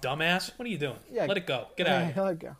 dumbass. 0.00 0.52
What 0.56 0.66
are 0.66 0.70
you 0.70 0.78
doing? 0.78 0.98
Yeah, 1.10 1.26
let 1.26 1.36
it 1.36 1.46
go. 1.46 1.66
Get 1.76 1.86
out 1.88 2.02
of 2.02 2.08
Yeah, 2.08 2.14
here. 2.14 2.22
let 2.22 2.32
it 2.34 2.38
go. 2.40 2.56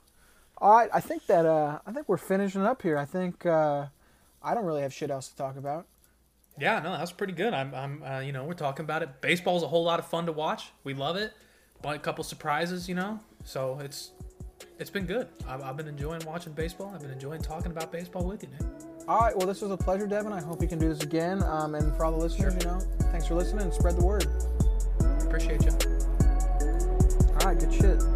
All 0.58 0.74
right, 0.76 0.90
I 0.92 1.00
think 1.00 1.26
that 1.26 1.44
uh, 1.46 1.78
I 1.86 1.92
think 1.92 2.08
we're 2.08 2.16
finishing 2.16 2.62
up 2.62 2.82
here. 2.82 2.96
I 2.98 3.04
think 3.04 3.44
uh, 3.46 3.86
I 4.42 4.54
don't 4.54 4.64
really 4.64 4.82
have 4.82 4.92
shit 4.92 5.10
else 5.10 5.28
to 5.28 5.36
talk 5.36 5.56
about. 5.56 5.86
Yeah, 6.58 6.78
no, 6.80 6.96
that's 6.96 7.12
pretty 7.12 7.34
good. 7.34 7.52
I'm, 7.52 7.74
I'm, 7.74 8.02
uh, 8.02 8.20
you 8.20 8.32
know, 8.32 8.44
we're 8.44 8.54
talking 8.54 8.84
about 8.84 9.02
it. 9.02 9.20
Baseball's 9.20 9.62
a 9.62 9.68
whole 9.68 9.84
lot 9.84 9.98
of 9.98 10.06
fun 10.06 10.24
to 10.24 10.32
watch. 10.32 10.70
We 10.84 10.94
love 10.94 11.16
it. 11.16 11.34
But 11.82 11.96
a 11.96 11.98
couple 11.98 12.24
surprises, 12.24 12.88
you 12.88 12.94
know. 12.94 13.20
So 13.44 13.78
it's, 13.82 14.12
it's 14.78 14.90
been 14.90 15.06
good. 15.06 15.28
I've, 15.48 15.62
I've 15.62 15.76
been 15.76 15.88
enjoying 15.88 16.22
watching 16.26 16.52
baseball. 16.52 16.92
I've 16.94 17.00
been 17.00 17.10
enjoying 17.10 17.42
talking 17.42 17.70
about 17.70 17.90
baseball 17.90 18.24
with 18.24 18.42
you, 18.42 18.48
Nick. 18.50 18.68
All 19.08 19.20
right, 19.20 19.36
well, 19.36 19.46
this 19.46 19.62
was 19.62 19.70
a 19.70 19.76
pleasure, 19.76 20.06
Devin. 20.06 20.32
I 20.32 20.40
hope 20.40 20.60
we 20.60 20.66
can 20.66 20.78
do 20.78 20.88
this 20.88 21.02
again. 21.02 21.42
Um, 21.44 21.74
and 21.74 21.96
for 21.96 22.04
all 22.04 22.12
the 22.12 22.18
listeners, 22.18 22.54
you 22.54 22.68
know, 22.68 22.80
thanks 23.12 23.26
for 23.26 23.34
listening 23.34 23.62
and 23.62 23.72
spread 23.72 23.96
the 23.96 24.04
word. 24.04 24.26
Appreciate 25.22 25.64
you. 25.64 25.72
All 27.40 27.46
right, 27.46 27.58
good 27.58 27.72
shit. 27.72 28.15